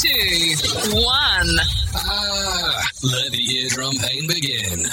two, 0.00 0.54
one. 0.94 1.58
Ah, 1.94 2.88
let 3.02 3.32
the 3.32 3.42
eardrum 3.58 3.94
pain 3.96 4.26
begin. 4.28 4.86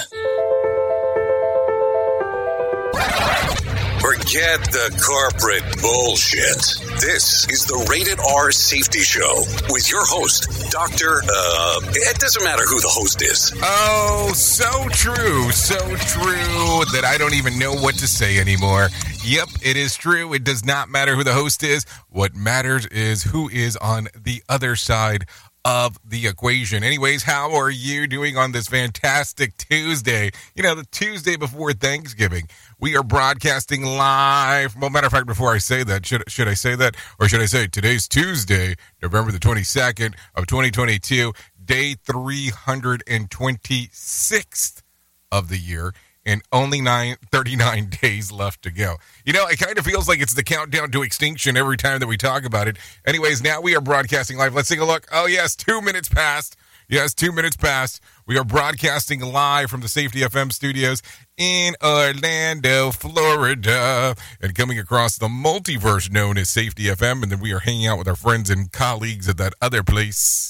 Forget 4.00 4.62
the 4.72 5.02
corporate 5.02 5.80
bullshit. 5.80 7.00
This 7.00 7.46
is 7.48 7.66
the 7.66 7.86
Rated 7.90 8.18
R 8.20 8.50
Safety 8.50 9.00
Show 9.00 9.44
with 9.70 9.90
your 9.90 10.04
host, 10.04 10.70
Dr. 10.70 11.22
Uh, 11.22 11.80
it 11.92 12.18
doesn't 12.18 12.42
matter 12.42 12.64
who 12.64 12.80
the 12.80 12.88
host 12.88 13.22
is. 13.22 13.52
Oh, 13.62 14.32
so 14.34 14.88
true, 14.90 15.50
so 15.52 15.78
true 15.78 16.84
that 16.92 17.02
I 17.04 17.16
don't 17.18 17.34
even 17.34 17.58
know 17.58 17.74
what 17.74 17.96
to 17.98 18.06
say 18.06 18.38
anymore. 18.38 18.90
Yep, 19.26 19.48
it 19.60 19.76
is 19.76 19.96
true. 19.96 20.32
It 20.34 20.44
does 20.44 20.64
not 20.64 20.88
matter 20.88 21.16
who 21.16 21.24
the 21.24 21.32
host 21.32 21.64
is. 21.64 21.84
What 22.08 22.36
matters 22.36 22.86
is 22.86 23.24
who 23.24 23.48
is 23.48 23.76
on 23.78 24.06
the 24.16 24.40
other 24.48 24.76
side 24.76 25.24
of 25.64 25.98
the 26.04 26.28
equation. 26.28 26.84
Anyways, 26.84 27.24
how 27.24 27.52
are 27.56 27.68
you 27.68 28.06
doing 28.06 28.36
on 28.36 28.52
this 28.52 28.68
fantastic 28.68 29.56
Tuesday? 29.56 30.30
You 30.54 30.62
know, 30.62 30.76
the 30.76 30.86
Tuesday 30.92 31.34
before 31.34 31.72
Thanksgiving. 31.72 32.44
We 32.78 32.96
are 32.96 33.02
broadcasting 33.02 33.82
live. 33.84 34.76
Well, 34.76 34.90
matter 34.90 35.08
of 35.08 35.12
fact, 35.12 35.26
before 35.26 35.52
I 35.52 35.58
say 35.58 35.82
that, 35.82 36.06
should 36.06 36.22
should 36.30 36.46
I 36.46 36.54
say 36.54 36.76
that, 36.76 36.94
or 37.18 37.28
should 37.28 37.40
I 37.40 37.46
say 37.46 37.66
today's 37.66 38.06
Tuesday, 38.06 38.76
November 39.02 39.32
the 39.32 39.40
twenty 39.40 39.64
second 39.64 40.14
of 40.36 40.46
twenty 40.46 40.70
twenty 40.70 41.00
two, 41.00 41.32
day 41.64 41.94
three 41.94 42.50
hundred 42.50 43.02
and 43.08 43.28
twenty 43.28 43.88
sixth 43.90 44.84
of 45.32 45.48
the 45.48 45.58
year 45.58 45.94
and 46.26 46.42
only 46.52 46.82
nine, 46.82 47.16
39 47.30 47.88
days 48.02 48.30
left 48.30 48.62
to 48.62 48.70
go. 48.70 48.96
You 49.24 49.32
know, 49.32 49.46
it 49.46 49.58
kind 49.58 49.78
of 49.78 49.84
feels 49.86 50.08
like 50.08 50.20
it's 50.20 50.34
the 50.34 50.42
countdown 50.42 50.90
to 50.90 51.02
extinction 51.02 51.56
every 51.56 51.78
time 51.78 52.00
that 52.00 52.08
we 52.08 52.18
talk 52.18 52.44
about 52.44 52.68
it. 52.68 52.76
Anyways, 53.06 53.42
now 53.42 53.62
we 53.62 53.74
are 53.74 53.80
broadcasting 53.80 54.36
live. 54.36 54.54
Let's 54.54 54.68
take 54.68 54.80
a 54.80 54.84
look. 54.84 55.06
Oh, 55.12 55.26
yes, 55.26 55.56
two 55.56 55.80
minutes 55.80 56.08
past. 56.08 56.56
Yes, 56.88 57.14
two 57.14 57.32
minutes 57.32 57.56
past. 57.56 58.00
We 58.26 58.38
are 58.38 58.44
broadcasting 58.44 59.20
live 59.20 59.70
from 59.70 59.80
the 59.80 59.88
Safety 59.88 60.20
FM 60.20 60.52
studios 60.52 61.02
in 61.36 61.74
Orlando, 61.82 62.92
Florida, 62.92 64.14
and 64.40 64.54
coming 64.54 64.78
across 64.78 65.18
the 65.18 65.26
multiverse 65.26 66.12
known 66.12 66.38
as 66.38 66.48
Safety 66.48 66.84
FM. 66.84 67.24
And 67.24 67.32
then 67.32 67.40
we 67.40 67.52
are 67.52 67.58
hanging 67.58 67.88
out 67.88 67.98
with 67.98 68.06
our 68.06 68.14
friends 68.14 68.50
and 68.50 68.70
colleagues 68.70 69.28
at 69.28 69.36
that 69.38 69.54
other 69.60 69.82
place. 69.82 70.48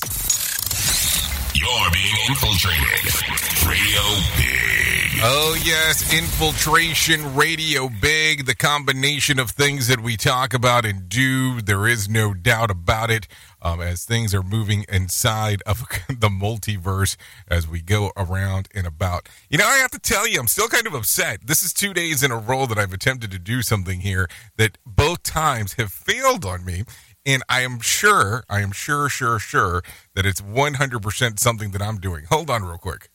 You're 1.54 1.90
being 1.90 2.14
infiltrated. 2.28 3.66
Radio 3.66 4.02
Big. 4.36 4.95
Oh, 5.22 5.58
yes, 5.64 6.12
infiltration 6.12 7.34
radio 7.34 7.88
big, 7.88 8.44
the 8.44 8.54
combination 8.54 9.38
of 9.38 9.50
things 9.50 9.88
that 9.88 10.00
we 10.00 10.14
talk 10.14 10.52
about 10.52 10.84
and 10.84 11.08
do. 11.08 11.62
There 11.62 11.86
is 11.86 12.06
no 12.06 12.34
doubt 12.34 12.70
about 12.70 13.10
it. 13.10 13.26
Um, 13.62 13.80
as 13.80 14.04
things 14.04 14.34
are 14.34 14.42
moving 14.42 14.84
inside 14.90 15.62
of 15.64 15.80
the 16.08 16.28
multiverse 16.28 17.16
as 17.48 17.66
we 17.66 17.80
go 17.80 18.12
around 18.14 18.68
and 18.74 18.86
about. 18.86 19.28
You 19.48 19.56
know, 19.56 19.66
I 19.66 19.78
have 19.78 19.90
to 19.92 19.98
tell 19.98 20.28
you, 20.28 20.38
I'm 20.38 20.46
still 20.46 20.68
kind 20.68 20.86
of 20.86 20.94
upset. 20.94 21.46
This 21.46 21.62
is 21.62 21.72
two 21.72 21.94
days 21.94 22.22
in 22.22 22.30
a 22.30 22.38
row 22.38 22.66
that 22.66 22.78
I've 22.78 22.92
attempted 22.92 23.30
to 23.30 23.38
do 23.38 23.62
something 23.62 24.00
here 24.00 24.28
that 24.58 24.76
both 24.84 25.22
times 25.22 25.72
have 25.74 25.90
failed 25.90 26.44
on 26.44 26.64
me. 26.64 26.84
And 27.24 27.42
I 27.48 27.62
am 27.62 27.80
sure, 27.80 28.44
I 28.50 28.60
am 28.60 28.70
sure, 28.70 29.08
sure, 29.08 29.38
sure 29.38 29.82
that 30.14 30.26
it's 30.26 30.42
100% 30.42 31.40
something 31.40 31.70
that 31.70 31.82
I'm 31.82 31.98
doing. 31.98 32.26
Hold 32.28 32.50
on, 32.50 32.62
real 32.62 32.78
quick. 32.78 33.08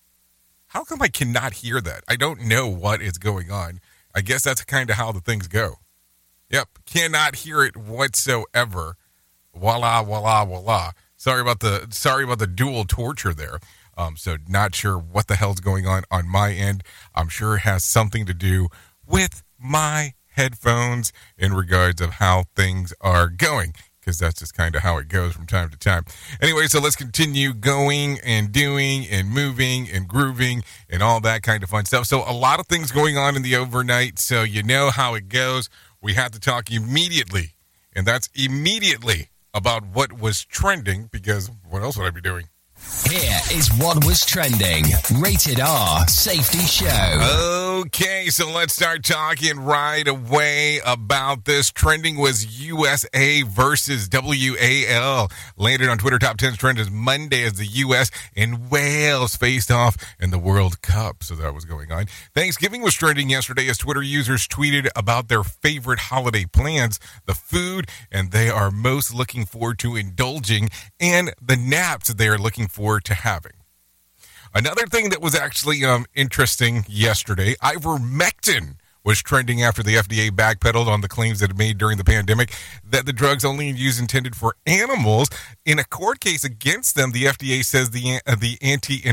How 0.72 0.86
come 0.86 1.02
I 1.02 1.10
cannot 1.10 1.56
hear 1.56 1.82
that? 1.82 2.06
I 2.08 2.16
don't 2.16 2.44
know 2.44 2.66
what 2.66 3.02
is 3.02 3.18
going 3.18 3.52
on. 3.52 3.82
I 4.16 4.22
guess 4.22 4.44
that's 4.44 4.64
kind 4.64 4.90
of 4.90 4.96
how 4.96 5.12
the 5.12 5.20
things 5.20 5.50
go. 5.50 5.80
Yep, 6.50 6.70
cannot 6.86 7.36
hear 7.36 7.62
it 7.66 7.76
whatsoever. 7.76 8.96
Voila, 9.54 10.02
voila, 10.04 10.46
voila. 10.46 10.92
Sorry 11.18 11.42
about 11.42 11.60
the 11.60 11.88
sorry 11.90 12.24
about 12.24 12.40
the 12.40 12.48
dual 12.48 12.86
torture 12.86 13.34
there. 13.34 13.60
Um, 13.98 14.16
so 14.16 14.38
not 14.48 14.74
sure 14.74 14.98
what 14.98 15.28
the 15.28 15.36
hell's 15.36 15.60
going 15.60 15.88
on 15.88 16.04
on 16.10 16.26
my 16.30 16.54
end. 16.54 16.84
I'm 17.14 17.28
sure 17.28 17.58
it 17.58 17.64
has 17.64 17.84
something 17.84 18.26
to 18.26 18.34
do 18.34 18.70
with 19.06 19.44
my 19.60 20.14
headphones 20.36 21.12
in 21.38 21.54
regards 21.54 22.00
of 22.00 22.12
how 22.12 22.46
things 22.56 22.94
are 23.02 23.28
going 23.28 23.74
because 24.02 24.18
that's 24.20 24.40
just 24.40 24.54
kind 24.56 24.76
of 24.76 24.82
how 24.82 24.98
it 24.98 25.08
goes 25.08 25.34
from 25.34 25.46
time 25.46 25.70
to 25.70 25.78
time. 25.78 26.04
Anyway, 26.42 26.68
so 26.68 26.80
let's 26.80 26.96
continue 26.96 27.54
going 27.54 28.20
and 28.26 28.52
doing 28.52 29.06
and 29.10 29.30
moving 29.30 29.88
and 29.90 30.08
grooving 30.08 30.64
and 30.90 31.02
all 31.02 31.22
that 31.22 31.44
kind 31.44 31.64
of 31.64 31.70
fun 31.70 31.86
stuff. 31.86 32.06
So, 32.06 32.24
a 32.28 32.34
lot 32.34 32.60
of 32.60 32.68
things 32.68 32.92
going 32.92 33.18
on 33.18 33.36
in 33.36 33.44
the 33.44 33.56
overnight. 33.56 34.20
So, 34.20 34.44
you 34.44 34.64
know 34.64 34.90
how 34.90 35.14
it 35.14 35.30
goes. 35.30 35.70
We 36.02 36.16
have 36.16 36.32
to 36.32 36.40
talk 36.40 36.72
immediately, 36.72 37.52
and 37.96 38.06
that's 38.06 38.28
immediately 38.34 39.30
about 39.54 39.86
what 39.86 40.20
was 40.20 40.44
trending 40.46 41.10
because 41.12 41.52
what 41.70 41.84
else 41.84 41.98
would 41.98 42.08
I 42.08 42.12
be 42.12 42.22
doing? 42.22 42.48
Here 43.08 43.40
is 43.52 43.70
what 43.78 44.04
was 44.06 44.26
trending. 44.26 44.86
Rated 45.20 45.60
R 45.60 46.08
Safety 46.08 46.66
Show. 46.66 46.88
Oh, 46.90 47.61
Okay, 47.82 48.28
so 48.28 48.48
let's 48.48 48.76
start 48.76 49.04
talking 49.04 49.60
right 49.60 50.08
away 50.08 50.82
about 50.86 51.46
this. 51.46 51.72
Trending 51.72 52.16
was 52.18 52.62
USA 52.62 53.42
versus 53.42 54.08
WAL. 54.14 55.32
Landed 55.58 55.90
on 55.90 55.98
Twitter 55.98 56.20
top 56.20 56.38
10 56.38 56.54
trend 56.54 56.78
as 56.78 56.92
Monday 56.92 57.44
as 57.44 57.54
the 57.54 57.66
US 57.66 58.12
and 58.36 58.70
Wales 58.70 59.36
faced 59.36 59.72
off 59.72 59.98
in 60.20 60.30
the 60.30 60.38
World 60.38 60.84
Cup. 60.84 61.24
So 61.24 61.34
that 61.34 61.56
was 61.56 61.66
going 61.66 61.92
on. 61.92 62.06
Thanksgiving 62.36 62.84
was 62.84 62.94
trending 62.94 63.32
yesterday 63.32 63.68
as 63.68 63.80
Twitter 63.80 64.04
users 64.04 64.48
tweeted 64.48 64.88
about 64.96 65.28
their 65.28 65.44
favorite 65.44 66.00
holiday 66.00 66.46
plans, 66.46 67.00
the 67.26 67.34
food, 67.34 67.90
and 68.12 68.32
they 68.32 68.52
are 68.52 68.70
most 68.70 69.12
looking 69.12 69.44
forward 69.44 69.80
to 69.80 69.96
indulging, 69.96 70.70
and 71.00 71.34
the 71.42 71.58
naps 71.58 72.14
they 72.14 72.28
are 72.28 72.38
looking 72.38 72.68
forward 72.68 73.06
to 73.06 73.16
having. 73.16 73.54
Another 74.54 74.86
thing 74.86 75.10
that 75.10 75.22
was 75.22 75.34
actually 75.34 75.86
um, 75.86 76.06
interesting 76.14 76.84
yesterday, 76.90 77.56
ivermectin 77.64 78.76
was 79.04 79.22
trending 79.22 79.64
after 79.64 79.82
the 79.82 79.96
FDA 79.96 80.30
backpedaled 80.30 80.88
on 80.88 81.02
the 81.02 81.08
claims 81.08 81.40
that 81.40 81.52
it 81.52 81.58
made 81.58 81.78
during 81.78 81.98
the 81.98 82.04
pandemic 82.04 82.54
that 82.88 83.06
the 83.06 83.14
drug's 83.14 83.44
only 83.44 83.70
use 83.70 84.00
intended 84.00 84.36
for 84.36 84.56
animals. 84.68 85.30
In 85.66 85.80
a 85.80 85.84
court 85.84 86.20
case 86.20 86.44
against 86.44 86.96
them, 86.96 87.12
the 87.12 87.24
FDA 87.24 87.64
says 87.64 87.90
the 87.92 88.20
uh, 88.28 88.36
the 88.36 88.58
anti 88.62 89.04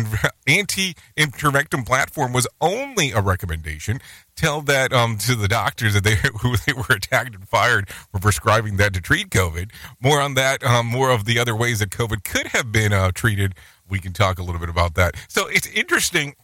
anti 0.47 0.95
ivermectin 1.17 1.87
platform 1.87 2.33
was 2.33 2.47
only 2.61 3.13
a 3.13 3.21
recommendation. 3.21 4.01
Tell 4.37 4.61
that 4.63 4.93
um, 4.93 5.19
to 5.19 5.35
the 5.35 5.49
doctors 5.49 5.95
that 5.95 6.05
they 6.05 6.17
who 6.41 6.57
they 6.67 6.73
were 6.73 6.97
attacked 6.97 7.35
and 7.35 7.49
fired 7.49 7.89
for 7.89 8.19
prescribing 8.19 8.77
that 8.77 8.93
to 8.95 9.01
treat 9.01 9.31
COVID. 9.31 9.71
More 10.01 10.21
on 10.21 10.35
that, 10.35 10.63
um, 10.63 10.87
more 10.87 11.11
of 11.11 11.25
the 11.25 11.39
other 11.39 11.57
ways 11.57 11.79
that 11.79 11.91
COVID 11.91 12.25
could 12.25 12.49
have 12.49 12.73
been 12.73 12.93
uh, 12.93 13.13
treated. 13.13 13.55
We 13.89 13.99
can 13.99 14.13
talk 14.13 14.39
a 14.39 14.43
little 14.43 14.61
bit 14.61 14.69
about 14.69 14.95
that. 14.95 15.15
So 15.29 15.47
it's 15.47 15.67
interesting 15.69 16.35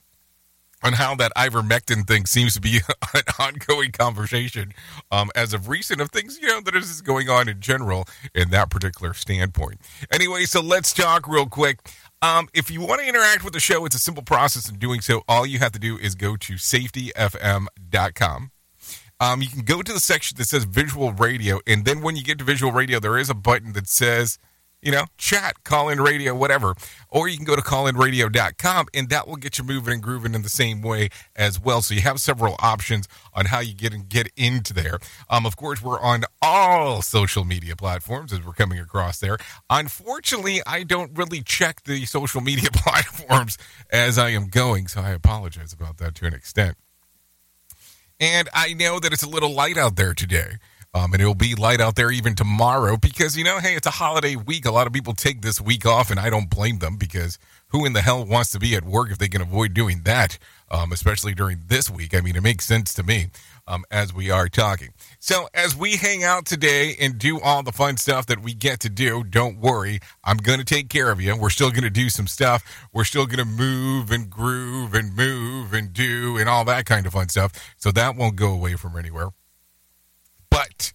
on 0.85 0.93
how 0.93 1.15
that 1.17 1.33
ivermectin 1.35 2.07
thing 2.07 2.27
seems 2.27 2.55
to 2.55 2.61
be 2.61 2.81
an 3.15 3.23
ongoing 3.39 3.91
conversation 3.91 4.73
um, 5.11 5.31
as 5.35 5.55
of 5.55 5.69
recent 5.69 6.01
of 6.01 6.11
things 6.11 6.39
you 6.41 6.47
know 6.47 6.61
that 6.61 6.77
is 6.77 7.01
going 7.01 7.29
on 7.29 7.49
in 7.49 7.59
general 7.61 8.07
in 8.35 8.51
that 8.51 8.71
particular 8.71 9.15
standpoint. 9.15 9.81
Anyway, 10.13 10.45
so 10.45 10.61
let's 10.61 10.93
talk 10.93 11.27
real 11.27 11.47
quick. 11.47 11.79
Um, 12.21 12.49
if 12.55 12.71
you 12.71 12.81
want 12.83 13.01
to 13.01 13.09
interact 13.09 13.45
with 13.45 13.55
the 13.55 13.61
show, 13.61 13.85
it's 13.87 13.95
a 13.97 13.99
simple 13.99 14.23
process 14.23 14.69
in 14.69 14.79
doing 14.79 15.01
so. 15.01 15.23
All 15.29 15.45
you 15.47 15.59
have 15.59 15.73
to 15.73 15.79
do 15.79 15.99
is 15.99 16.15
go 16.15 16.37
to 16.37 16.55
safetyfm.com. 16.55 18.51
Um, 19.21 19.43
you 19.43 19.49
can 19.49 19.63
go 19.63 19.81
to 19.81 19.93
the 19.93 20.01
section 20.01 20.37
that 20.39 20.47
says 20.47 20.65
visual 20.65 21.13
radio, 21.13 21.61
and 21.67 21.85
then 21.85 22.03
when 22.03 22.17
you 22.17 22.25
get 22.25 22.39
to 22.39 22.45
visual 22.45 22.73
radio, 22.73 22.99
there 22.99 23.17
is 23.17 23.31
a 23.31 23.35
button 23.35 23.73
that 23.73 23.89
says 23.89 24.39
you 24.85 24.93
know, 24.93 25.05
chat, 25.17 25.65
call 25.65 25.89
in 25.89 26.01
radio, 26.01 26.35
whatever. 26.35 26.75
Or 27.09 27.27
you 27.27 27.37
can 27.37 27.47
go 27.47 27.57
to 27.57 27.63
callinradio.com 27.63 28.87
and 28.93 29.09
that 29.09 29.27
will 29.27 29.37
get 29.37 29.59
you 29.59 29.65
moving 29.65 29.95
and 29.95 30.03
grooving 30.03 30.35
in 30.35 30.43
the 30.43 30.49
same 30.49 30.83
way 30.83 31.09
as 31.35 31.59
well. 31.59 31.81
So 31.81 31.95
you 31.95 32.03
have 32.03 32.21
several 32.21 32.57
options 32.59 33.09
on 33.33 33.47
how 33.47 33.61
you 33.61 33.75
get 33.75 33.95
and 33.95 34.09
get 34.09 34.29
into 34.37 34.75
there. 34.75 34.99
Um, 35.31 35.47
of 35.47 35.57
course, 35.57 35.83
we're 35.83 36.01
on 36.01 36.25
all 36.43 37.01
social 37.01 37.45
media 37.45 37.77
platforms 37.77 38.33
as 38.33 38.45
we're 38.45 38.53
coming 38.53 38.79
across 38.79 39.19
there. 39.19 39.39
Unfortunately, 39.71 40.61
I 40.67 40.83
don't 40.83 41.17
really 41.17 41.41
check 41.43 41.85
the 41.85 42.05
social 42.05 42.43
media 42.43 42.69
platforms 42.73 43.57
as 43.91 44.19
I 44.19 44.31
am 44.31 44.49
going, 44.49 44.87
so 44.89 45.01
I 45.01 45.11
apologize 45.11 45.73
about 45.73 45.97
that 45.99 46.15
to 46.17 46.27
an 46.27 46.35
extent. 46.35 46.77
And 48.21 48.49
I 48.55 48.75
know 48.75 49.01
that 49.01 49.13
it's 49.13 49.23
a 49.23 49.29
little 49.29 49.53
light 49.53 49.77
out 49.77 49.97
there 49.97 50.15
today. 50.15 50.59
Um, 50.95 51.13
and 51.13 51.21
it'll 51.21 51.35
be 51.35 51.57
light 51.57 51.81
out 51.81 51.97
there 51.97 52.13
even 52.13 52.37
tomorrow 52.37 52.97
because, 52.97 53.37
you 53.37 53.43
know, 53.43 53.59
hey, 53.59 53.75
it's 53.75 53.87
a 53.87 53.91
holiday 53.91 54.37
week. 54.37 54.65
A 54.65 54.71
lot 54.71 54.87
of 54.87 54.93
people 54.93 55.13
take 55.13 55.43
this 55.43 55.61
week 55.61 55.85
off, 55.85 56.09
and 56.09 56.21
I 56.21 56.31
don't 56.31 56.49
blame 56.49 56.79
them 56.79 56.97
because 56.97 57.37
who 57.69 57.85
in 57.85 57.95
the 57.95 58.01
hell 58.01 58.25
wants 58.25 58.53
to 58.53 58.61
be 58.61 58.77
at 58.77 58.85
work 58.85 59.11
if 59.11 59.19
they 59.19 59.27
can 59.27 59.43
avoid 59.43 59.75
doing 59.75 60.03
that, 60.05 60.39
um, 60.71 60.93
especially 60.93 61.35
during 61.35 61.63
this 61.67 61.91
week? 61.91 62.15
I 62.15 62.21
mean, 62.21 62.37
it 62.37 62.45
makes 62.45 62.65
sense 62.65 62.95
to 62.95 63.03
me 63.03 63.27
um, 63.67 63.85
as 63.91 64.15
we 64.15 64.31
are 64.31 64.49
talking. 64.49 64.91
So, 65.19 65.49
as 65.53 65.75
we 65.75 65.97
hang 65.97 66.23
out 66.23 66.47
today 66.47 66.95
and 67.01 67.19
do 67.19 67.41
all 67.41 67.65
the 67.65 67.73
fun 67.73 67.97
stuff 67.97 68.27
that 68.27 68.41
we 68.41 68.55
get 68.55 68.79
to 68.81 68.89
do, 68.89 69.25
don't 69.25 69.59
worry, 69.59 69.99
I'm 70.23 70.37
going 70.37 70.61
to 70.61 70.65
take 70.65 70.89
care 70.89 71.11
of 71.11 71.21
you. 71.21 71.37
We're 71.37 71.51
still 71.51 71.71
going 71.71 71.83
to 71.83 71.91
do 71.91 72.09
some 72.09 72.29
stuff. 72.29 72.63
We're 72.93 73.03
still 73.03 73.27
going 73.27 73.39
to 73.39 73.45
move 73.45 74.13
and 74.13 74.31
groove 74.31 74.95
and 74.95 75.17
move 75.17 75.73
and 75.73 75.93
do 75.93 76.39
and 76.39 76.49
all 76.49 76.65
that 76.67 76.87
kind 76.87 77.05
of 77.05 77.15
fun 77.15 77.29
stuff. 77.31 77.53
So, 77.79 77.91
that 77.91 78.15
won't 78.15 78.37
go 78.37 78.53
away 78.53 78.75
from 78.77 78.97
anywhere. 78.97 79.31
But 80.55 80.93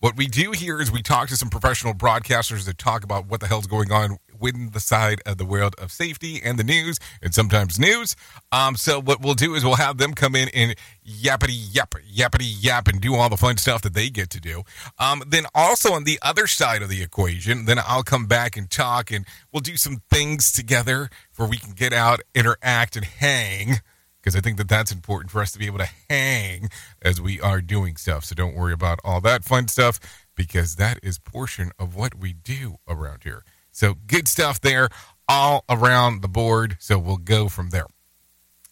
what 0.00 0.16
we 0.16 0.26
do 0.26 0.52
here 0.52 0.80
is 0.80 0.90
we 0.90 1.02
talk 1.02 1.28
to 1.28 1.36
some 1.36 1.50
professional 1.50 1.92
broadcasters 1.92 2.64
that 2.64 2.78
talk 2.78 3.04
about 3.04 3.26
what 3.26 3.40
the 3.40 3.46
hell's 3.46 3.66
going 3.66 3.92
on 3.92 4.16
within 4.40 4.70
the 4.70 4.80
side 4.80 5.20
of 5.26 5.36
the 5.36 5.44
world 5.44 5.74
of 5.76 5.92
safety 5.92 6.40
and 6.42 6.58
the 6.58 6.64
news 6.64 6.98
and 7.20 7.34
sometimes 7.34 7.78
news. 7.78 8.16
Um, 8.50 8.76
so 8.76 9.02
what 9.02 9.20
we'll 9.20 9.34
do 9.34 9.54
is 9.54 9.62
we'll 9.62 9.74
have 9.74 9.98
them 9.98 10.14
come 10.14 10.34
in 10.34 10.48
and 10.54 10.74
yappity 11.06 11.74
yap, 11.74 11.90
yappity 11.90 12.50
yap, 12.64 12.88
and 12.88 12.98
do 12.98 13.14
all 13.14 13.28
the 13.28 13.36
fun 13.36 13.58
stuff 13.58 13.82
that 13.82 13.92
they 13.92 14.08
get 14.08 14.30
to 14.30 14.40
do. 14.40 14.62
Um, 14.98 15.22
then 15.26 15.44
also 15.54 15.92
on 15.92 16.04
the 16.04 16.18
other 16.22 16.46
side 16.46 16.80
of 16.80 16.88
the 16.88 17.02
equation, 17.02 17.66
then 17.66 17.78
I'll 17.86 18.04
come 18.04 18.24
back 18.24 18.56
and 18.56 18.70
talk 18.70 19.10
and 19.10 19.26
we'll 19.52 19.60
do 19.60 19.76
some 19.76 20.00
things 20.10 20.50
together 20.50 21.10
where 21.36 21.46
we 21.46 21.58
can 21.58 21.72
get 21.72 21.92
out, 21.92 22.20
interact, 22.34 22.96
and 22.96 23.04
hang 23.04 23.80
because 24.24 24.34
I 24.34 24.40
think 24.40 24.56
that 24.56 24.70
that's 24.70 24.90
important 24.90 25.30
for 25.30 25.42
us 25.42 25.52
to 25.52 25.58
be 25.58 25.66
able 25.66 25.80
to 25.80 25.90
hang 26.08 26.70
as 27.02 27.20
we 27.20 27.42
are 27.42 27.60
doing 27.60 27.96
stuff. 27.96 28.24
So 28.24 28.34
don't 28.34 28.56
worry 28.56 28.72
about 28.72 28.98
all 29.04 29.20
that 29.20 29.44
fun 29.44 29.68
stuff 29.68 30.00
because 30.34 30.76
that 30.76 30.98
is 31.02 31.18
portion 31.18 31.72
of 31.78 31.94
what 31.94 32.14
we 32.14 32.32
do 32.32 32.76
around 32.88 33.24
here. 33.24 33.44
So 33.70 33.96
good 34.06 34.26
stuff 34.26 34.62
there 34.62 34.88
all 35.28 35.62
around 35.68 36.22
the 36.22 36.28
board. 36.28 36.76
So 36.78 36.98
we'll 36.98 37.18
go 37.18 37.50
from 37.50 37.68
there. 37.68 37.84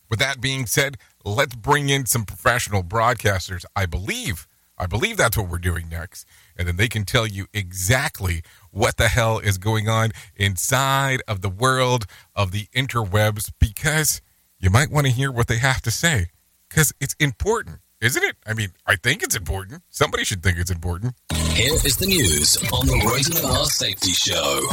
With 0.09 0.21
that 0.21 0.41
being 0.41 0.65
said, 0.65 0.97
let's 1.23 1.55
bring 1.55 1.91
in 1.91 2.07
some 2.07 2.25
professional 2.25 2.83
broadcasters. 2.83 3.67
I 3.77 3.85
believe, 3.85 4.49
I 4.79 4.87
believe 4.87 5.19
that's 5.19 5.37
what 5.37 5.51
we're 5.51 5.59
doing 5.59 5.87
next. 5.87 6.25
And 6.57 6.67
then 6.67 6.77
they 6.77 6.89
can 6.89 7.05
tell 7.05 7.27
you 7.27 7.47
exactly 7.53 8.43
what 8.71 8.97
the 8.97 9.09
hell 9.09 9.39
is 9.39 9.59
going 9.59 9.87
on 9.87 10.13
inside 10.35 11.21
of 11.29 11.43
the 11.43 11.51
world 11.51 12.07
of 12.35 12.53
the 12.53 12.69
interwebs 12.75 13.53
because 13.61 14.23
you 14.63 14.71
might 14.71 14.93
want 14.93 15.07
to 15.07 15.13
hear 15.13 15.31
what 15.31 15.49
they 15.49 15.59
have 15.59 15.83
to 15.83 15.91
say 15.91 16.27
because 16.69 16.95
it's 17.01 17.15
important, 17.19 17.81
isn't 18.01 18.23
it? 18.23 18.37
I 18.47 18.55
mean, 18.55 18.71
I 18.87 18.95
think 18.95 19.25
it's 19.25 19.35
important. 19.35 19.83
Somebody 19.91 20.25
should 20.25 20.43
think 20.43 20.57
it's 20.57 20.71
important. 20.71 21.15
Here 21.35 21.75
is 21.75 21.97
the 21.97 22.07
news 22.07 22.57
on 22.73 22.87
the 22.87 22.95
Rated 23.13 23.45
R 23.45 23.65
Safety 23.67 24.13
Show. 24.13 24.69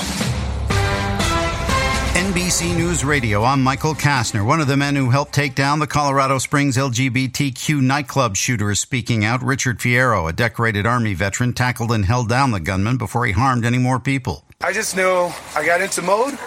NBC 2.14 2.76
News 2.76 3.04
Radio. 3.04 3.44
I'm 3.44 3.64
Michael 3.64 3.96
Kastner. 3.96 4.46
One 4.46 4.62
of 4.62 4.68
the 4.68 4.78
men 4.78 4.96
who 4.96 5.10
helped 5.10 5.34
take 5.34 5.56
down 5.56 5.80
the 5.80 5.88
Colorado 5.88 6.38
Springs 6.38 6.78
LGBTQ 6.78 7.82
nightclub 7.82 8.36
shooter 8.36 8.70
is 8.70 8.80
speaking 8.80 9.26
out. 9.26 9.42
Richard 9.42 9.80
Fierro, 9.80 10.30
a 10.30 10.34
decorated 10.34 10.86
Army 10.86 11.16
veteran, 11.16 11.54
tackled 11.54 11.92
and 11.92 12.06
held 12.06 12.30
down 12.30 12.52
the 12.52 12.60
gunman 12.60 12.98
before 12.98 13.26
he 13.26 13.32
harmed 13.32 13.66
any 13.66 13.80
more 13.80 14.00
people. 14.00 14.46
I 14.62 14.72
just 14.72 14.96
knew 14.96 15.32
I 15.56 15.66
got 15.66 15.82
into 15.82 16.04
mode 16.04 16.38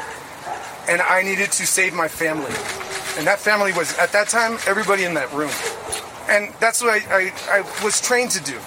and 0.92 1.00
I 1.00 1.22
needed 1.22 1.50
to 1.52 1.66
save 1.66 1.94
my 1.94 2.06
family. 2.06 2.52
And 3.16 3.26
that 3.26 3.38
family 3.38 3.72
was, 3.72 3.96
at 3.96 4.12
that 4.12 4.28
time, 4.28 4.58
everybody 4.66 5.04
in 5.04 5.14
that 5.14 5.32
room. 5.32 5.50
And 6.28 6.52
that's 6.60 6.82
what 6.82 6.90
I, 6.90 7.32
I, 7.50 7.60
I 7.60 7.82
was 7.82 7.98
trained 7.98 8.30
to 8.32 8.44
do. 8.44 8.58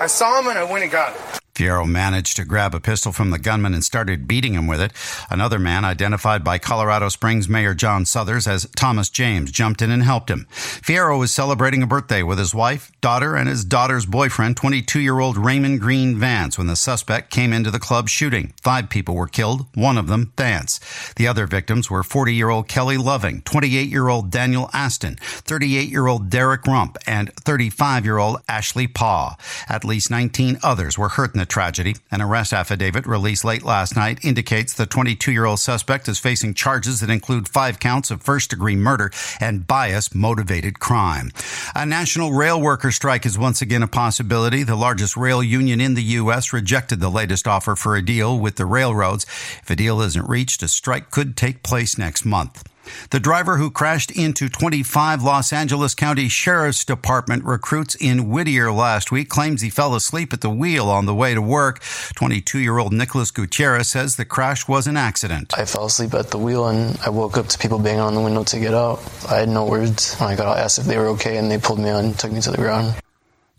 I 0.00 0.06
saw 0.06 0.38
him 0.38 0.46
and 0.46 0.56
I 0.56 0.62
went 0.62 0.84
and 0.84 0.92
got 0.92 1.16
him. 1.16 1.43
Fierro 1.54 1.88
managed 1.88 2.36
to 2.36 2.44
grab 2.44 2.74
a 2.74 2.80
pistol 2.80 3.12
from 3.12 3.30
the 3.30 3.38
gunman 3.38 3.74
and 3.74 3.84
started 3.84 4.26
beating 4.26 4.54
him 4.54 4.66
with 4.66 4.80
it. 4.80 4.92
Another 5.30 5.60
man, 5.60 5.84
identified 5.84 6.42
by 6.42 6.58
Colorado 6.58 7.08
Springs 7.08 7.48
Mayor 7.48 7.74
John 7.74 8.04
Suthers 8.04 8.48
as 8.48 8.68
Thomas 8.74 9.08
James, 9.08 9.52
jumped 9.52 9.80
in 9.80 9.92
and 9.92 10.02
helped 10.02 10.30
him. 10.30 10.48
Fierro 10.50 11.16
was 11.16 11.30
celebrating 11.30 11.80
a 11.80 11.86
birthday 11.86 12.24
with 12.24 12.38
his 12.38 12.54
wife, 12.54 12.90
daughter, 13.00 13.36
and 13.36 13.48
his 13.48 13.64
daughter's 13.64 14.04
boyfriend, 14.04 14.56
22 14.56 14.98
year 14.98 15.20
old 15.20 15.36
Raymond 15.36 15.80
Green 15.80 16.18
Vance, 16.18 16.58
when 16.58 16.66
the 16.66 16.74
suspect 16.74 17.30
came 17.30 17.52
into 17.52 17.70
the 17.70 17.78
club 17.78 18.08
shooting. 18.08 18.52
Five 18.60 18.90
people 18.90 19.14
were 19.14 19.28
killed, 19.28 19.66
one 19.74 19.96
of 19.96 20.08
them, 20.08 20.32
Vance. 20.36 20.80
The 21.14 21.28
other 21.28 21.46
victims 21.46 21.88
were 21.88 22.02
40 22.02 22.34
year 22.34 22.50
old 22.50 22.66
Kelly 22.66 22.96
Loving, 22.96 23.42
28 23.42 23.88
year 23.88 24.08
old 24.08 24.30
Daniel 24.30 24.70
Aston, 24.72 25.18
38 25.20 25.88
year 25.88 26.08
old 26.08 26.30
Derrick 26.30 26.66
Rump, 26.66 26.98
and 27.06 27.32
35 27.34 28.04
year 28.04 28.18
old 28.18 28.38
Ashley 28.48 28.88
Paugh. 28.88 29.36
At 29.68 29.84
least 29.84 30.10
19 30.10 30.58
others 30.64 30.98
were 30.98 31.10
hurt 31.10 31.32
in 31.32 31.38
the 31.38 31.43
tragedy. 31.46 31.96
An 32.10 32.20
arrest 32.20 32.52
affidavit 32.52 33.06
released 33.06 33.44
late 33.44 33.62
last 33.62 33.96
night 33.96 34.24
indicates 34.24 34.72
the 34.72 34.86
22 34.86 35.32
year 35.32 35.44
old 35.44 35.60
suspect 35.60 36.08
is 36.08 36.18
facing 36.18 36.54
charges 36.54 37.00
that 37.00 37.10
include 37.10 37.48
five 37.48 37.78
counts 37.78 38.10
of 38.10 38.22
first 38.22 38.50
degree 38.50 38.76
murder 38.76 39.10
and 39.40 39.66
bias 39.66 40.14
motivated 40.14 40.80
crime. 40.80 41.30
A 41.74 41.86
national 41.86 42.32
rail 42.32 42.60
worker 42.60 42.90
strike 42.90 43.24
is 43.24 43.38
once 43.38 43.62
again 43.62 43.82
a 43.82 43.88
possibility. 43.88 44.62
The 44.62 44.76
largest 44.76 45.16
rail 45.16 45.42
union 45.42 45.80
in 45.80 45.94
the 45.94 46.02
U.S. 46.02 46.52
rejected 46.52 47.00
the 47.00 47.10
latest 47.10 47.46
offer 47.46 47.76
for 47.76 47.96
a 47.96 48.04
deal 48.04 48.38
with 48.38 48.56
the 48.56 48.66
railroads. 48.66 49.24
If 49.62 49.70
a 49.70 49.76
deal 49.76 50.00
isn't 50.00 50.28
reached, 50.28 50.62
a 50.62 50.68
strike 50.68 51.10
could 51.10 51.36
take 51.36 51.62
place 51.62 51.96
next 51.96 52.24
month. 52.24 52.64
The 53.10 53.20
driver 53.20 53.56
who 53.56 53.70
crashed 53.70 54.10
into 54.10 54.48
25 54.48 55.22
Los 55.22 55.52
Angeles 55.52 55.94
County 55.94 56.28
Sheriff's 56.28 56.84
Department 56.84 57.44
recruits 57.44 57.94
in 57.94 58.28
Whittier 58.30 58.72
last 58.72 59.12
week 59.12 59.28
claims 59.28 59.60
he 59.60 59.70
fell 59.70 59.94
asleep 59.94 60.32
at 60.32 60.40
the 60.40 60.50
wheel 60.50 60.88
on 60.88 61.06
the 61.06 61.14
way 61.14 61.34
to 61.34 61.42
work. 61.42 61.80
22 62.16 62.58
year 62.58 62.78
old 62.78 62.92
Nicholas 62.92 63.30
Gutierrez 63.30 63.88
says 63.88 64.16
the 64.16 64.24
crash 64.24 64.68
was 64.68 64.86
an 64.86 64.96
accident. 64.96 65.54
I 65.56 65.64
fell 65.64 65.86
asleep 65.86 66.14
at 66.14 66.30
the 66.30 66.38
wheel 66.38 66.68
and 66.68 66.98
I 67.04 67.10
woke 67.10 67.36
up 67.36 67.48
to 67.48 67.58
people 67.58 67.78
banging 67.78 68.00
on 68.00 68.14
the 68.14 68.20
window 68.20 68.44
to 68.44 68.58
get 68.58 68.74
out. 68.74 69.00
I 69.28 69.36
had 69.36 69.48
no 69.48 69.66
words. 69.66 70.20
I 70.20 70.36
got 70.36 70.58
asked 70.58 70.78
if 70.78 70.84
they 70.84 70.98
were 70.98 71.08
okay 71.08 71.36
and 71.36 71.50
they 71.50 71.58
pulled 71.58 71.78
me 71.78 71.90
on 71.90 72.04
and 72.04 72.18
took 72.18 72.32
me 72.32 72.40
to 72.40 72.50
the 72.50 72.56
ground. 72.56 72.94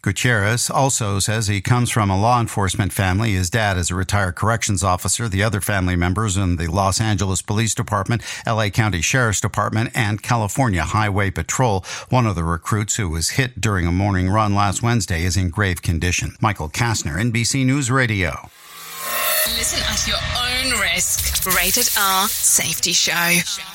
Gutierrez 0.05 0.69
also 0.69 1.17
says 1.17 1.47
he 1.47 1.61
comes 1.61 1.89
from 1.89 2.11
a 2.11 2.21
law 2.21 2.39
enforcement 2.39 2.93
family. 2.93 3.31
His 3.31 3.49
dad 3.49 3.75
is 3.75 3.89
a 3.89 3.95
retired 3.95 4.35
corrections 4.35 4.83
officer. 4.83 5.27
The 5.27 5.41
other 5.41 5.61
family 5.61 5.95
members 5.95 6.37
in 6.37 6.57
the 6.57 6.67
Los 6.67 7.01
Angeles 7.01 7.41
Police 7.41 7.73
Department, 7.73 8.21
LA 8.45 8.69
County 8.69 9.01
Sheriff's 9.01 9.41
Department, 9.41 9.89
and 9.95 10.21
California 10.21 10.83
Highway 10.83 11.31
Patrol. 11.31 11.83
One 12.09 12.27
of 12.27 12.35
the 12.35 12.43
recruits 12.43 12.97
who 12.97 13.09
was 13.09 13.31
hit 13.31 13.59
during 13.59 13.87
a 13.87 13.91
morning 13.91 14.29
run 14.29 14.53
last 14.53 14.83
Wednesday 14.83 15.23
is 15.23 15.35
in 15.37 15.49
grave 15.49 15.81
condition. 15.81 16.35
Michael 16.39 16.69
Kastner, 16.69 17.15
NBC 17.15 17.65
News 17.65 17.89
Radio. 17.89 18.47
Listen 19.57 19.81
at 19.89 20.07
your 20.07 20.17
own 20.37 20.79
risk. 20.81 21.47
Rated 21.47 21.89
R 21.97 22.27
Safety 22.27 22.93
Show. 22.93 23.74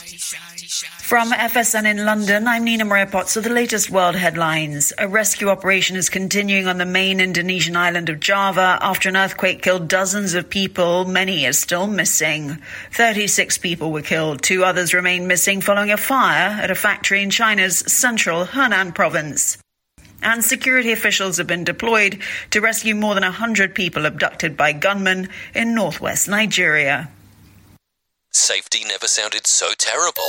From 0.71 1.33
FSN 1.33 1.85
in 1.85 2.05
London, 2.05 2.47
I'm 2.47 2.62
Nina 2.62 2.85
Maria 2.85 3.07
Potts 3.07 3.35
with 3.35 3.43
the 3.43 3.50
latest 3.50 3.91
world 3.91 4.15
headlines. 4.15 4.93
A 4.99 5.09
rescue 5.09 5.49
operation 5.49 5.97
is 5.97 6.09
continuing 6.09 6.69
on 6.69 6.79
the 6.79 6.87
main 6.87 7.19
Indonesian 7.19 7.75
island 7.75 8.09
of 8.09 8.21
Java 8.21 8.79
after 8.81 9.09
an 9.09 9.17
earthquake 9.17 9.62
killed 9.62 9.89
dozens 9.89 10.35
of 10.35 10.49
people. 10.49 11.07
Many 11.07 11.45
are 11.47 11.55
still 11.55 11.89
missing. 11.89 12.59
36 12.93 13.59
people 13.59 13.91
were 13.91 14.00
killed. 14.00 14.43
Two 14.43 14.65
others 14.65 14.95
remain 14.95 15.27
missing 15.27 15.61
following 15.61 15.91
a 15.91 15.97
fire 15.97 16.50
at 16.62 16.71
a 16.71 16.77
factory 16.77 17.21
in 17.21 17.31
China's 17.31 17.79
central 17.79 18.45
Henan 18.45 18.95
province. 18.95 19.59
And 20.23 20.45
security 20.45 20.93
officials 20.93 21.39
have 21.39 21.49
been 21.49 21.65
deployed 21.65 22.23
to 22.50 22.61
rescue 22.61 22.95
more 22.95 23.15
than 23.15 23.25
100 23.25 23.75
people 23.75 24.07
abducted 24.07 24.57
by 24.57 24.73
gunmen 24.73 25.31
in 25.53 25.75
northwest 25.75 26.29
Nigeria. 26.29 27.11
Safety 28.32 28.84
never 28.87 29.08
sounded 29.08 29.44
so 29.44 29.72
terrible. 29.76 30.22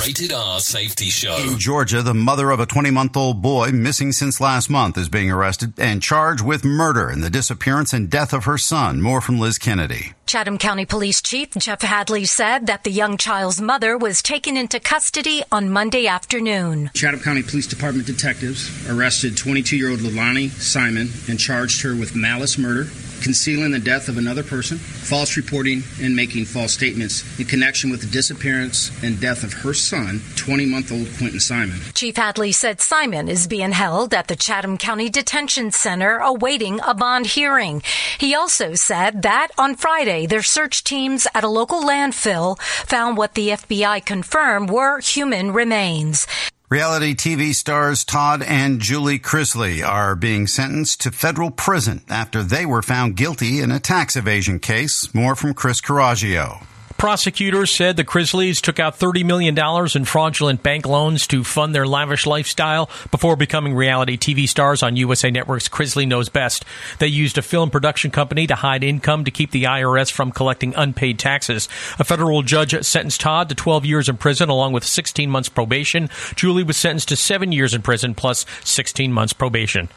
Rated 0.00 0.32
R 0.32 0.58
Safety 0.58 1.04
Show. 1.04 1.36
In 1.36 1.56
Georgia, 1.56 2.02
the 2.02 2.12
mother 2.12 2.50
of 2.50 2.58
a 2.58 2.66
20 2.66 2.90
month 2.90 3.16
old 3.16 3.42
boy 3.42 3.70
missing 3.70 4.10
since 4.10 4.40
last 4.40 4.68
month 4.68 4.98
is 4.98 5.08
being 5.08 5.30
arrested 5.30 5.72
and 5.78 6.02
charged 6.02 6.44
with 6.44 6.64
murder 6.64 7.08
in 7.08 7.20
the 7.20 7.30
disappearance 7.30 7.92
and 7.92 8.10
death 8.10 8.32
of 8.32 8.46
her 8.46 8.58
son. 8.58 9.00
More 9.00 9.20
from 9.20 9.38
Liz 9.38 9.58
Kennedy. 9.58 10.14
Chatham 10.26 10.58
County 10.58 10.84
Police 10.84 11.22
Chief 11.22 11.50
Jeff 11.52 11.82
Hadley 11.82 12.24
said 12.24 12.66
that 12.66 12.82
the 12.82 12.90
young 12.90 13.16
child's 13.16 13.60
mother 13.60 13.96
was 13.96 14.20
taken 14.20 14.56
into 14.56 14.80
custody 14.80 15.44
on 15.52 15.70
Monday 15.70 16.08
afternoon. 16.08 16.90
Chatham 16.92 17.20
County 17.20 17.44
Police 17.44 17.68
Department 17.68 18.04
detectives 18.04 18.90
arrested 18.90 19.36
22 19.36 19.76
year 19.76 19.90
old 19.90 20.00
Leilani 20.00 20.50
Simon 20.50 21.08
and 21.28 21.38
charged 21.38 21.82
her 21.82 21.94
with 21.94 22.16
malice 22.16 22.58
murder, 22.58 22.88
concealing 23.24 23.70
the 23.70 23.78
death 23.78 24.08
of 24.10 24.18
another 24.18 24.42
person, 24.42 24.76
false 24.76 25.38
reporting, 25.38 25.82
and 26.00 26.14
making 26.14 26.44
false 26.44 26.74
statements 26.74 27.24
in 27.40 27.46
connection 27.46 27.90
with 27.90 28.02
the 28.02 28.06
disappearance 28.06 28.92
and 29.02 29.18
death 29.18 29.42
of 29.42 29.52
her 29.54 29.72
son, 29.72 30.20
20 30.36 30.66
month 30.66 30.92
old 30.92 31.08
Quinton 31.16 31.40
Simon. 31.40 31.80
Chief 31.94 32.14
Hadley 32.14 32.52
said 32.52 32.82
Simon 32.82 33.28
is 33.28 33.46
being 33.46 33.72
held 33.72 34.12
at 34.12 34.28
the 34.28 34.36
Chatham 34.36 34.76
County 34.76 35.08
Detention 35.08 35.70
Center 35.70 36.18
awaiting 36.18 36.80
a 36.86 36.92
bond 36.92 37.26
hearing. 37.26 37.82
He 38.18 38.34
also 38.34 38.74
said 38.74 39.22
that 39.22 39.48
on 39.56 39.74
Friday, 39.74 40.26
their 40.26 40.42
search 40.42 40.84
teams 40.84 41.26
at 41.34 41.44
a 41.44 41.48
local 41.48 41.82
landfill 41.82 42.60
found 42.60 43.16
what 43.16 43.34
the 43.34 43.48
FBI 43.48 44.04
confirmed 44.04 44.68
were 44.68 45.00
human 45.00 45.52
remains. 45.52 46.26
Reality 46.74 47.14
TV 47.14 47.54
stars 47.54 48.02
Todd 48.02 48.42
and 48.42 48.80
Julie 48.80 49.20
Chrisley 49.20 49.86
are 49.86 50.16
being 50.16 50.48
sentenced 50.48 51.02
to 51.02 51.12
federal 51.12 51.52
prison 51.52 52.02
after 52.08 52.42
they 52.42 52.66
were 52.66 52.82
found 52.82 53.14
guilty 53.14 53.60
in 53.60 53.70
a 53.70 53.78
tax 53.78 54.16
evasion 54.16 54.58
case. 54.58 55.14
More 55.14 55.36
from 55.36 55.54
Chris 55.54 55.80
Carraggio. 55.80 56.66
Prosecutors 57.04 57.70
said 57.70 57.98
the 57.98 58.02
Chrisleys 58.02 58.62
took 58.62 58.80
out 58.80 58.98
$30 58.98 59.26
million 59.26 59.54
in 59.94 60.04
fraudulent 60.06 60.62
bank 60.62 60.86
loans 60.86 61.26
to 61.26 61.44
fund 61.44 61.74
their 61.74 61.86
lavish 61.86 62.24
lifestyle 62.24 62.88
before 63.10 63.36
becoming 63.36 63.74
reality 63.74 64.16
TV 64.16 64.48
stars 64.48 64.82
on 64.82 64.96
USA 64.96 65.30
Network's 65.30 65.68
Chrisley 65.68 66.08
Knows 66.08 66.30
Best. 66.30 66.64
They 67.00 67.08
used 67.08 67.36
a 67.36 67.42
film 67.42 67.68
production 67.68 68.10
company 68.10 68.46
to 68.46 68.54
hide 68.54 68.82
income 68.82 69.26
to 69.26 69.30
keep 69.30 69.50
the 69.50 69.64
IRS 69.64 70.10
from 70.10 70.32
collecting 70.32 70.72
unpaid 70.76 71.18
taxes. 71.18 71.68
A 71.98 72.04
federal 72.04 72.40
judge 72.40 72.70
sentenced 72.86 73.20
Todd 73.20 73.50
to 73.50 73.54
12 73.54 73.84
years 73.84 74.08
in 74.08 74.16
prison 74.16 74.48
along 74.48 74.72
with 74.72 74.82
16 74.82 75.28
months 75.28 75.50
probation. 75.50 76.08
Julie 76.36 76.62
was 76.62 76.78
sentenced 76.78 77.10
to 77.10 77.16
seven 77.16 77.52
years 77.52 77.74
in 77.74 77.82
prison 77.82 78.14
plus 78.14 78.46
16 78.64 79.12
months 79.12 79.34
probation. 79.34 79.90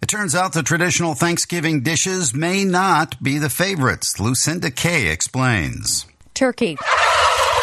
It 0.00 0.08
turns 0.08 0.36
out 0.36 0.52
the 0.52 0.62
traditional 0.62 1.14
Thanksgiving 1.14 1.82
dishes 1.82 2.32
may 2.32 2.64
not 2.64 3.20
be 3.20 3.38
the 3.38 3.50
favorites. 3.50 4.20
Lucinda 4.20 4.70
Kay 4.70 5.08
explains. 5.08 6.06
Turkey. 6.34 6.76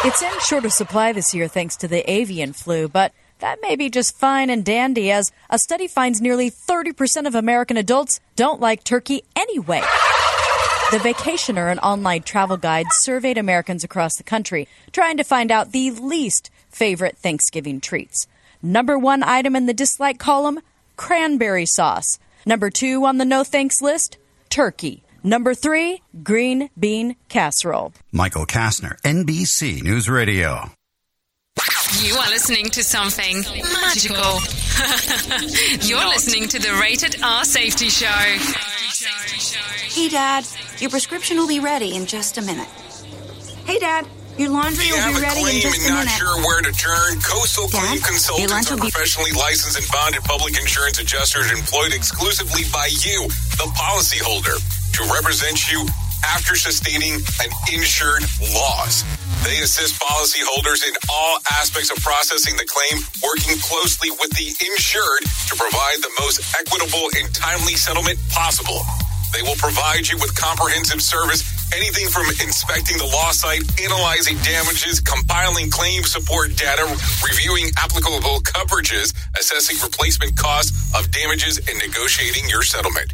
It's 0.06 0.22
in 0.22 0.32
shorter 0.40 0.70
supply 0.70 1.12
this 1.12 1.34
year 1.34 1.48
thanks 1.48 1.76
to 1.78 1.88
the 1.88 2.10
avian 2.10 2.54
flu, 2.54 2.88
but 2.88 3.12
that 3.40 3.60
may 3.62 3.76
be 3.76 3.90
just 3.90 4.18
fine 4.18 4.50
and 4.50 4.64
dandy 4.64 5.12
as 5.12 5.32
a 5.50 5.60
study 5.60 5.88
finds 5.88 6.22
nearly 6.22 6.52
30% 6.52 7.28
of 7.28 7.36
American 7.36 7.78
adults 7.78 8.20
don't 8.36 8.60
like 8.60 8.84
turkey 8.84 9.24
anyway. 9.36 9.82
The 10.92 10.98
Vacationer, 10.98 11.72
an 11.72 11.80
online 11.80 12.24
travel 12.24 12.58
guide, 12.58 12.88
surveyed 12.92 13.38
Americans 13.38 13.84
across 13.84 14.18
the 14.18 14.24
country, 14.24 14.68
trying 14.92 15.18
to 15.18 15.24
find 15.24 15.52
out 15.52 15.72
the 15.72 15.92
least 15.92 16.50
favorite 16.70 17.18
Thanksgiving 17.18 17.80
treats. 17.80 18.26
Number 18.62 18.98
one 18.98 19.22
item 19.24 19.56
in 19.56 19.68
the 19.68 19.74
dislike 19.74 20.18
column 20.18 20.60
cranberry 20.98 21.66
sauce. 21.66 22.20
Number 22.46 22.70
two 22.70 23.06
on 23.06 23.20
the 23.20 23.26
no 23.26 23.44
thanks 23.44 23.82
list 23.82 24.18
turkey. 24.50 25.04
Number 25.24 25.54
three, 25.54 26.02
green 26.24 26.70
bean 26.80 27.16
casserole. 27.28 27.94
Michael 28.12 28.46
Kastner, 28.46 29.00
NBC 29.02 29.84
News 29.84 30.10
Radio. 30.10 30.72
You 32.02 32.16
are 32.16 32.30
listening 32.30 32.66
to 32.72 32.84
something 32.84 33.42
magical. 33.82 34.40
You're 35.88 36.08
listening 36.08 36.48
to 36.50 36.60
the 36.60 36.78
Rated 36.82 37.18
R 37.24 37.44
Safety 37.44 37.90
Show. 37.90 38.06
Hey, 39.90 40.08
Dad, 40.10 40.46
your 40.78 40.90
prescription 40.90 41.38
will 41.38 41.48
be 41.48 41.60
ready 41.60 41.96
in 41.96 42.06
just 42.06 42.38
a 42.38 42.42
minute. 42.42 42.68
Hey, 43.66 43.80
Dad, 43.80 44.08
your 44.38 44.50
laundry 44.52 44.86
you 44.86 44.94
will 44.94 45.02
have 45.02 45.14
be 45.16 45.20
a 45.20 45.22
ready 45.22 45.42
claim 45.42 45.56
in 45.56 45.62
just 45.62 45.78
and 45.82 45.86
a 45.86 45.90
not 45.90 46.06
minute. 46.06 46.18
sure 46.18 46.38
where 46.46 46.62
to 46.62 46.72
turn? 46.72 47.20
Coastal 47.20 47.68
Claim 47.68 47.98
Dad, 48.00 48.04
Consultants 48.08 48.40
your 48.40 48.50
lunch 48.56 48.72
are 48.72 48.76
will 48.76 48.86
be- 48.86 48.92
professionally 48.92 49.32
licensed 49.34 49.76
and 49.78 49.88
bonded 49.92 50.24
public 50.24 50.56
insurance 50.58 51.00
adjusters 51.00 51.52
employed 51.52 51.92
exclusively 51.94 52.64
by 52.72 52.88
you, 53.04 53.28
the 53.60 53.68
policyholder, 53.76 54.56
to 54.94 55.04
represent 55.14 55.72
you 55.72 55.86
after 56.26 56.56
sustaining 56.56 57.16
an 57.44 57.50
insured 57.74 58.24
loss. 58.54 59.04
They 59.44 59.60
assist 59.64 60.02
policyholders 60.02 60.84
in 60.88 60.94
all 61.10 61.40
aspects 61.52 61.92
of 61.92 61.98
processing 62.04 62.58
the 62.58 62.66
claim, 62.68 63.02
working 63.24 63.56
closely 63.64 64.12
with 64.12 64.32
the 64.36 64.52
insured 64.52 65.24
to 65.48 65.54
provide 65.56 65.98
the 66.04 66.12
most 66.20 66.42
equitable 66.60 67.08
and 67.18 67.34
timely 67.34 67.76
settlement 67.76 68.20
possible. 68.32 68.82
They 69.34 69.44
will 69.44 69.56
provide 69.56 70.08
you 70.10 70.18
with 70.18 70.36
comprehensive 70.36 71.02
service, 71.02 71.44
anything 71.74 72.10
from 72.10 72.26
inspecting 72.42 72.98
the 72.98 73.06
loss 73.06 73.40
site, 73.40 73.62
analyzing 73.82 74.38
damages, 74.40 75.00
compiling 75.00 75.70
claim 75.70 76.04
support 76.04 76.56
data, 76.58 76.84
reviewing 77.24 77.70
applicable 77.78 78.42
coverages, 78.42 79.14
assessing 79.40 79.78
replacement 79.84 80.36
costs 80.36 80.74
of 80.98 81.12
damages, 81.12 81.60
and 81.60 81.78
negotiating 81.80 82.50
your 82.50 82.64
settlement. 82.64 83.14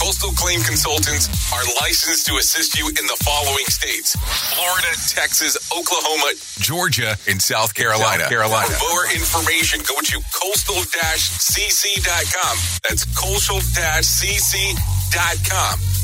Coastal 0.00 0.32
Claim 0.32 0.60
Consultants 0.60 1.28
are 1.52 1.64
licensed 1.80 2.26
to 2.26 2.36
assist 2.36 2.78
you 2.78 2.86
in 2.88 3.06
the 3.06 3.16
following 3.24 3.64
states 3.66 4.14
Florida, 4.52 4.88
Texas, 5.08 5.56
Oklahoma, 5.72 6.32
Georgia, 6.60 7.16
and 7.28 7.40
South 7.40 7.74
Carolina. 7.74 8.22
South 8.24 8.28
Carolina. 8.30 8.68
For 8.76 8.90
more 8.92 9.06
information, 9.06 9.80
go 9.88 9.96
to 10.00 10.20
coastal 10.36 10.76
cc.com. 10.84 12.56
That's 12.88 13.04
coastal 13.16 13.58
cc.com. 13.58 14.68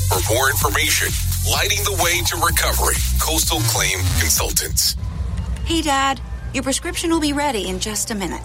For 0.09 0.33
more 0.33 0.49
information, 0.49 1.07
lighting 1.51 1.83
the 1.83 1.93
way 2.03 2.21
to 2.27 2.37
recovery, 2.37 2.95
Coastal 3.21 3.59
Claim 3.71 3.99
Consultants. 4.19 4.95
Hey, 5.65 5.81
Dad, 5.81 6.19
your 6.53 6.63
prescription 6.63 7.11
will 7.11 7.21
be 7.21 7.33
ready 7.33 7.67
in 7.67 7.79
just 7.79 8.11
a 8.11 8.15
minute. 8.15 8.41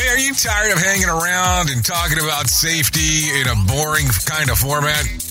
Hey, 0.00 0.08
are 0.08 0.18
you 0.18 0.32
tired 0.32 0.72
of 0.72 0.78
hanging 0.78 1.10
around 1.10 1.68
and 1.68 1.84
talking 1.84 2.18
about 2.18 2.48
safety 2.48 3.38
in 3.38 3.46
a 3.46 3.54
boring 3.66 4.06
kind 4.24 4.48
of 4.48 4.56
format? 4.56 5.29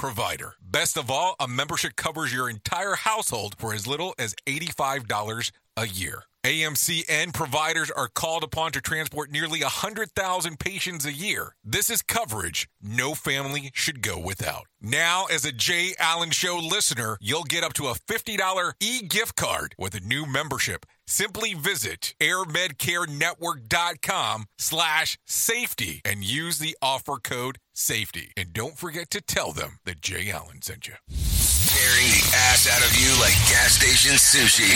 provider. 0.00 0.54
Best 0.62 0.96
of 0.96 1.10
all, 1.10 1.36
a 1.38 1.46
membership 1.46 1.94
covers 1.94 2.32
your 2.32 2.48
entire 2.48 2.94
household 2.94 3.54
for 3.58 3.74
as 3.74 3.86
little 3.86 4.14
as 4.18 4.34
$85 4.46 5.52
a 5.76 5.86
year. 5.86 6.24
AMCN 6.42 7.34
providers 7.34 7.90
are 7.90 8.08
called 8.08 8.42
upon 8.42 8.72
to 8.72 8.80
transport 8.80 9.30
nearly 9.30 9.60
100,000 9.60 10.58
patients 10.58 11.04
a 11.04 11.12
year. 11.12 11.54
This 11.62 11.90
is 11.90 12.00
coverage 12.00 12.66
no 12.80 13.14
family 13.14 13.70
should 13.74 14.00
go 14.00 14.18
without. 14.18 14.66
Now, 14.80 15.26
as 15.26 15.44
a 15.44 15.52
Jay 15.52 15.94
Allen 15.98 16.30
Show 16.30 16.56
listener, 16.56 17.18
you'll 17.20 17.44
get 17.44 17.62
up 17.62 17.74
to 17.74 17.88
a 17.88 17.94
$50 17.94 18.72
e-gift 18.80 19.36
card 19.36 19.74
with 19.76 19.94
a 19.94 20.00
new 20.00 20.24
membership. 20.24 20.86
Simply 21.10 21.52
visit 21.54 22.14
airmedcarenetwork.com 22.20 24.46
slash 24.56 25.18
safety 25.26 26.00
and 26.04 26.22
use 26.22 26.60
the 26.60 26.76
offer 26.80 27.16
code 27.16 27.58
safety. 27.72 28.30
And 28.36 28.52
don't 28.52 28.78
forget 28.78 29.10
to 29.10 29.20
tell 29.20 29.50
them 29.50 29.80
that 29.84 30.02
Jay 30.02 30.30
Allen 30.30 30.62
sent 30.62 30.86
you. 30.86 30.94
Tearing 31.08 32.12
the 32.12 32.32
ass 32.36 32.68
out 32.70 32.84
of 32.88 32.96
you 32.96 33.10
like 33.20 33.34
gas 33.50 33.72
station 33.72 34.12
sushi. 34.12 34.70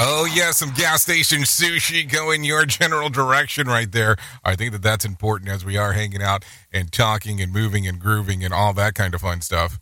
Oh, 0.00 0.24
yeah, 0.32 0.52
some 0.52 0.72
gas 0.72 1.02
station 1.02 1.42
sushi 1.42 2.10
going 2.10 2.42
your 2.42 2.64
general 2.64 3.10
direction 3.10 3.66
right 3.66 3.92
there. 3.92 4.16
I 4.42 4.56
think 4.56 4.72
that 4.72 4.80
that's 4.80 5.04
important 5.04 5.50
as 5.50 5.62
we 5.62 5.76
are 5.76 5.92
hanging 5.92 6.22
out 6.22 6.46
and 6.72 6.90
talking 6.90 7.42
and 7.42 7.52
moving 7.52 7.86
and 7.86 8.00
grooving 8.00 8.42
and 8.42 8.54
all 8.54 8.72
that 8.72 8.94
kind 8.94 9.12
of 9.12 9.20
fun 9.20 9.42
stuff. 9.42 9.78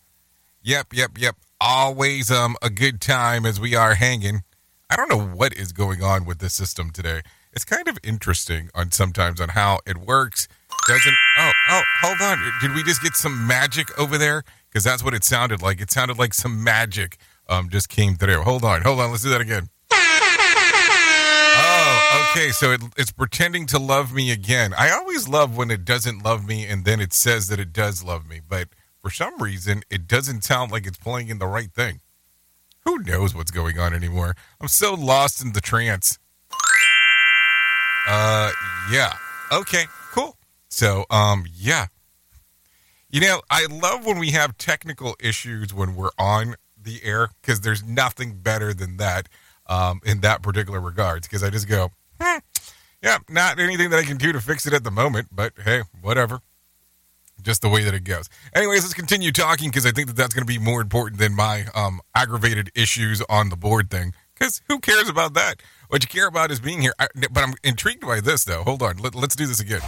Yep, 0.67 0.95
yep, 0.95 1.13
yep. 1.17 1.37
Always 1.61 2.29
um 2.29 2.57
a 2.61 2.71
good 2.71 3.01
time 3.01 3.47
as 3.47 3.61
we 3.61 3.77
are 3.77 3.95
hanging. 3.95 4.43
I 4.91 4.97
don't 4.97 5.09
know 5.09 5.21
what 5.25 5.55
is 5.55 5.71
going 5.71 6.03
on 6.03 6.25
with 6.25 6.41
this 6.41 6.55
system 6.55 6.91
today. 6.91 7.23
It's 7.53 7.65
kind 7.65 7.87
of 7.87 8.01
interesting 8.03 8.71
on 8.75 8.91
sometimes 8.91 9.41
on 9.41 9.51
how 9.51 9.79
it 9.87 9.97
works. 9.97 10.49
Doesn't 10.89 11.15
oh 11.39 11.53
oh 11.71 11.83
hold 12.01 12.21
on. 12.21 12.53
Did 12.61 12.75
we 12.75 12.83
just 12.83 13.01
get 13.01 13.15
some 13.15 13.47
magic 13.47 13.97
over 13.97 14.19
there? 14.19 14.43
Because 14.69 14.83
that's 14.83 15.05
what 15.05 15.15
it 15.15 15.23
sounded 15.23 15.63
like. 15.63 15.81
It 15.81 15.93
sounded 15.93 16.19
like 16.19 16.35
some 16.35 16.65
magic 16.65 17.19
um 17.49 17.69
just 17.71 17.89
came 17.89 18.17
through. 18.17 18.43
Hold 18.43 18.65
on, 18.65 18.83
hold 18.83 18.99
on. 18.99 19.13
Let's 19.13 19.23
do 19.23 19.31
that 19.31 19.41
again. 19.41 19.69
Oh, 21.59 22.27
okay. 22.33 22.51
So 22.51 22.73
it, 22.73 22.81
it's 22.97 23.13
pretending 23.13 23.67
to 23.67 23.79
love 23.79 24.13
me 24.13 24.33
again. 24.33 24.75
I 24.77 24.91
always 24.91 25.29
love 25.29 25.57
when 25.57 25.71
it 25.71 25.85
doesn't 25.85 26.25
love 26.25 26.45
me 26.45 26.67
and 26.67 26.85
then 26.85 27.01
it 27.01 27.13
says 27.13 27.47
that 27.49 27.61
it 27.61 27.73
does 27.73 28.03
love 28.03 28.29
me, 28.29 28.41
but 28.47 28.67
for 29.07 29.11
some 29.13 29.41
reason, 29.41 29.85
it 29.89 30.09
doesn't 30.09 30.43
sound 30.43 30.73
like 30.73 30.85
it's 30.85 30.99
playing 30.99 31.29
in 31.29 31.39
the 31.39 31.47
right 31.47 31.73
thing. 31.73 32.01
Who 32.85 32.99
knows 33.05 33.37
what's 33.37 33.53
going 33.53 33.79
on 33.79 33.95
anymore? 33.95 34.35
I'm 34.61 34.67
so 34.67 34.95
lost 34.95 35.41
in 35.41 35.53
the 35.53 35.61
trance. 35.61 36.19
Uh, 38.09 38.51
yeah. 38.91 39.13
Okay, 39.53 39.85
cool. 40.11 40.37
So, 40.69 41.05
um, 41.09 41.45
yeah. 41.55 41.87
You 43.09 43.21
know, 43.21 43.43
I 43.49 43.67
love 43.67 44.05
when 44.05 44.19
we 44.19 44.33
have 44.33 44.59
technical 44.59 45.15
issues 45.21 45.73
when 45.73 45.95
we're 45.95 46.11
on 46.19 46.57
the 46.77 46.99
air 47.05 47.29
because 47.41 47.61
there's 47.61 47.85
nothing 47.85 48.39
better 48.39 48.75
than 48.75 48.97
that 48.97 49.29
um, 49.69 50.01
in 50.05 50.21
that 50.23 50.43
particular 50.43 50.81
regards 50.81 51.29
because 51.29 51.45
I 51.45 51.51
just 51.51 51.69
go, 51.69 51.93
hmm, 52.21 52.39
yeah, 53.05 53.19
not 53.29 53.61
anything 53.61 53.91
that 53.91 54.01
I 54.01 54.05
can 54.05 54.17
do 54.17 54.33
to 54.33 54.41
fix 54.41 54.67
it 54.67 54.73
at 54.73 54.83
the 54.83 54.91
moment, 54.91 55.29
but 55.31 55.53
hey, 55.65 55.83
whatever. 56.03 56.41
Just 57.43 57.63
the 57.63 57.69
way 57.69 57.85
that 57.85 57.95
it 57.95 58.05
goes. 58.05 58.29
Anyways, 58.55 58.83
let's 58.83 58.95
continue 58.95 59.31
talking 59.31 59.71
because 59.71 59.87
I 59.87 59.91
think 59.91 60.09
that 60.09 60.17
that's 60.17 60.35
going 60.35 60.47
to 60.47 60.53
be 60.53 60.59
more 60.59 60.81
important 60.81 61.21
than 61.21 61.35
my 61.35 61.67
um, 61.75 62.01
aggravated 62.15 62.71
issues 62.75 63.23
on 63.29 63.51
the 63.51 63.57
board 63.57 63.91
thing. 63.91 64.15
Because 64.35 64.63
who 64.69 64.81
cares 64.81 65.09
about 65.09 65.35
that? 65.35 65.63
What 65.89 66.03
you 66.03 66.09
care 66.09 66.27
about 66.27 66.51
is 66.51 66.61
being 66.61 66.83
here. 66.83 66.93
I, 66.99 67.09
but 67.15 67.43
I'm 67.43 67.55
intrigued 67.63 68.07
by 68.07 68.21
this, 68.21 68.45
though. 68.45 68.65
Hold 68.65 68.83
on. 68.83 68.97
Let, 68.99 69.15
let's 69.15 69.37
do 69.37 69.47
this 69.47 69.61
again. 69.61 69.81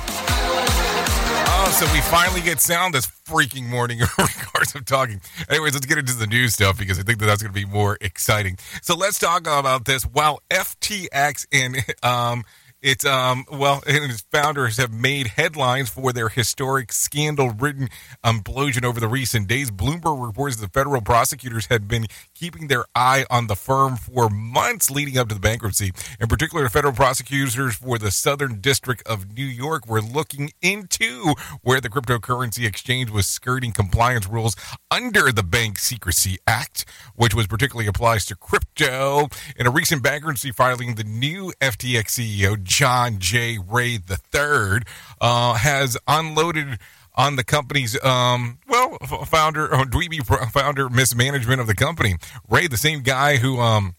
Oh, 1.61 1.71
so 1.71 1.93
we 1.93 2.01
finally 2.03 2.41
get 2.41 2.61
sound 2.61 2.95
this 2.95 3.07
freaking 3.07 3.69
morning 3.69 3.99
in 4.01 4.07
regards 4.17 4.75
of 4.75 4.85
talking. 4.85 5.21
Anyways, 5.51 5.75
let's 5.75 5.87
get 5.87 5.99
into 5.99 6.15
the 6.15 6.27
news 6.27 6.55
stuff 6.55 6.79
because 6.79 6.99
I 6.99 7.03
think 7.03 7.19
that 7.19 7.27
that's 7.27 7.43
going 7.43 7.53
to 7.53 7.61
be 7.61 7.67
more 7.67 7.99
exciting. 8.01 8.59
So 8.81 8.95
let's 8.97 9.19
talk 9.19 9.43
about 9.43 9.85
this. 9.85 10.05
While 10.05 10.41
FTX 10.51 11.47
and 11.53 11.77
um, 12.03 12.45
it's 12.81 13.05
um 13.05 13.45
well, 13.51 13.83
and 13.87 14.11
its 14.11 14.25
founders 14.31 14.77
have 14.77 14.93
made 14.93 15.29
headlines 15.29 15.89
for 15.89 16.13
their 16.13 16.29
historic 16.29 16.93
scandal-ridden 16.93 17.89
implosion 18.25 18.85
over 18.85 19.01
the 19.01 19.09
recent 19.09 19.49
days. 19.49 19.71
Bloomberg 19.71 20.25
reports 20.25 20.57
the 20.57 20.69
federal 20.69 21.03
prosecutors 21.03 21.67
had 21.67 21.89
been 21.89 22.07
keeping 22.35 22.69
their 22.69 22.85
eye 22.95 23.25
on 23.31 23.49
the 23.49 23.57
firm 23.57 23.97
for 23.97 24.29
months 24.29 24.91
leading 24.91 25.19
up 25.19 25.29
to 25.29 25.35
the 25.35 25.41
bankruptcy. 25.41 25.93
In 26.21 26.29
particular, 26.29 26.65
the 26.65 26.71
federal 26.71 26.95
prosecutors 26.95 27.77
for 27.77 27.99
the 27.99 28.11
Southern 28.11 28.61
District 28.61 29.03
of 29.07 29.37
New 29.37 29.45
York 29.45 29.89
were 29.89 30.01
looking 30.01 30.51
into 30.63 31.35
where 31.63 31.81
the 31.81 31.89
cryptocurrency 31.89 32.65
exchange 32.67 33.11
was 33.11 33.27
skirting 33.27 33.73
compliance 33.73 34.29
rules 34.29 34.55
under 34.91 35.33
the 35.33 35.43
Bank 35.43 35.79
Secrecy 35.79 36.39
Act, 36.47 36.85
which 37.17 37.35
was 37.35 37.47
particularly 37.47 37.89
applies 37.89 38.25
to 38.27 38.37
crypto. 38.37 39.29
In 39.57 39.67
a 39.67 39.71
recent 39.71 40.03
bankruptcy 40.03 40.53
filing, 40.53 40.95
the 40.95 41.05
new 41.05 41.53
FTX 41.61 42.19
CEO 42.19 42.68
John 42.69 43.19
J. 43.19 43.59
Ray 43.59 43.95
III 43.95 44.83
uh, 45.21 45.55
has 45.55 45.97
unloaded 46.07 46.79
on 47.17 47.35
the 47.35 47.43
company's 47.43 48.03
um, 48.05 48.59
well 48.69 48.97
founder 49.27 49.65
or 49.65 49.85
Dweeby 49.85 50.51
founder 50.53 50.89
mismanagement 50.89 51.61
of 51.61 51.67
the 51.67 51.75
company. 51.75 52.15
Ray, 52.49 52.69
the 52.69 52.77
same 52.77 53.01
guy 53.01 53.39
who 53.39 53.59
um 53.59 53.97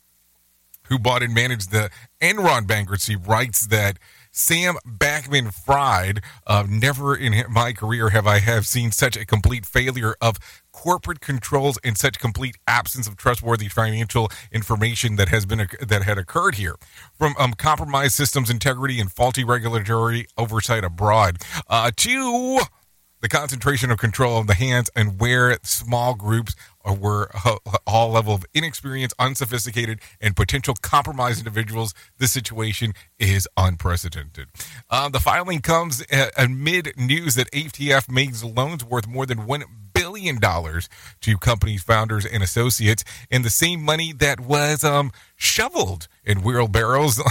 who 0.84 0.97
bought 0.97 1.21
and 1.21 1.34
managed 1.34 1.71
the 1.71 1.89
Enron 2.21 2.65
bankruptcy, 2.65 3.15
writes 3.15 3.67
that. 3.67 3.97
Sam 4.32 4.75
Bankman 4.88 5.51
Fried, 5.51 6.21
uh, 6.45 6.63
never 6.69 7.15
in 7.15 7.51
my 7.51 7.73
career 7.73 8.10
have 8.10 8.27
I 8.27 8.38
have 8.38 8.67
seen 8.67 8.91
such 8.91 9.17
a 9.17 9.25
complete 9.25 9.65
failure 9.65 10.15
of 10.21 10.38
corporate 10.80 11.20
controls 11.20 11.78
and 11.84 11.98
such 11.98 12.20
complete 12.20 12.58
absence 12.65 13.06
of 13.06 13.18
trustworthy 13.18 13.68
financial 13.68 14.30
information 14.50 15.18
that 15.18 15.28
has 15.28 15.46
been 15.46 15.68
that 15.82 16.04
had 16.04 16.18
occurred 16.18 16.56
here 16.56 16.78
from 17.18 17.36
um, 17.38 17.54
compromised 17.54 18.13
systems 18.13 18.50
integrity 18.50 18.98
and 18.98 19.12
faulty 19.12 19.44
regulatory 19.44 20.26
oversight 20.38 20.86
abroad 20.86 21.38
uh, 21.70 21.92
to 21.98 22.62
the 23.22 23.28
concentration 23.28 23.92
of 23.92 23.98
control 23.98 24.39
of 24.39 24.48
the 24.48 24.54
hands 24.54 24.89
and 24.96 25.20
where 25.20 25.58
small 25.63 26.15
groups 26.15 26.56
were 26.98 27.30
all 27.86 28.12
level 28.12 28.34
of 28.34 28.46
inexperience, 28.54 29.13
unsophisticated, 29.20 30.00
and 30.22 30.34
potential 30.34 30.74
compromised 30.82 31.39
individuals. 31.39 31.94
This 32.20 32.32
situation 32.32 32.94
is 33.20 33.50
unprecedented. 33.58 34.48
Uh, 34.89 35.10
the 35.10 35.20
filing 35.20 35.60
comes 35.60 36.06
amid 36.38 36.94
news 36.98 37.36
that 37.36 37.52
ATF 37.52 38.10
makes 38.10 38.46
loans 38.46 38.86
worth 38.86 39.08
more 39.08 39.26
than 39.26 39.46
one 39.46 39.65
dollars 40.39 40.89
to 41.22 41.38
companies, 41.38 41.84
founders, 41.84 42.26
and 42.26 42.43
associates, 42.43 43.04
and 43.32 43.43
the 43.43 43.50
same 43.50 43.82
money 43.82 44.13
that 44.13 44.39
was 44.39 44.84
um, 44.84 45.12
shoveled 45.36 46.08
in 46.26 46.41
wheelbarrows 46.41 47.22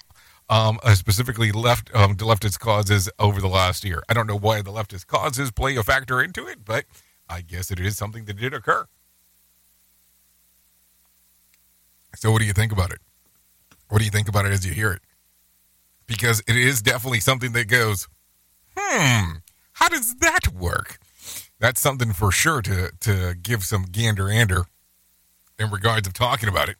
um, 0.48 0.78
uh, 0.82 0.94
specifically 0.94 1.52
left 1.52 1.90
um, 1.94 2.16
leftist 2.16 2.58
causes 2.58 3.08
over 3.18 3.40
the 3.40 3.48
last 3.48 3.84
year. 3.84 4.02
I 4.08 4.14
don't 4.14 4.26
know 4.26 4.38
why 4.38 4.62
the 4.62 4.70
leftist 4.72 5.06
causes 5.06 5.50
play 5.50 5.76
a 5.76 5.82
factor 5.82 6.22
into 6.22 6.46
it, 6.46 6.64
but 6.64 6.84
I 7.28 7.40
guess 7.40 7.70
it 7.70 7.80
is 7.80 7.96
something 7.96 8.24
that 8.26 8.38
did 8.38 8.54
occur. 8.54 8.86
So, 12.16 12.30
what 12.30 12.40
do 12.40 12.46
you 12.46 12.52
think 12.52 12.72
about 12.72 12.92
it? 12.92 13.00
What 13.88 13.98
do 13.98 14.04
you 14.04 14.10
think 14.10 14.28
about 14.28 14.46
it 14.46 14.52
as 14.52 14.66
you 14.66 14.72
hear 14.72 14.92
it? 14.92 15.02
Because 16.06 16.42
it 16.46 16.56
is 16.56 16.82
definitely 16.82 17.20
something 17.20 17.52
that 17.52 17.68
goes, 17.68 18.08
hmm, 18.76 19.38
how 19.72 19.88
does 19.88 20.16
that 20.16 20.48
work? 20.54 20.98
That's 21.58 21.80
something 21.80 22.12
for 22.12 22.30
sure 22.30 22.62
to 22.62 22.90
to 23.00 23.34
give 23.34 23.64
some 23.64 23.84
gander 23.90 24.28
ander 24.28 24.66
in 25.58 25.70
regards 25.70 26.06
of 26.06 26.12
talking 26.12 26.48
about 26.48 26.68
it. 26.68 26.76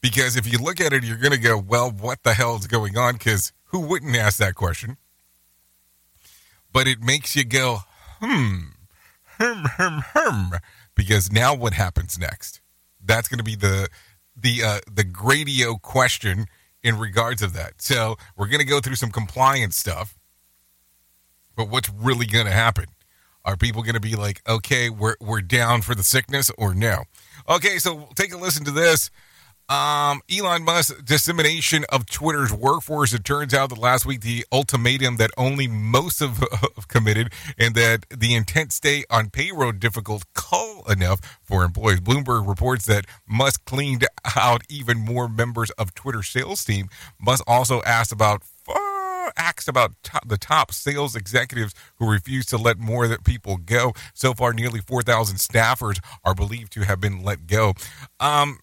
Because 0.00 0.36
if 0.36 0.50
you 0.50 0.58
look 0.58 0.80
at 0.80 0.92
it, 0.92 1.02
you're 1.02 1.16
going 1.16 1.32
to 1.32 1.38
go, 1.38 1.56
well, 1.56 1.90
what 1.90 2.22
the 2.24 2.34
hell 2.34 2.56
is 2.56 2.66
going 2.66 2.98
on? 2.98 3.14
Because 3.14 3.52
who 3.66 3.80
wouldn't 3.80 4.14
ask 4.14 4.38
that 4.38 4.54
question? 4.54 4.98
But 6.72 6.86
it 6.86 7.00
makes 7.00 7.34
you 7.34 7.44
go, 7.44 7.78
hmm, 8.20 8.56
hmm, 9.40 9.64
hmm, 9.64 9.98
hmm. 10.12 10.54
Because 10.94 11.32
now 11.32 11.54
what 11.54 11.72
happens 11.72 12.18
next? 12.18 12.60
That's 13.02 13.28
going 13.28 13.38
to 13.38 13.44
be 13.44 13.56
the 13.56 13.88
the 14.36 14.62
uh, 14.62 14.80
the 14.92 15.04
gradio 15.04 15.80
question 15.80 16.46
in 16.82 16.98
regards 16.98 17.42
of 17.42 17.54
that. 17.54 17.80
So 17.80 18.16
we're 18.36 18.48
going 18.48 18.60
to 18.60 18.66
go 18.66 18.80
through 18.80 18.96
some 18.96 19.10
compliance 19.10 19.76
stuff. 19.76 20.16
But 21.56 21.70
what's 21.70 21.88
really 21.88 22.26
going 22.26 22.46
to 22.46 22.52
happen? 22.52 22.86
Are 23.44 23.56
people 23.56 23.82
going 23.82 23.94
to 23.94 24.00
be 24.00 24.16
like, 24.16 24.42
okay, 24.48 24.90
we're 24.90 25.16
we're 25.20 25.42
down 25.42 25.82
for 25.82 25.94
the 25.94 26.02
sickness 26.02 26.50
or 26.56 26.74
no? 26.74 27.04
Okay, 27.48 27.78
so 27.78 28.08
take 28.14 28.32
a 28.32 28.38
listen 28.38 28.64
to 28.64 28.70
this. 28.70 29.10
Um, 29.66 30.20
Elon 30.30 30.62
Musk's 30.62 31.02
dissemination 31.02 31.86
of 31.88 32.04
Twitter's 32.04 32.52
workforce. 32.52 33.14
It 33.14 33.24
turns 33.24 33.54
out 33.54 33.70
that 33.70 33.78
last 33.78 34.04
week 34.04 34.20
the 34.20 34.44
ultimatum 34.52 35.16
that 35.16 35.30
only 35.38 35.66
most 35.66 36.20
of, 36.20 36.42
of 36.76 36.86
committed 36.88 37.32
and 37.58 37.74
that 37.74 38.04
the 38.10 38.34
intent 38.34 38.72
stay 38.72 39.04
on 39.08 39.30
payroll 39.30 39.72
difficult 39.72 40.24
call 40.34 40.84
enough 40.90 41.38
for 41.42 41.64
employees. 41.64 42.00
Bloomberg 42.00 42.46
reports 42.46 42.84
that 42.86 43.06
Musk 43.26 43.64
cleaned 43.64 44.06
out 44.36 44.62
even 44.68 44.98
more 44.98 45.28
members 45.30 45.70
of 45.72 45.94
Twitter 45.94 46.22
sales 46.22 46.62
team. 46.62 46.88
Musk 47.18 47.42
also 47.46 47.80
asked 47.82 48.12
about 48.12 48.42
asked 49.36 49.68
about 49.68 49.92
top, 50.02 50.28
the 50.28 50.38
top 50.38 50.72
sales 50.72 51.16
executives 51.16 51.74
who 51.96 52.10
refused 52.10 52.48
to 52.50 52.56
let 52.56 52.78
more 52.78 53.16
people 53.18 53.56
go. 53.56 53.92
So 54.14 54.34
far, 54.34 54.52
nearly 54.52 54.80
4,000 54.80 55.36
staffers 55.36 56.00
are 56.24 56.34
believed 56.34 56.72
to 56.72 56.84
have 56.84 57.00
been 57.00 57.22
let 57.22 57.46
go. 57.46 57.74
Um, 58.20 58.58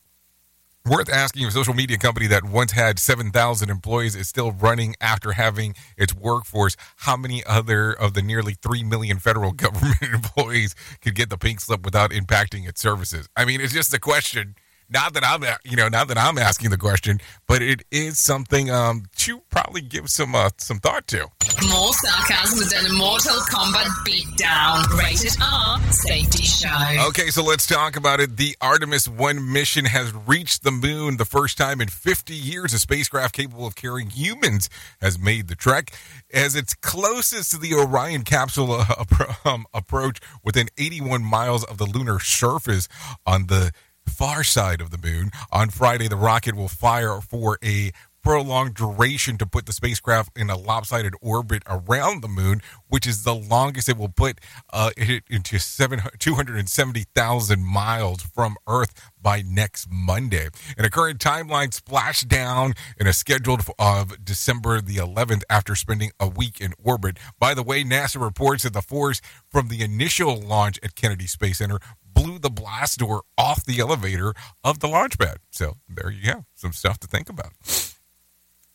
Worth 0.84 1.14
asking 1.14 1.46
a 1.46 1.52
social 1.52 1.76
media 1.76 2.00
company 2.00 2.26
that 2.26 2.44
once 2.44 2.72
had 2.72 2.98
7,000 2.98 3.70
employees 3.70 4.16
is 4.16 4.28
still 4.28 4.52
running 4.52 4.96
after 5.00 5.34
having 5.34 5.76
its 5.96 6.12
workforce. 6.12 6.76
How 6.96 7.16
many 7.16 7.44
other 7.46 7.94
of 7.94 8.16
the 8.16 8.24
nearly 8.24 8.56
3 8.64 8.84
million 8.86 9.20
federal 9.20 9.52
government 9.52 10.02
employees 10.02 10.74
could 11.00 11.14
get 11.14 11.30
the 11.30 11.38
pink 11.38 11.60
slip 11.60 11.86
without 11.86 12.10
impacting 12.10 12.68
its 12.68 12.82
services? 12.82 13.30
I 13.38 13.46
mean, 13.46 13.62
it's 13.62 13.74
just 13.74 13.94
a 13.94 14.00
question. 14.00 14.56
Not 14.92 15.14
that 15.14 15.24
I'm, 15.24 15.42
you 15.64 15.78
know, 15.78 15.88
not 15.88 16.10
that 16.10 16.18
I'm 16.18 16.38
asking 16.38 16.70
the 16.70 16.78
question, 16.78 17.22
but 17.48 17.62
it 17.62 17.84
is 17.92 18.20
something 18.20 18.70
um, 18.70 19.06
to 19.18 19.40
probably 19.50 19.80
give 19.80 20.10
some 20.10 20.36
uh, 20.36 20.50
some 20.58 20.80
thought 20.80 21.08
to. 21.08 21.30
More 21.70 21.94
sarcasm 21.94 22.68
than 22.70 22.92
a 22.92 22.94
Mortal 22.94 23.38
Kombat 23.50 23.88
beatdown. 24.06 24.86
Rated 25.00 25.38
R. 25.42 25.80
Safety 25.94 26.44
show. 26.44 27.08
Okay, 27.08 27.28
so 27.28 27.42
let's 27.42 27.66
talk 27.66 27.96
about 27.96 28.20
it. 28.20 28.36
The 28.36 28.58
Artemis 28.60 29.08
1 29.08 29.54
mission 29.54 29.86
has 29.86 30.14
reached 30.14 30.64
the 30.64 30.72
moon 30.72 31.16
the 31.16 31.26
first 31.26 31.58
time 31.58 31.80
in 31.80 31.88
50 31.88 32.34
years. 32.34 32.74
A 32.74 32.80
spacecraft 32.80 33.34
capable 33.34 33.66
of 33.66 33.76
carrying 33.76 34.10
humans 34.10 34.70
has 35.00 35.18
made 35.18 35.48
the 35.48 35.56
trek 35.56 35.94
as 36.34 36.54
it's 36.54 36.74
closest 36.74 37.52
to 37.52 37.58
the 37.58 37.74
Orion 37.74 38.24
capsule 38.24 38.74
uh, 38.74 39.06
um, 39.46 39.66
approach 39.74 40.20
within 40.44 40.68
81 40.78 41.24
miles 41.24 41.64
of 41.64 41.78
the 41.78 41.86
lunar 41.86 42.20
surface 42.20 42.90
on 43.26 43.48
the 43.48 43.72
far 44.12 44.44
side 44.44 44.82
of 44.82 44.92
the 44.92 44.98
moon. 44.98 45.32
On 45.52 45.70
Friday, 45.70 46.08
the 46.08 46.16
rocket 46.16 46.56
will 46.56 46.68
fire 46.68 47.22
for 47.22 47.58
a 47.64 47.92
prolonged 48.22 48.76
duration 48.76 49.38
to 49.38 49.46
put 49.46 49.66
the 49.66 49.74
spacecraft 49.74 50.38
in 50.38 50.50
a 50.50 50.58
lopsided 50.58 51.14
orbit 51.22 51.64
around 51.68 52.22
the 52.22 52.28
moon, 52.28 52.62
which 52.88 53.08
is 53.08 53.24
the 53.24 53.34
longest 53.34 53.90
it 53.90 53.98
will 53.98 54.10
put 54.10 54.40
uh, 54.72 54.92
it 54.96 55.24
into 55.30 55.58
seven, 55.60 56.02
270,000 56.20 57.64
miles 57.64 58.22
from 58.22 58.56
Earth 58.68 59.12
by 59.22 59.42
next 59.42 59.88
Monday. 59.92 60.50
And 60.78 60.86
a 60.86 60.90
current 60.90 61.20
timeline 61.20 61.70
splashdown 61.70 62.78
in 62.98 63.08
a 63.08 63.14
scheduled 63.14 63.64
of 63.80 64.24
December 64.24 64.82
the 64.82 64.98
11th 64.98 65.44
after 65.50 65.76
spending 65.76 66.12
a 66.20 66.28
week 66.28 66.60
in 66.60 66.74
orbit. 66.84 67.18
By 67.40 67.54
the 67.54 67.64
way, 67.64 67.84
NASA 67.84 68.22
reports 68.22 68.64
that 68.64 68.74
the 68.74 68.82
force 68.82 69.22
from 69.50 69.68
the 69.68 69.84
initial 69.84 70.40
launch 70.40 70.80
at 70.84 70.96
Kennedy 70.96 71.28
Space 71.28 71.60
Center 71.60 71.80
blew 72.22 72.40
the 72.40 72.50
blast 72.50 73.00
door 73.00 73.24
off 73.38 73.66
the 73.66 73.80
elevator 73.80 74.34
of 74.64 74.80
the 74.80 74.88
launch 74.88 75.18
pad. 75.18 75.38
So 75.50 75.78
there 75.90 76.12
you 76.12 76.34
go. 76.34 76.46
Some 76.56 76.74
stuff 76.74 77.00
to 77.00 77.08
think 77.08 77.30
about. 77.30 77.52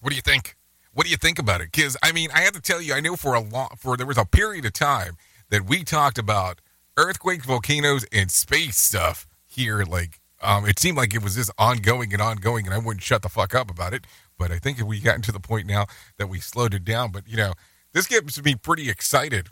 What 0.01 0.11
do 0.11 0.17
you 0.17 0.23
think? 0.23 0.57
What 0.93 1.05
do 1.05 1.11
you 1.11 1.17
think 1.17 1.39
about 1.39 1.61
it? 1.61 1.71
Because 1.73 1.97
I 2.03 2.13
mean, 2.13 2.31
I 2.35 2.41
have 2.41 2.53
to 2.53 2.61
tell 2.61 2.81
you, 2.81 2.95
I 2.95 3.01
know 3.01 3.17
for 3.17 3.35
a 3.35 3.41
long, 3.41 3.69
for 3.77 3.97
there 3.97 4.07
was 4.07 4.19
a 4.19 4.25
period 4.25 4.65
of 4.65 4.73
time 4.73 5.17
that 5.51 5.67
we 5.67 5.85
talked 5.85 6.19
about 6.19 6.61
earthquakes, 6.97 7.45
volcanoes, 7.45 8.05
and 8.13 8.31
space 8.31 8.79
stuff 8.79 9.27
here. 9.47 9.83
Like, 9.85 10.21
um, 10.43 10.67
it 10.67 10.79
seemed 10.79 10.97
like 10.97 11.15
it 11.15 11.23
was 11.23 11.35
just 11.35 11.51
ongoing 11.59 12.13
and 12.13 12.23
ongoing, 12.23 12.67
and 12.67 12.75
I 12.75 12.79
wouldn't 12.79 13.03
shut 13.03 13.23
the 13.23 13.29
fuck 13.29 13.55
up 13.55 13.71
about 13.71 13.93
it. 13.93 14.07
But 14.39 14.51
I 14.51 14.59
think 14.59 14.83
we 14.83 15.01
gotten 15.01 15.23
to 15.23 15.33
the 15.33 15.41
point 15.41 15.67
now 15.67 15.87
that 16.19 16.29
we 16.29 16.41
slowed 16.41 16.75
it 16.75 16.85
down. 16.85 17.13
But 17.13 17.29
you 17.29 17.37
know, 17.37 17.53
this 17.93 18.07
gets 18.07 18.43
me 18.43 18.55
pretty 18.55 18.89
excited 18.91 19.49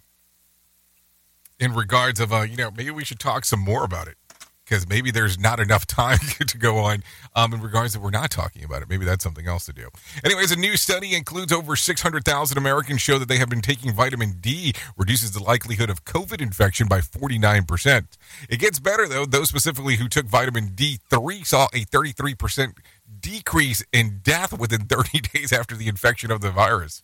in 1.59 1.75
regards 1.75 2.21
of, 2.21 2.33
uh, 2.33 2.43
you 2.43 2.57
know, 2.57 2.71
maybe 2.71 2.91
we 2.91 3.05
should 3.05 3.19
talk 3.19 3.45
some 3.45 3.61
more 3.61 3.85
about 3.85 4.09
it 4.09 4.17
because 4.65 4.89
maybe 4.89 5.11
there's 5.11 5.39
not 5.39 5.61
enough 5.61 5.87
time 5.87 6.19
to 6.47 6.59
go 6.59 6.79
on 6.79 7.03
um, 7.37 7.53
in 7.53 7.61
regards 7.61 7.93
that 7.93 8.01
we're 8.01 8.11
not 8.11 8.31
talking 8.31 8.65
about 8.65 8.83
it. 8.83 8.89
Maybe 8.89 9.05
that's 9.05 9.23
something 9.23 9.47
else 9.47 9.67
to 9.67 9.73
do. 9.73 9.89
Anyways, 10.25 10.51
a 10.51 10.57
new 10.57 10.77
study 10.77 11.15
includes 11.15 11.53
over 11.53 11.77
600,000 11.77 12.59
Americans 12.59 13.01
show 13.01 13.19
that 13.19 13.29
they 13.29 13.39
have 13.39 13.49
been 13.49 13.61
taking 13.61 13.93
vitamin 13.93 14.39
D 14.41 14.75
reduces 14.97 15.33
the 15.33 15.43
likelihood 15.43 15.91
of 15.91 16.05
COVID 16.05 16.41
infection 16.41 16.89
by 16.89 17.01
49%. 17.01 18.07
It 18.49 18.59
gets 18.59 18.79
better 18.79 19.07
though. 19.07 19.27
Those 19.27 19.49
specifically 19.49 19.97
who 19.97 20.09
took 20.09 20.27
vitamin 20.27 20.69
D3 20.69 21.47
saw 21.47 21.67
a 21.73 21.85
33% 21.85 22.75
decrease 23.21 23.85
in 23.93 24.21
death 24.23 24.59
within 24.59 24.81
30 24.87 25.21
days 25.21 25.53
after 25.53 25.77
the 25.77 25.89
infection 25.89 26.31
of 26.31 26.41
the 26.41 26.51
virus. 26.51 27.03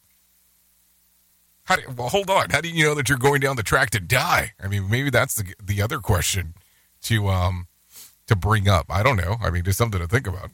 How 1.71 1.77
do, 1.77 1.83
well, 1.97 2.09
hold 2.09 2.31
on. 2.31 2.51
How 2.51 2.61
do 2.61 2.69
you 2.69 2.85
know 2.85 2.95
that 2.97 3.09
you're 3.09 3.17
going 3.17 3.41
down 3.41 3.55
the 3.55 3.63
track 3.63 3.91
to 3.91 4.01
die? 4.01 4.55
I 4.61 4.67
mean, 4.67 4.91
maybe 4.91 5.09
that's 5.09 5.35
the 5.35 5.55
the 5.63 5.81
other 5.81 6.01
question 6.01 6.55
to 7.03 7.29
um 7.29 7.69
to 8.27 8.35
bring 8.35 8.69
up. 8.69 8.87
I 8.91 9.05
don't 9.05 9.17
know. 9.17 9.37
I 9.41 9.51
mean, 9.51 9.63
just 9.63 9.79
something 9.79 10.01
to 10.01 10.09
think 10.09 10.27
about. 10.27 10.51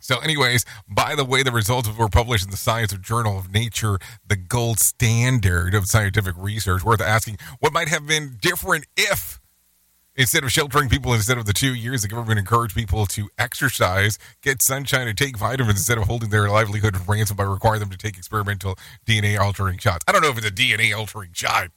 So, 0.00 0.18
anyways, 0.18 0.64
by 0.88 1.14
the 1.14 1.24
way, 1.24 1.44
the 1.44 1.52
results 1.52 1.88
were 1.96 2.08
published 2.08 2.44
in 2.44 2.50
the 2.50 2.56
Science 2.56 2.92
of 2.92 3.00
Journal 3.00 3.38
of 3.38 3.52
Nature, 3.52 4.00
the 4.26 4.34
gold 4.34 4.80
standard 4.80 5.72
of 5.72 5.86
scientific 5.86 6.34
research. 6.36 6.82
Worth 6.82 7.00
asking, 7.00 7.38
what 7.60 7.72
might 7.72 7.88
have 7.88 8.04
been 8.04 8.38
different 8.40 8.88
if 8.96 9.40
Instead 10.14 10.44
of 10.44 10.52
sheltering 10.52 10.90
people 10.90 11.14
instead 11.14 11.38
of 11.38 11.46
the 11.46 11.54
two 11.54 11.74
years, 11.74 12.02
the 12.02 12.08
government 12.08 12.38
encouraged 12.38 12.74
people 12.74 13.06
to 13.06 13.30
exercise, 13.38 14.18
get 14.42 14.60
sunshine, 14.60 15.08
and 15.08 15.16
take 15.16 15.38
vitamins 15.38 15.78
instead 15.78 15.96
of 15.96 16.04
holding 16.04 16.28
their 16.28 16.50
livelihood 16.50 16.94
ransom 17.08 17.34
by 17.34 17.44
requiring 17.44 17.80
them 17.80 17.88
to 17.88 17.96
take 17.96 18.18
experimental 18.18 18.76
DNA 19.06 19.38
altering 19.38 19.78
shots. 19.78 20.04
I 20.06 20.12
don't 20.12 20.20
know 20.20 20.28
if 20.28 20.36
it's 20.36 20.46
a 20.46 20.50
DNA 20.50 20.94
altering 20.94 21.30
shot, 21.32 21.68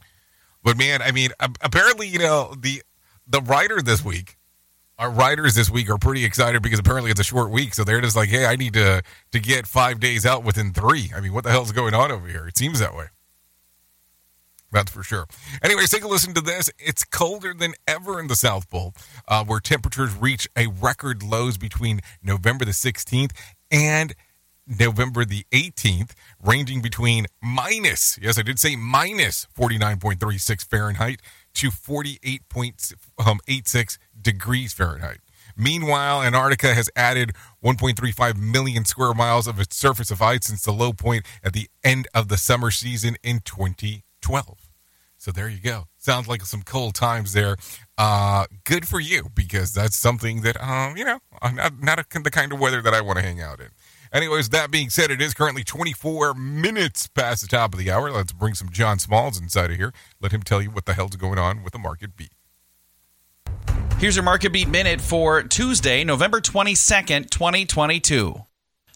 but 0.63 0.77
man, 0.77 1.01
I 1.01 1.11
mean, 1.11 1.29
apparently, 1.39 2.07
you 2.07 2.19
know, 2.19 2.53
the 2.59 2.83
the 3.25 3.39
writer 3.41 3.81
this 3.81 4.03
week, 4.03 4.37
our 4.99 5.09
writers 5.09 5.55
this 5.55 5.69
week 5.69 5.89
are 5.89 5.97
pretty 5.97 6.25
excited 6.25 6.61
because 6.61 6.79
apparently 6.79 7.11
it's 7.11 7.21
a 7.21 7.23
short 7.23 7.51
week, 7.51 7.73
so 7.73 7.85
they're 7.85 8.01
just 8.01 8.17
like, 8.17 8.27
hey, 8.27 8.45
I 8.45 8.57
need 8.57 8.73
to 8.73 9.01
to 9.31 9.39
get 9.39 9.65
five 9.65 10.01
days 10.01 10.25
out 10.25 10.43
within 10.43 10.73
three. 10.73 11.09
I 11.15 11.21
mean, 11.21 11.33
what 11.33 11.45
the 11.45 11.51
hell's 11.51 11.71
going 11.71 11.93
on 11.93 12.11
over 12.11 12.27
here? 12.27 12.47
It 12.47 12.57
seems 12.57 12.79
that 12.79 12.95
way. 12.95 13.05
That's 14.75 14.91
for 14.91 15.01
sure. 15.03 15.25
Anyways, 15.63 15.89
take 15.89 16.03
a 16.03 16.07
listen 16.07 16.33
to 16.33 16.41
this. 16.41 16.69
It's 16.77 17.05
colder 17.05 17.53
than 17.53 17.75
ever 17.87 18.19
in 18.19 18.27
the 18.27 18.35
South 18.35 18.69
Pole, 18.69 18.93
uh, 19.25 19.45
where 19.45 19.61
temperatures 19.61 20.13
reach 20.13 20.49
a 20.57 20.67
record 20.67 21.23
lows 21.23 21.57
between 21.57 22.01
November 22.21 22.65
the 22.65 22.71
16th 22.71 23.31
and 23.71 24.13
November 24.67 25.23
the 25.23 25.45
18th, 25.53 26.11
ranging 26.43 26.81
between 26.81 27.27
minus, 27.41 28.19
yes, 28.21 28.37
I 28.37 28.41
did 28.41 28.59
say 28.59 28.75
minus 28.75 29.47
49.36 29.57 30.69
Fahrenheit 30.69 31.21
to 31.53 31.69
48.86 31.69 33.97
degrees 34.21 34.73
Fahrenheit. 34.73 35.19
Meanwhile, 35.55 36.23
Antarctica 36.23 36.73
has 36.73 36.89
added 36.97 37.31
1.35 37.63 38.37
million 38.37 38.83
square 38.83 39.13
miles 39.13 39.47
of 39.47 39.57
its 39.57 39.77
surface 39.77 40.11
of 40.11 40.21
ice 40.21 40.47
since 40.47 40.65
the 40.65 40.73
low 40.73 40.91
point 40.91 41.25
at 41.41 41.53
the 41.53 41.69
end 41.81 42.09
of 42.13 42.27
the 42.27 42.35
summer 42.35 42.71
season 42.71 43.15
in 43.23 43.39
2012. 43.45 44.64
So 45.25 45.31
there 45.31 45.49
you 45.49 45.59
go. 45.59 45.85
Sounds 45.97 46.27
like 46.27 46.43
some 46.45 46.61
cold 46.61 46.93
times 46.93 47.33
there. 47.33 47.55
Uh, 47.97 48.45
good 48.63 48.87
for 48.87 48.99
you 48.99 49.29
because 49.33 49.73
that's 49.73 49.97
something 49.97 50.41
that 50.41 50.55
um, 50.61 50.95
you 50.95 51.03
know, 51.03 51.17
not 51.51 51.81
not 51.81 51.97
a, 51.97 52.05
the 52.21 52.29
kind 52.29 52.53
of 52.53 52.59
weather 52.59 52.79
that 52.83 52.93
I 52.93 53.01
want 53.01 53.17
to 53.17 53.23
hang 53.23 53.41
out 53.41 53.59
in. 53.59 53.69
Anyways, 54.13 54.49
that 54.49 54.69
being 54.69 54.91
said, 54.91 55.09
it 55.09 55.23
is 55.23 55.33
currently 55.33 55.63
24 55.63 56.35
minutes 56.35 57.07
past 57.07 57.41
the 57.41 57.47
top 57.47 57.73
of 57.73 57.79
the 57.79 57.89
hour. 57.89 58.11
Let's 58.11 58.33
bring 58.33 58.53
some 58.53 58.69
John 58.69 58.99
Smalls 58.99 59.41
inside 59.41 59.71
of 59.71 59.77
here. 59.77 59.93
Let 60.21 60.31
him 60.31 60.43
tell 60.43 60.61
you 60.61 60.69
what 60.69 60.85
the 60.85 60.93
hell's 60.93 61.15
going 61.15 61.39
on 61.39 61.63
with 61.63 61.73
the 61.73 61.79
market 61.79 62.15
beat. 62.15 62.33
Here's 63.97 64.15
your 64.15 64.23
market 64.25 64.53
beat 64.53 64.69
minute 64.69 65.01
for 65.01 65.41
Tuesday, 65.41 66.03
November 66.03 66.39
22nd, 66.39 67.31
2022. 67.31 68.45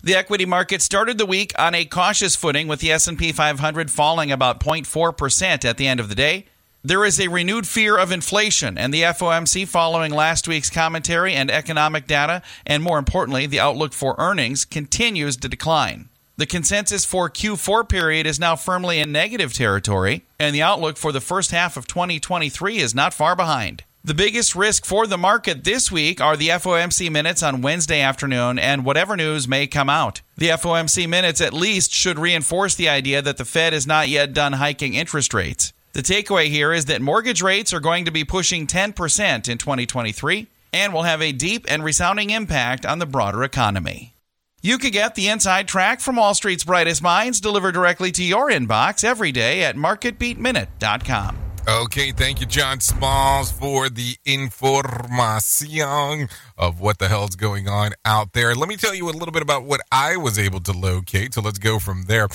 The 0.01 0.15
equity 0.15 0.45
market 0.45 0.81
started 0.81 1.17
the 1.17 1.25
week 1.25 1.51
on 1.59 1.75
a 1.75 1.83
cautious 1.83 2.33
footing 2.33 2.69
with 2.69 2.79
the 2.79 2.91
S&P 2.93 3.33
500 3.33 3.91
falling 3.91 4.31
about 4.31 4.61
0.4% 4.61 5.65
at 5.65 5.75
the 5.75 5.87
end 5.87 5.99
of 5.99 6.07
the 6.07 6.15
day. 6.15 6.45
There 6.81 7.03
is 7.03 7.19
a 7.19 7.27
renewed 7.27 7.67
fear 7.67 7.97
of 7.97 8.13
inflation 8.13 8.77
and 8.77 8.93
the 8.93 9.01
FOMC 9.01 9.67
following 9.67 10.13
last 10.13 10.47
week's 10.47 10.69
commentary 10.69 11.33
and 11.33 11.51
economic 11.51 12.07
data 12.07 12.41
and 12.65 12.81
more 12.81 12.97
importantly 12.97 13.45
the 13.45 13.59
outlook 13.59 13.91
for 13.91 14.15
earnings 14.17 14.63
continues 14.63 15.35
to 15.35 15.49
decline. 15.49 16.07
The 16.37 16.45
consensus 16.45 17.03
for 17.03 17.29
Q4 17.29 17.89
period 17.89 18.25
is 18.25 18.39
now 18.39 18.55
firmly 18.55 18.99
in 18.99 19.11
negative 19.11 19.51
territory 19.51 20.23
and 20.39 20.55
the 20.55 20.61
outlook 20.61 20.95
for 20.95 21.11
the 21.11 21.19
first 21.19 21.51
half 21.51 21.75
of 21.75 21.87
2023 21.87 22.77
is 22.77 22.95
not 22.95 23.13
far 23.13 23.35
behind. 23.35 23.83
The 24.01 24.13
biggest 24.13 24.55
risk 24.55 24.85
for 24.85 25.07
the 25.07 25.17
market 25.17 25.65
this 25.65 25.91
week 25.91 26.21
are 26.21 26.37
the 26.37 26.47
FOMC 26.47 27.11
minutes 27.11 27.43
on 27.43 27.61
Wednesday 27.61 27.99
afternoon 27.99 28.57
and 28.57 28.85
whatever 28.85 29.17
news 29.17 29.45
may 29.45 29.67
come 29.67 29.89
out. 29.89 30.21
The 30.37 30.49
FOMC 30.49 31.07
minutes 31.07 31.41
at 31.41 31.53
least 31.53 31.91
should 31.91 32.17
reinforce 32.17 32.75
the 32.75 32.87
idea 32.87 33.21
that 33.21 33.35
the 33.35 33.43
Fed 33.43 33.73
is 33.73 33.85
not 33.85 34.07
yet 34.07 34.33
done 34.33 34.53
hiking 34.53 34.93
interest 34.93 35.33
rates. 35.33 35.73
The 35.91 36.01
takeaway 36.01 36.47
here 36.47 36.71
is 36.71 36.85
that 36.85 37.01
mortgage 37.01 37.41
rates 37.41 37.73
are 37.73 37.81
going 37.81 38.05
to 38.05 38.11
be 38.11 38.23
pushing 38.23 38.67
10% 38.67 39.49
in 39.49 39.57
2023 39.57 40.47
and 40.71 40.93
will 40.93 41.03
have 41.03 41.21
a 41.21 41.33
deep 41.33 41.65
and 41.67 41.83
resounding 41.83 42.29
impact 42.29 42.85
on 42.85 42.99
the 42.99 43.05
broader 43.05 43.43
economy. 43.43 44.15
You 44.61 44.77
can 44.77 44.91
get 44.91 45.15
the 45.15 45.27
inside 45.27 45.67
track 45.67 45.99
from 45.99 46.15
Wall 46.15 46.33
Street's 46.33 46.63
brightest 46.63 47.01
minds 47.01 47.41
delivered 47.41 47.73
directly 47.73 48.11
to 48.13 48.23
your 48.23 48.49
inbox 48.49 49.03
every 49.03 49.33
day 49.33 49.63
at 49.63 49.75
marketbeatminute.com. 49.75 51.48
Okay, 51.67 52.11
thank 52.11 52.39
you, 52.39 52.45
John 52.45 52.79
Smalls, 52.79 53.51
for 53.51 53.89
the 53.89 54.15
information 54.25 56.29
of 56.57 56.79
what 56.79 56.97
the 56.97 57.07
hell's 57.07 57.35
going 57.35 57.67
on 57.67 57.91
out 58.05 58.33
there. 58.33 58.55
Let 58.55 58.69
me 58.69 58.75
tell 58.75 58.95
you 58.95 59.09
a 59.09 59.11
little 59.11 59.31
bit 59.31 59.41
about 59.41 59.65
what 59.65 59.81
I 59.91 60.17
was 60.17 60.39
able 60.39 60.61
to 60.61 60.71
locate. 60.71 61.35
So 61.35 61.41
let's 61.41 61.59
go 61.59 61.79
from 61.79 62.05
there. 62.07 62.27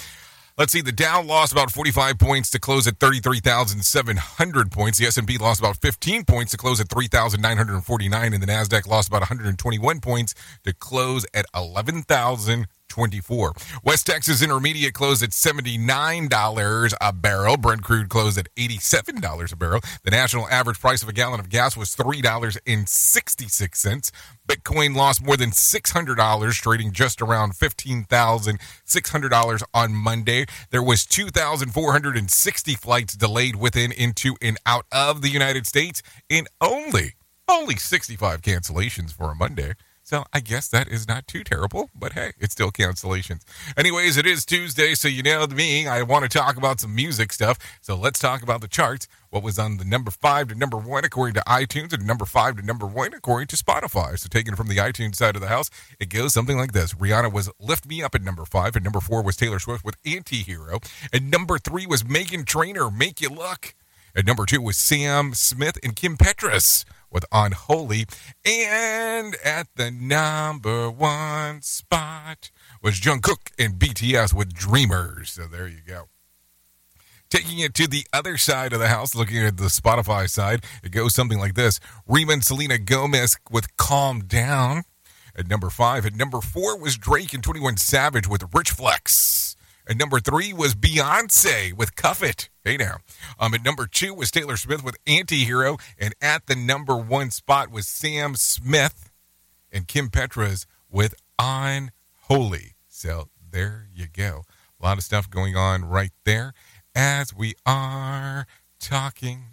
Let's 0.56 0.72
see. 0.72 0.82
The 0.82 0.92
Dow 0.92 1.20
lost 1.20 1.50
about 1.50 1.72
45 1.72 2.16
points 2.16 2.48
to 2.50 2.60
close 2.60 2.86
at 2.86 3.00
33,700 3.00 4.70
points. 4.70 4.98
The 4.98 5.06
S&P 5.06 5.36
lost 5.38 5.58
about 5.58 5.78
15 5.78 6.24
points 6.24 6.52
to 6.52 6.56
close 6.56 6.80
at 6.80 6.88
3,949, 6.88 8.32
and 8.32 8.42
the 8.42 8.46
Nasdaq 8.46 8.86
lost 8.86 9.08
about 9.08 9.22
121 9.22 10.00
points 10.00 10.34
to 10.62 10.72
close 10.72 11.26
at 11.34 11.46
11,000. 11.56 12.68
24. 12.94 13.52
West 13.82 14.06
Texas 14.06 14.40
Intermediate 14.40 14.94
closed 14.94 15.24
at 15.24 15.30
$79 15.30 16.94
a 17.00 17.12
barrel. 17.12 17.56
Brent 17.56 17.82
crude 17.82 18.08
closed 18.08 18.38
at 18.38 18.46
$87 18.54 19.52
a 19.52 19.56
barrel. 19.56 19.80
The 20.04 20.12
national 20.12 20.48
average 20.48 20.78
price 20.78 21.02
of 21.02 21.08
a 21.08 21.12
gallon 21.12 21.40
of 21.40 21.48
gas 21.48 21.76
was 21.76 21.96
$3.66. 21.96 24.12
Bitcoin 24.46 24.94
lost 24.94 25.26
more 25.26 25.36
than 25.36 25.50
$600, 25.50 26.54
trading 26.54 26.92
just 26.92 27.20
around 27.20 27.54
$15,600 27.54 29.62
on 29.74 29.92
Monday. 29.92 30.46
There 30.70 30.82
was 30.82 31.04
2,460 31.04 32.74
flights 32.74 33.14
delayed 33.14 33.56
within, 33.56 33.90
into, 33.90 34.36
and 34.40 34.56
out 34.64 34.86
of 34.92 35.20
the 35.20 35.30
United 35.30 35.66
States, 35.66 36.00
and 36.30 36.46
only, 36.60 37.14
only 37.48 37.74
65 37.74 38.40
cancellations 38.40 39.12
for 39.12 39.32
a 39.32 39.34
Monday. 39.34 39.72
So 40.06 40.24
I 40.34 40.40
guess 40.40 40.68
that 40.68 40.86
is 40.86 41.08
not 41.08 41.26
too 41.26 41.42
terrible, 41.42 41.88
but 41.94 42.12
hey, 42.12 42.32
it's 42.38 42.52
still 42.52 42.70
cancellations. 42.70 43.40
Anyways, 43.74 44.18
it 44.18 44.26
is 44.26 44.44
Tuesday, 44.44 44.94
so 44.94 45.08
you 45.08 45.22
know 45.22 45.46
me. 45.46 45.88
I 45.88 46.02
want 46.02 46.30
to 46.30 46.38
talk 46.38 46.58
about 46.58 46.78
some 46.78 46.94
music 46.94 47.32
stuff. 47.32 47.58
So 47.80 47.96
let's 47.96 48.18
talk 48.18 48.42
about 48.42 48.60
the 48.60 48.68
charts. 48.68 49.08
What 49.30 49.42
was 49.42 49.58
on 49.58 49.78
the 49.78 49.84
number 49.84 50.10
five 50.10 50.48
to 50.48 50.54
number 50.54 50.76
one 50.76 51.06
according 51.06 51.34
to 51.36 51.42
iTunes, 51.48 51.94
and 51.94 52.06
number 52.06 52.26
five 52.26 52.56
to 52.56 52.62
number 52.62 52.84
one 52.84 53.14
according 53.14 53.46
to 53.48 53.56
Spotify. 53.56 54.18
So 54.18 54.28
taken 54.28 54.54
from 54.56 54.68
the 54.68 54.76
iTunes 54.76 55.16
side 55.16 55.36
of 55.36 55.40
the 55.40 55.48
house, 55.48 55.70
it 55.98 56.10
goes 56.10 56.34
something 56.34 56.58
like 56.58 56.72
this: 56.72 56.92
Rihanna 56.92 57.32
was 57.32 57.50
"Lift 57.58 57.86
Me 57.86 58.02
Up" 58.02 58.14
at 58.14 58.20
number 58.20 58.44
five, 58.44 58.76
and 58.76 58.84
number 58.84 59.00
four 59.00 59.22
was 59.22 59.36
Taylor 59.36 59.58
Swift 59.58 59.86
with 59.86 59.96
"Anti-Hero," 60.04 60.80
and 61.14 61.30
number 61.30 61.56
three 61.56 61.86
was 61.86 62.02
Meghan 62.02 62.44
Trainor, 62.44 62.90
"Make 62.90 63.22
You 63.22 63.30
Look." 63.30 63.74
At 64.14 64.26
number 64.26 64.44
two 64.44 64.60
was 64.60 64.76
Sam 64.76 65.32
Smith 65.34 65.78
and 65.82 65.96
Kim 65.96 66.16
Petras 66.16 66.84
with 67.14 67.24
Unholy. 67.32 68.04
And 68.44 69.36
at 69.42 69.68
the 69.76 69.90
number 69.90 70.90
one 70.90 71.62
spot 71.62 72.50
was 72.82 73.00
Jungkook 73.00 73.52
and 73.58 73.74
BTS 73.74 74.34
with 74.34 74.52
Dreamers. 74.52 75.30
So 75.30 75.46
there 75.46 75.68
you 75.68 75.80
go. 75.86 76.08
Taking 77.30 77.60
it 77.60 77.72
to 77.74 77.88
the 77.88 78.04
other 78.12 78.36
side 78.36 78.72
of 78.72 78.80
the 78.80 78.88
house, 78.88 79.14
looking 79.14 79.38
at 79.38 79.56
the 79.56 79.64
Spotify 79.64 80.28
side, 80.28 80.64
it 80.82 80.90
goes 80.92 81.14
something 81.14 81.38
like 81.38 81.54
this 81.54 81.80
Rema 82.06 82.34
and 82.34 82.44
Selena 82.44 82.78
Gomez 82.78 83.38
with 83.50 83.76
Calm 83.76 84.20
Down. 84.20 84.82
At 85.36 85.48
number 85.48 85.68
five. 85.68 86.06
At 86.06 86.14
number 86.14 86.40
four 86.40 86.78
was 86.78 86.96
Drake 86.96 87.34
and 87.34 87.42
21 87.42 87.76
Savage 87.78 88.28
with 88.28 88.44
Rich 88.54 88.70
Flex. 88.70 89.56
At 89.88 89.96
number 89.96 90.20
three 90.20 90.52
was 90.52 90.76
Beyonce 90.76 91.72
with 91.72 91.96
Cuff 91.96 92.22
It. 92.22 92.50
Hey 92.64 92.78
now. 92.78 92.96
Um, 93.38 93.52
at 93.52 93.62
number 93.62 93.86
two 93.86 94.14
was 94.14 94.30
Taylor 94.30 94.56
Smith 94.56 94.82
with 94.82 94.96
Anti-Hero. 95.06 95.76
And 95.98 96.14
at 96.22 96.46
the 96.46 96.56
number 96.56 96.96
one 96.96 97.30
spot 97.30 97.70
was 97.70 97.86
Sam 97.86 98.36
Smith 98.36 99.10
and 99.70 99.86
Kim 99.86 100.08
Petras 100.08 100.64
with 100.90 101.14
Unholy. 101.38 102.72
So 102.88 103.28
there 103.50 103.88
you 103.94 104.06
go. 104.10 104.44
A 104.80 104.82
lot 104.82 104.96
of 104.96 105.04
stuff 105.04 105.28
going 105.28 105.56
on 105.56 105.84
right 105.84 106.12
there 106.24 106.54
as 106.94 107.34
we 107.34 107.52
are 107.66 108.46
talking 108.80 109.44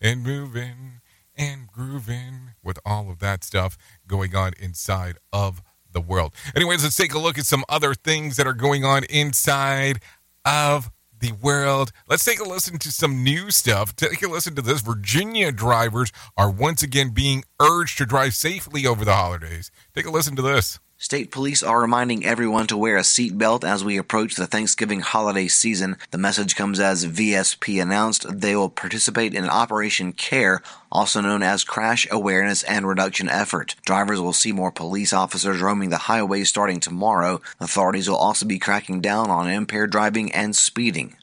and 0.00 0.22
moving 0.22 1.02
and 1.36 1.66
grooving 1.66 2.52
with 2.62 2.78
all 2.86 3.10
of 3.10 3.18
that 3.18 3.44
stuff 3.44 3.76
going 4.06 4.34
on 4.34 4.52
inside 4.58 5.18
of 5.34 5.60
the 5.92 6.00
world. 6.00 6.32
Anyways, 6.56 6.82
let's 6.82 6.96
take 6.96 7.12
a 7.12 7.18
look 7.18 7.36
at 7.36 7.44
some 7.44 7.64
other 7.68 7.92
things 7.92 8.36
that 8.38 8.46
are 8.46 8.54
going 8.54 8.86
on 8.86 9.04
inside 9.04 10.00
of 10.46 10.90
the 11.24 11.32
world. 11.32 11.90
Let's 12.06 12.24
take 12.24 12.38
a 12.38 12.44
listen 12.44 12.78
to 12.78 12.92
some 12.92 13.24
new 13.24 13.50
stuff. 13.50 13.96
Take 13.96 14.22
a 14.22 14.28
listen 14.28 14.54
to 14.56 14.62
this. 14.62 14.82
Virginia 14.82 15.52
drivers 15.52 16.12
are 16.36 16.50
once 16.50 16.82
again 16.82 17.10
being 17.10 17.44
urged 17.60 17.96
to 17.98 18.06
drive 18.06 18.34
safely 18.34 18.86
over 18.86 19.04
the 19.04 19.14
holidays. 19.14 19.70
Take 19.94 20.04
a 20.04 20.10
listen 20.10 20.36
to 20.36 20.42
this. 20.42 20.78
State 20.96 21.32
police 21.32 21.60
are 21.62 21.80
reminding 21.80 22.24
everyone 22.24 22.68
to 22.68 22.76
wear 22.76 22.96
a 22.96 23.00
seatbelt 23.02 23.64
as 23.64 23.84
we 23.84 23.98
approach 23.98 24.36
the 24.36 24.46
Thanksgiving 24.46 25.00
holiday 25.00 25.48
season. 25.48 25.96
The 26.12 26.18
message 26.18 26.54
comes 26.54 26.78
as 26.78 27.04
VSP 27.04 27.82
announced 27.82 28.40
they 28.40 28.54
will 28.54 28.68
participate 28.68 29.34
in 29.34 29.48
Operation 29.48 30.12
CARE, 30.12 30.62
also 30.92 31.20
known 31.20 31.42
as 31.42 31.64
Crash 31.64 32.06
Awareness 32.12 32.62
and 32.62 32.86
Reduction 32.86 33.28
Effort. 33.28 33.74
Drivers 33.84 34.20
will 34.20 34.32
see 34.32 34.52
more 34.52 34.70
police 34.70 35.12
officers 35.12 35.60
roaming 35.60 35.90
the 35.90 35.98
highways 35.98 36.48
starting 36.48 36.78
tomorrow. 36.78 37.42
Authorities 37.58 38.08
will 38.08 38.16
also 38.16 38.46
be 38.46 38.60
cracking 38.60 39.00
down 39.00 39.30
on 39.30 39.50
impaired 39.50 39.90
driving 39.90 40.32
and 40.32 40.54
speeding. 40.54 41.16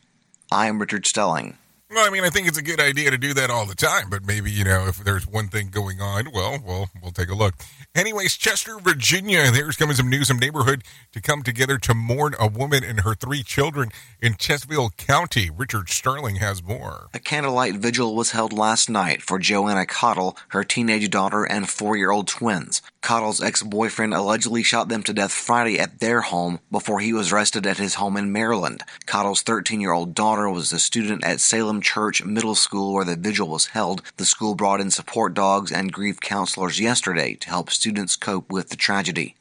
I 0.52 0.68
am 0.68 0.80
Richard 0.80 1.06
Stelling. 1.06 1.58
Well, 1.94 2.08
I 2.08 2.10
mean, 2.10 2.24
I 2.24 2.30
think 2.30 2.48
it's 2.48 2.58
a 2.58 2.64
good 2.64 2.80
idea 2.80 3.12
to 3.12 3.18
do 3.18 3.34
that 3.34 3.50
all 3.50 3.66
the 3.66 3.76
time, 3.76 4.10
but 4.10 4.26
maybe, 4.26 4.50
you 4.50 4.64
know, 4.64 4.88
if 4.88 5.04
there's 5.04 5.28
one 5.28 5.50
thing 5.50 5.68
going 5.68 6.00
on, 6.00 6.32
well, 6.34 6.58
well, 6.66 6.90
we'll 7.02 7.12
take 7.12 7.30
a 7.30 7.36
look. 7.36 7.54
Anyways, 7.94 8.38
Chester, 8.38 8.78
Virginia, 8.80 9.52
there's 9.52 9.76
coming 9.76 9.98
some 9.98 10.10
news, 10.10 10.30
some 10.30 10.40
neighborhood 10.40 10.84
to 11.12 11.20
come 11.20 11.44
together 11.44 11.78
to 11.80 11.94
mourn 11.94 12.34
a 12.40 12.48
woman 12.48 12.86
and 12.86 13.02
her 13.02 13.14
three 13.14 13.44
children 13.44 13.90
in 14.22 14.36
Chesterfield 14.36 14.96
County. 14.96 15.50
Richard 15.50 15.90
Stelling 15.90 16.38
has 16.38 16.64
more. 16.64 17.10
A 17.14 17.20
candlelight 17.20 17.76
vigil 17.76 18.16
was 18.16 18.32
held 18.32 18.54
last 18.54 18.90
night 18.90 19.22
for 19.22 19.38
Joanna 19.38 19.86
Cottle, 19.86 20.38
her 20.50 20.64
teenage 20.64 21.10
daughter, 21.10 21.44
and 21.44 21.70
four 21.70 21.98
year 21.98 22.12
old 22.12 22.30
twins. 22.30 22.82
Cottle's 23.02 23.42
ex 23.42 23.64
boyfriend 23.64 24.14
allegedly 24.14 24.62
shot 24.62 24.88
them 24.88 25.02
to 25.04 25.14
death 25.14 25.32
Friday 25.32 25.80
at 25.80 26.00
their 26.00 26.22
home 26.22 26.60
before 26.70 27.00
he 27.00 27.14
was 27.14 27.32
arrested 27.32 27.66
at 27.66 27.78
his 27.78 27.96
home 27.96 28.16
in 28.16 28.32
Maryland. 28.32 28.84
Cottle's 29.06 29.42
13 29.42 29.82
year 29.82 29.92
old 29.92 30.14
daughter 30.14 30.50
was 30.50 30.72
a 30.72 30.80
student 30.80 31.24
at 31.24 31.40
Salem 31.40 31.82
Church 31.82 32.24
Middle 32.24 32.56
School 32.56 32.94
where 32.94 33.06
the 33.06 33.16
vigil 33.16 33.48
was 33.48 33.68
held. 33.68 34.04
The 34.18 34.26
school 34.26 34.56
brought 34.56 34.82
in 34.82 34.92
support 34.92 35.34
dogs 35.34 35.72
and 35.72 35.92
grief 35.92 36.20
counselors 36.20 36.80
yesterday 36.80 37.34
to 37.36 37.50
help 37.50 37.72
students 37.72 38.16
cope 38.16 38.52
with 38.52 38.70
the 38.70 38.78
tragedy. 38.78 39.36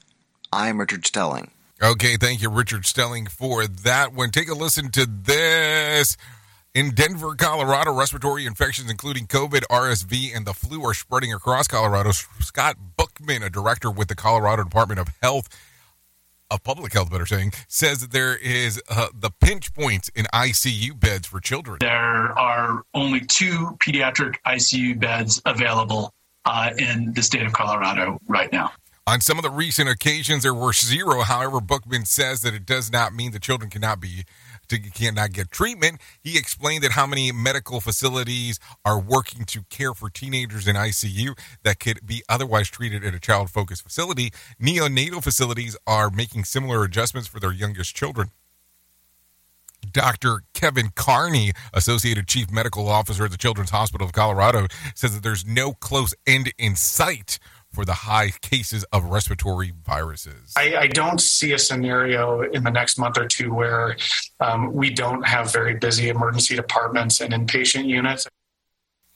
I'm 0.53 0.81
Richard 0.81 1.07
Stelling. 1.07 1.51
Okay, 1.83 2.16
thank 2.16 2.42
you, 2.42 2.51
Richard 2.51 2.85
Stelling, 2.85 3.27
for 3.27 3.66
that 3.66 4.12
one. 4.12 4.31
Take 4.31 4.49
a 4.49 4.55
listen 4.55 4.90
to 4.90 5.07
this. 5.07 6.16
In 6.72 6.92
Denver, 6.94 7.35
Colorado, 7.35 7.92
respiratory 7.92 8.46
infections, 8.46 8.88
including 8.88 9.26
COVID, 9.26 9.62
RSV, 9.72 10.37
and 10.37 10.46
the 10.46 10.54
flu, 10.54 10.85
are 10.85 10.94
spreading 10.94 11.33
across 11.33 11.66
Colorado. 11.66 12.12
Scott 12.12 12.76
Bookman, 12.96 13.42
a 13.42 13.50
director 13.50 13.90
with 13.90 14.06
the 14.06 14.14
Colorado 14.14 14.62
Department 14.62 15.00
of 15.00 15.09
Health, 15.20 15.48
of 16.48 16.62
Public 16.62 16.92
Health, 16.92 17.11
better 17.11 17.26
saying, 17.26 17.54
says 17.66 17.98
that 18.02 18.12
there 18.12 18.37
is 18.37 18.80
uh, 18.88 19.09
the 19.12 19.33
pinch 19.40 19.74
points 19.74 20.11
in 20.11 20.26
ICU 20.26 20.98
beds 20.98 21.26
for 21.26 21.40
children. 21.40 21.78
There 21.80 22.38
are 22.38 22.85
only 22.94 23.18
two 23.18 23.76
pediatric 23.80 24.37
ICU 24.46 25.00
beds 25.00 25.42
available 25.46 26.14
uh, 26.44 26.70
in 26.78 27.12
the 27.14 27.22
state 27.24 27.42
of 27.42 27.52
Colorado 27.52 28.20
right 28.28 28.52
now. 28.52 28.70
On 29.09 29.20
some 29.20 29.38
of 29.38 29.42
the 29.42 29.50
recent 29.50 29.88
occasions, 29.88 30.44
there 30.44 30.54
were 30.54 30.72
zero. 30.72 31.22
However, 31.22 31.61
Bookman 31.61 32.04
says 32.04 32.42
that 32.42 32.54
it 32.54 32.64
does 32.64 32.92
not 32.92 33.12
mean 33.12 33.33
the 33.33 33.40
children 33.40 33.68
cannot 33.68 33.98
be 33.98 34.22
cannot 34.78 35.33
get 35.33 35.50
treatment. 35.50 36.00
He 36.22 36.38
explained 36.38 36.83
that 36.85 36.92
how 36.92 37.06
many 37.06 37.33
medical 37.33 37.80
facilities 37.80 38.59
are 38.85 38.98
working 38.98 39.44
to 39.46 39.62
care 39.70 39.94
for 39.94 40.09
teenagers 40.09 40.66
in 40.66 40.76
ICU 40.76 41.38
that 41.62 41.80
could 41.80 42.06
be 42.06 42.22
otherwise 42.28 42.68
treated 42.68 43.04
at 43.04 43.14
a 43.14 43.20
child 43.20 43.50
focused 43.50 43.83
facility. 43.83 44.33
Neonatal 44.61 45.22
facilities 45.22 45.76
are 45.87 46.11
making 46.11 46.44
similar 46.44 46.85
adjustments 46.85 47.28
for 47.28 47.40
their 47.40 47.52
youngest 47.52 47.94
children. 47.94 48.30
Dr. 49.92 50.42
Kevin 50.52 50.90
Carney, 50.94 51.52
Associated 51.72 52.28
Chief 52.28 52.50
Medical 52.50 52.88
Officer 52.88 53.24
at 53.24 53.30
the 53.30 53.38
Children's 53.38 53.70
Hospital 53.70 54.06
of 54.06 54.12
Colorado, 54.12 54.66
says 54.94 55.14
that 55.14 55.22
there's 55.22 55.46
no 55.46 55.72
close 55.72 56.14
end 56.26 56.52
in 56.59 56.76
sight 56.76 57.38
for 57.72 57.85
the 57.85 57.94
high 57.94 58.30
cases 58.40 58.85
of 58.92 59.04
respiratory 59.04 59.72
viruses? 59.85 60.52
I, 60.56 60.76
I, 60.76 60.87
don't 60.88 61.20
see 61.20 61.52
a 61.52 61.59
scenario 61.59 62.42
in 62.42 62.64
the 62.64 62.70
next 62.70 62.98
month 62.98 63.16
or 63.16 63.26
two 63.26 63.54
where 63.54 63.96
um, 64.40 64.72
we 64.72 64.90
don't 64.90 65.26
have 65.26 65.52
very 65.52 65.74
busy 65.76 66.09
emergency 66.09 66.56
departments 66.56 67.20
and 67.20 67.33
inpatient 67.33 67.87
units. 67.87 68.26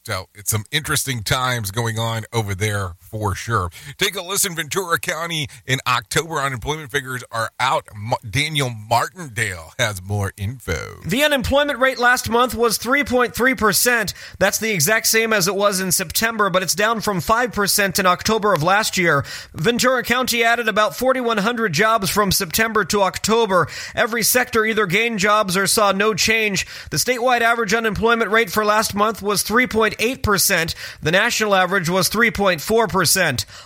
So 0.07 0.27
it's 0.35 0.51
some 0.51 0.65
interesting 0.71 1.23
times 1.23 1.71
going 1.71 1.99
on 1.99 2.25
over 2.33 2.55
there 2.55 2.93
for 3.15 3.37
sure. 3.37 3.71
Take 3.97 4.17
a 4.17 4.23
listen. 4.23 4.57
Ventura 4.57 4.99
County 4.99 5.47
in 5.67 5.79
October 5.87 6.41
unemployment 6.41 6.91
figures 6.91 7.23
are 7.31 7.51
out. 7.61 7.87
Daniel 8.29 8.71
Martindale 8.71 9.73
has 9.79 10.03
more 10.03 10.33
info. 10.37 11.01
The 11.07 11.23
unemployment 11.23 11.79
rate 11.79 11.99
last 11.99 12.29
month 12.29 12.57
was 12.57 12.77
3.3%. 12.77 14.15
That's 14.41 14.59
the 14.59 14.73
exact 14.73 15.07
same 15.07 15.33
as 15.33 15.47
it 15.47 15.55
was 15.55 15.79
in 15.79 15.93
September, 15.93 16.51
but 16.51 16.65
it's 16.65 16.75
down 16.75 17.01
from 17.01 17.19
5% 17.19 17.99
in 18.01 18.07
October 18.07 18.53
of 18.53 18.65
last 18.65 18.99
year. 18.99 19.25
Ventura 19.55 20.03
County 20.03 20.43
added 20.43 20.69
about 20.69 20.97
4,100 20.97 21.73
jobs 21.73 22.11
from 22.11 22.33
September 22.33 22.85
to 22.87 23.03
October. 23.03 23.69
Every 23.95 24.25
sector 24.25 24.65
either 24.65 24.87
gained 24.87 25.21
jobs 25.21 25.57
or 25.57 25.69
saw 25.69 25.93
no 25.93 26.15
change. 26.15 26.67
The 26.91 26.97
statewide 26.97 27.43
average 27.43 27.75
unemployment 27.75 28.33
rate 28.33 28.51
for 28.51 28.65
last 28.65 28.93
month 28.93 29.23
was 29.23 29.45
3.8 29.45 29.85
3.8%. 29.85 30.75
The 31.03 31.11
national 31.11 31.55
average 31.55 31.89
was 31.89 32.09
3.4%. 32.09 33.04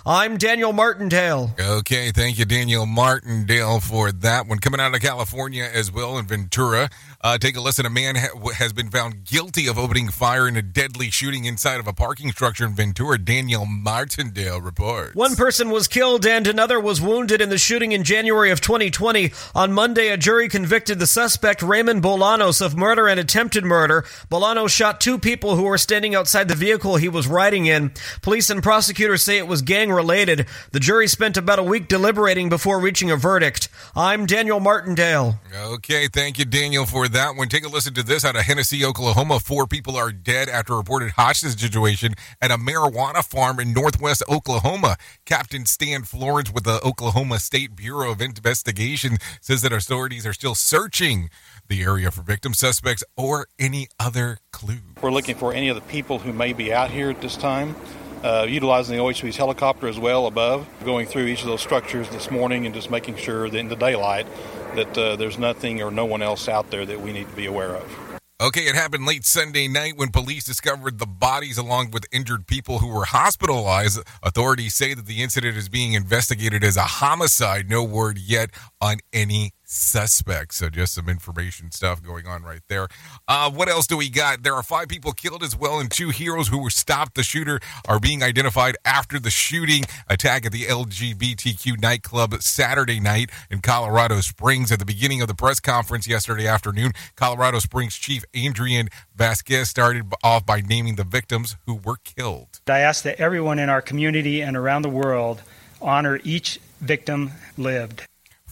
I'm 0.05 0.37
Daniel 0.37 0.73
Martindale. 0.73 1.55
Okay, 1.59 2.11
thank 2.11 2.39
you, 2.39 2.45
Daniel 2.45 2.87
Martindale, 2.87 3.81
for 3.81 4.11
that 4.13 4.47
one. 4.47 4.59
Coming 4.59 4.81
out 4.81 4.95
of 4.95 5.01
California 5.01 5.69
as 5.73 5.93
well 5.93 6.19
in 6.19 6.27
Ventura. 6.27 6.89
Uh, 7.21 7.37
take 7.37 7.57
a 7.57 7.61
listen. 7.61 7.85
A 7.85 7.91
man 7.91 8.15
ha- 8.15 8.51
has 8.55 8.73
been 8.73 8.91
found 8.91 9.25
guilty 9.25 9.67
of 9.67 9.77
opening 9.77 10.09
fire 10.09 10.47
in 10.47 10.57
a 10.57 10.63
deadly 10.63 11.11
shooting 11.11 11.47
inside 11.47 11.81
of 11.81 11.89
a 11.89 11.93
parking 11.93 12.31
structure 12.31 12.65
in 12.65 12.75
Ventura. 12.75 13.19
Daniel 13.19 13.67
Martindale 13.67 14.61
reports. 14.61 15.17
One 15.17 15.35
person 15.35 15.71
was 15.71 15.89
killed 15.89 16.25
and 16.25 16.47
another 16.47 16.79
was 16.79 17.01
wounded 17.01 17.41
in 17.41 17.49
the 17.49 17.59
shooting 17.59 17.91
in 17.91 18.05
January 18.05 18.53
of 18.53 18.61
2020. 18.61 19.33
On 19.57 19.73
Monday, 19.73 20.11
a 20.11 20.17
jury 20.17 20.49
convicted 20.49 21.01
the 21.01 21.09
suspect 21.09 21.61
Raymond 21.61 22.05
Bolanos 22.05 22.65
of 22.65 22.77
murder 22.77 23.09
and 23.09 23.19
attempted 23.19 23.65
murder. 23.65 24.03
Bolanos 24.31 24.71
shot 24.71 25.01
two 25.01 25.19
people 25.19 25.57
who 25.57 25.65
were 25.65 25.79
standing 25.79 26.15
outside 26.15 26.47
the 26.47 26.55
vehicle 26.55 26.97
he 26.97 27.09
was 27.09 27.27
riding 27.27 27.67
in. 27.67 27.91
Police 28.23 28.49
and 28.49 28.63
prosecutors 28.63 29.25
say 29.25 29.39
it 29.39 29.49
was 29.49 29.63
gang 29.63 29.91
related. 29.91 30.47
The 30.71 30.79
jury 30.79 31.09
spent 31.09 31.37
about 31.37 31.59
a 31.59 31.65
week 31.65 31.89
deliberating 31.89 32.49
before 32.49 32.79
reaching 32.81 33.11
a 33.11 33.17
verdict. 33.17 33.69
I'm 33.97 34.25
Daniel 34.25 34.61
Martindale. 34.61 35.41
Okay, 35.53 36.07
thank 36.07 36.39
you, 36.39 36.45
Daniel, 36.45 36.87
for 36.87 37.08
that 37.09 37.37
one. 37.37 37.49
Take 37.49 37.65
a 37.65 37.69
listen 37.69 37.95
to 37.95 38.03
this 38.03 38.25
out 38.25 38.37
of 38.37 38.43
Hennessey, 38.43 38.85
Oklahoma. 38.85 39.41
Four 39.41 39.67
people 39.67 39.97
are 39.97 40.13
dead 40.13 40.49
after 40.49 40.77
reported 40.77 41.13
hostage 41.13 41.61
situation 41.61 42.15
at 42.41 42.51
a 42.51 42.57
marijuana 42.57 43.25
farm 43.25 43.61
in 43.61 43.73
northwest 43.73 44.23
Oklahoma. 44.29 44.97
Captain 45.25 45.67
Stan 45.67 46.03
Florence 46.03 46.53
with 46.53 46.65
the 46.65 46.81
Oklahoma 46.85 47.39
State 47.39 47.75
Bureau 47.77 48.13
of 48.13 48.21
Investigation 48.21 49.19
says 49.41 49.63
that 49.63 49.73
authorities 49.73 50.27
are 50.27 50.33
still 50.33 50.55
searching 50.55 51.31
the 51.69 51.83
area 51.83 52.11
for 52.11 52.23
victim 52.23 52.55
suspects 52.55 53.03
or 53.17 53.47
any 53.59 53.89
other 53.99 54.39
clue. 54.53 54.81
We're 55.03 55.11
looking 55.11 55.37
for 55.37 55.53
any 55.53 55.69
of 55.69 55.77
the 55.77 55.83
people 55.83 56.19
who 56.19 56.33
may 56.33 56.53
be 56.53 56.73
out 56.73 56.91
here 56.91 57.11
at 57.11 57.21
this 57.21 57.37
time. 57.37 57.77
Uh, 58.23 58.45
utilizing 58.49 58.97
the 58.97 59.03
OHP's 59.03 59.37
helicopter 59.37 59.87
as 59.87 59.97
well 59.97 60.27
above, 60.27 60.67
going 60.85 61.07
through 61.07 61.27
each 61.27 61.43
of 61.43 61.47
those 61.47 61.61
structures 61.61 62.09
this 62.09 62.33
morning 62.33 62.67
and 62.67 62.75
just 62.75 62.91
making 62.91 63.15
sure 63.15 63.49
that 63.49 63.57
in 63.57 63.69
the 63.69 63.77
daylight 63.77 64.27
that 64.75 64.99
uh, 64.99 65.17
there's 65.17 65.39
nothing 65.39 65.83
or 65.83 65.91
no 65.91 66.05
one 66.05 66.23
else 66.23 66.49
out 66.49 66.71
there 66.71 66.87
that 66.87 67.01
we 67.01 67.13
need 67.13 67.29
to 67.29 67.37
be 67.37 67.47
aware 67.47 67.75
of. 67.75 68.09
Okay, 68.41 68.63
it 68.63 68.77
happened 68.77 69.05
late 69.05 69.27
Sunday 69.27 69.67
night 69.67 69.95
when 69.97 70.11
police 70.11 70.45
discovered 70.45 71.01
the 71.01 71.07
bodies 71.07 71.59
along 71.59 71.91
with 71.91 72.07
injured 72.13 72.47
people 72.47 72.79
who 72.79 72.87
were 72.87 73.07
hospitalized. 73.07 74.01
Authorities 74.23 74.77
say 74.77 74.95
that 74.95 75.07
the 75.07 75.25
incident 75.25 75.57
is 75.57 75.69
being 75.69 75.95
investigated 75.95 76.63
as 76.63 76.77
a 76.77 76.83
homicide. 76.83 77.69
No 77.69 77.83
word 77.83 78.17
yet 78.17 78.51
on 78.81 78.99
any 79.13 79.55
suspects. 79.69 80.57
So 80.57 80.71
just 80.71 80.95
some 80.95 81.09
information 81.09 81.71
stuff 81.71 82.03
going 82.03 82.27
on 82.27 82.43
right 82.43 82.63
there. 82.69 82.89
Uh, 83.29 83.51
what 83.51 83.69
else 83.69 83.87
do 83.87 83.97
we 83.97 84.09
got? 84.09 84.43
There 84.43 84.55
are 84.55 84.63
five 84.63 84.89
people 84.89 85.13
killed 85.13 85.43
as 85.43 85.55
well, 85.55 85.79
and 85.79 85.91
two 85.91 86.09
heroes 86.09 86.49
who 86.49 86.61
were 86.61 86.71
stopped. 86.71 87.15
The 87.15 87.23
shooter 87.23 87.61
are 87.87 88.01
being 88.01 88.23
identified 88.23 88.77
after 88.85 89.21
the 89.21 89.31
shooting 89.31 89.85
attack 90.09 90.47
at 90.47 90.53
the 90.53 90.65
LGBTQ 90.65 91.81
nightclub 91.81 92.43
Saturday 92.43 92.99
night 92.99 93.31
in 93.51 93.61
Colorado 93.61 94.21
Springs. 94.23 94.73
At 94.73 94.79
the 94.79 94.87
beginning 94.87 95.21
of 95.21 95.29
the 95.29 95.35
press 95.35 95.61
conference 95.61 96.09
yesterday 96.09 96.47
afternoon, 96.47 96.93
Colorado 97.15 97.59
Springs 97.59 97.97
Chief 97.97 98.25
Adrian 98.33 98.89
Vasquez 99.15 99.69
started 99.69 100.11
off 100.25 100.47
by 100.47 100.63
naming 100.63 100.97
the 100.97 101.05
victims 101.05 101.57
who 101.67 101.75
were 101.75 101.97
killed. 102.03 102.61
I 102.67 102.81
ask 102.81 103.05
that 103.05 103.21
everyone 103.21 103.59
in 103.59 103.69
our 103.69 103.83
community 103.83 104.41
and 104.41 104.57
around 104.57 104.83
the 104.83 104.89
world 104.89 105.43
honor 105.81 106.21
each 106.25 106.59
victim 106.81 107.33
lived. 107.57 108.07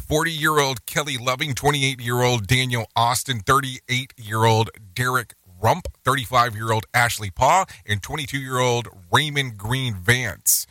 40 0.07 0.31
year 0.31 0.61
old 0.61 0.87
Kelly 0.87 1.19
Loving, 1.19 1.53
28 1.53 2.01
year 2.01 2.23
old 2.23 2.47
Daniel 2.47 2.87
Aston, 2.97 3.41
38 3.41 4.15
year 4.17 4.45
old 4.45 4.71
Derrick 4.95 5.35
Rump, 5.61 5.89
35 6.05 6.55
year 6.55 6.71
old 6.71 6.87
Ashley 6.95 7.29
Paugh, 7.29 7.67
and 7.85 8.01
22 8.01 8.39
year 8.39 8.61
old 8.61 8.87
Raymond 9.13 9.59
Green 9.59 9.97
Vance. 9.97 10.69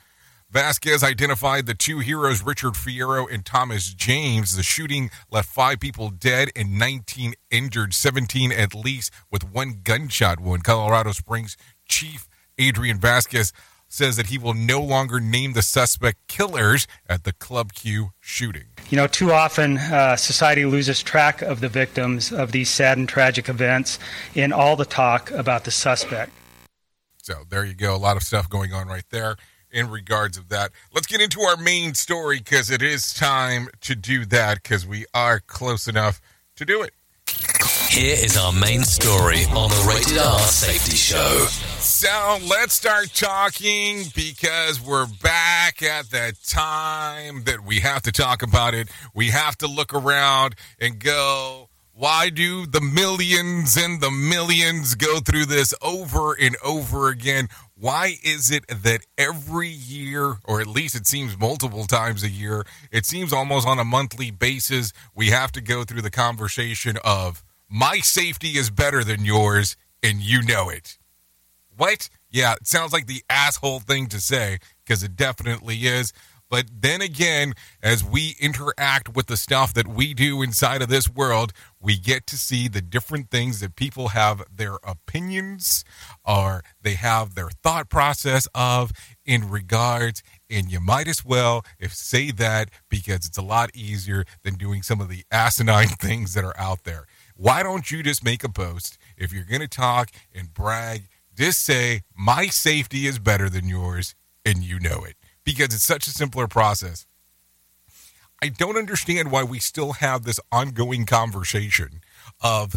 Vasquez 0.50 1.04
identified 1.04 1.65
the 1.65 1.74
two 1.74 2.00
heroes, 2.00 2.43
Richard 2.43 2.76
Fierro 2.76 3.30
and 3.30 3.45
Thomas 3.45 3.93
James. 3.93 4.56
The 4.56 4.63
shooting 4.63 5.12
left 5.30 5.50
five 5.50 5.82
people 5.82 6.12
dead 6.12 6.50
and 6.56 6.80
19 6.80 7.34
injured, 7.52 7.93
17 7.93 8.54
at 8.54 8.74
least, 8.74 9.12
with 9.30 9.43
one 9.43 9.82
gunshot 9.84 10.39
wound. 10.39 10.63
Colorado 10.63 11.12
Springs 11.12 11.58
Chief 11.89 12.30
Adrian 12.58 13.02
Vasquez 13.02 13.52
says 13.95 14.17
that 14.17 14.27
he 14.27 14.38
will 14.38 14.53
no 14.53 14.81
longer 14.81 15.19
name 15.19 15.53
the 15.53 15.62
suspect 15.62 16.27
killers 16.27 16.86
at 17.08 17.23
the 17.23 17.34
Club 17.34 17.73
Q 17.73 18.12
shooting. 18.19 18.65
You 18.89 18.97
know, 18.97 19.08
too 19.08 19.31
often 19.31 19.77
uh, 19.77 20.15
society 20.15 20.65
loses 20.65 21.01
track 21.01 21.41
of 21.41 21.62
the 21.62 21.69
victims 21.69 22.31
of 22.31 22.51
these 22.51 22.69
sad 22.69 22.97
and 22.97 23.08
tragic 23.08 23.49
events 23.49 23.97
in 24.36 24.51
all 24.51 24.75
the 24.75 24.86
talk 24.86 25.31
about 25.31 25.63
the 25.63 25.71
suspect. 25.71 26.31
So 27.23 27.43
there 27.49 27.65
you 27.65 27.73
go. 27.73 27.95
A 27.95 27.97
lot 27.97 28.17
of 28.17 28.23
stuff 28.23 28.49
going 28.49 28.73
on 28.73 28.88
right 28.88 29.05
there 29.10 29.38
in 29.71 29.89
regards 29.89 30.38
of 30.38 30.49
that. 30.49 30.71
Let's 30.93 31.08
get 31.08 31.21
into 31.21 31.41
our 31.41 31.58
main 31.58 31.95
story 31.95 32.38
because 32.38 32.69
it 32.69 32.81
is 32.81 33.13
time 33.13 33.69
to 33.81 33.95
do 33.95 34.25
that 34.25 34.62
because 34.62 34.86
we 34.86 35.05
are 35.13 35.39
close 35.39 35.88
enough 35.88 36.21
to 36.58 36.65
do 36.65 36.81
it. 36.81 36.93
Here 37.96 38.18
is 38.18 38.36
our 38.36 38.52
main 38.52 38.84
story 38.84 39.46
on 39.46 39.70
the 39.70 39.86
Rated 39.88 40.18
R 40.18 40.40
Safety 40.42 40.98
Show. 40.98 41.46
So 41.80 42.40
let's 42.46 42.74
start 42.74 43.14
talking 43.14 44.04
because 44.14 44.82
we're 44.82 45.08
back 45.24 45.82
at 45.82 46.10
that 46.10 46.34
time 46.44 47.46
that 47.46 47.64
we 47.64 47.80
have 47.80 48.02
to 48.02 48.12
talk 48.12 48.44
about 48.44 48.74
it. 48.74 48.90
We 49.14 49.30
have 49.30 49.58
to 49.60 49.68
look 49.68 49.94
around 49.94 50.56
and 50.78 51.00
go, 51.00 51.70
why 51.94 52.30
do 52.30 52.66
the 52.66 52.82
millions 52.82 53.78
and 53.78 54.02
the 54.02 54.12
millions 54.12 54.96
go 54.96 55.22
through 55.22 55.46
this 55.46 55.74
over 55.82 56.34
and 56.34 56.58
over 56.66 57.08
again? 57.08 57.48
Why 57.78 58.16
is 58.24 58.52
it 58.52 58.66
that 58.70 59.02
every 59.18 59.68
year, 59.68 60.38
or 60.46 60.62
at 60.62 60.68
least 60.68 60.96
it 60.96 61.06
seems 61.06 61.38
multiple 61.38 61.84
times 61.86 62.24
a 62.24 62.30
year, 62.30 62.66
it 62.90 63.06
seems 63.06 63.34
almost 63.34 63.68
on 63.68 63.80
a 63.80 63.84
monthly 63.84 64.32
basis, 64.32 64.94
we 65.14 65.32
have 65.32 65.52
to 65.52 65.62
go 65.62 65.84
through 65.84 66.02
the 66.02 66.10
conversation 66.10 66.98
of, 67.04 67.44
my 67.70 67.98
safety 67.98 68.58
is 68.58 68.70
better 68.70 69.04
than 69.04 69.26
yours, 69.26 69.76
and 70.02 70.22
you 70.22 70.42
know 70.42 70.70
it. 70.70 70.98
What? 71.76 72.10
Yeah, 72.32 72.54
it 72.54 72.66
sounds 72.66 72.94
like 72.94 73.08
the 73.08 73.24
asshole 73.30 73.82
thing 73.82 74.08
to 74.08 74.22
say, 74.22 74.60
because 74.86 75.04
it 75.04 75.18
definitely 75.18 75.76
is. 75.80 76.14
But 76.50 76.68
then 76.72 77.02
again, 77.02 77.54
as 77.82 78.04
we 78.04 78.36
interact 78.40 79.16
with 79.16 79.26
the 79.26 79.36
stuff 79.36 79.74
that 79.74 79.88
we 79.88 80.14
do 80.14 80.42
inside 80.42 80.82
of 80.82 80.90
this 80.90 81.10
world, 81.10 81.52
we 81.82 81.98
get 81.98 82.28
to 82.28 82.38
see 82.38 82.68
the 82.68 82.82
different 82.82 83.32
things 83.32 83.60
that 83.60 83.76
people 83.76 84.10
have 84.10 84.44
their 84.56 84.76
opinions 84.84 85.84
or 86.26 86.64
they 86.82 86.94
have 86.94 87.36
their 87.36 87.50
thought 87.50 87.90
process 87.90 88.48
of 88.56 88.92
in 89.26 89.50
regards. 89.50 90.24
And 90.50 90.72
you 90.72 90.80
might 90.80 91.08
as 91.08 91.26
well 91.26 91.66
if 91.80 91.94
say 91.94 92.32
that 92.32 92.70
because 92.90 93.26
it's 93.26 93.38
a 93.38 93.44
lot 93.44 93.70
easier 93.76 94.26
than 94.44 94.56
doing 94.56 94.82
some 94.82 95.02
of 95.02 95.10
the 95.10 95.24
asinine 95.32 95.88
things 96.00 96.34
that 96.34 96.44
are 96.44 96.58
out 96.60 96.84
there. 96.84 97.06
Why 97.36 97.64
don't 97.64 97.92
you 97.92 98.02
just 98.02 98.24
make 98.24 98.44
a 98.44 98.50
post 98.50 98.98
if 99.18 99.34
you're 99.34 99.44
going 99.44 99.62
to 99.62 99.68
talk 99.68 100.10
and 100.34 100.54
brag? 100.54 101.04
Just 101.36 101.64
say, 101.64 102.02
my 102.18 102.48
safety 102.48 103.08
is 103.08 103.20
better 103.20 103.50
than 103.50 103.67
yours, 103.67 104.15
and 104.46 104.63
you 104.63 104.80
know 104.80 105.04
it 105.04 105.15
because 105.44 105.73
it's 105.73 105.84
such 105.84 106.08
a 106.08 106.12
simpler 106.12 106.48
process. 106.48 107.06
I 108.42 108.50
don't 108.50 108.78
understand 108.78 109.32
why 109.32 109.44
we 109.44 109.60
still 109.60 109.94
have 109.94 110.23
this 110.23 110.40
ongoing 110.52 111.06
conversation 111.06 112.02
of 112.42 112.76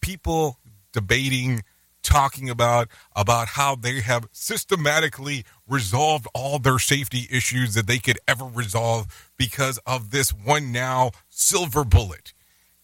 people 0.00 0.58
debating 0.92 1.62
talking 2.02 2.48
about 2.48 2.88
about 3.14 3.48
how 3.48 3.74
they 3.74 4.00
have 4.00 4.28
systematically 4.32 5.44
resolved 5.68 6.26
all 6.34 6.58
their 6.58 6.78
safety 6.78 7.26
issues 7.30 7.74
that 7.74 7.86
they 7.86 7.98
could 7.98 8.18
ever 8.26 8.44
resolve 8.44 9.30
because 9.36 9.78
of 9.86 10.10
this 10.10 10.30
one 10.30 10.72
now 10.72 11.10
silver 11.28 11.84
bullet. 11.84 12.32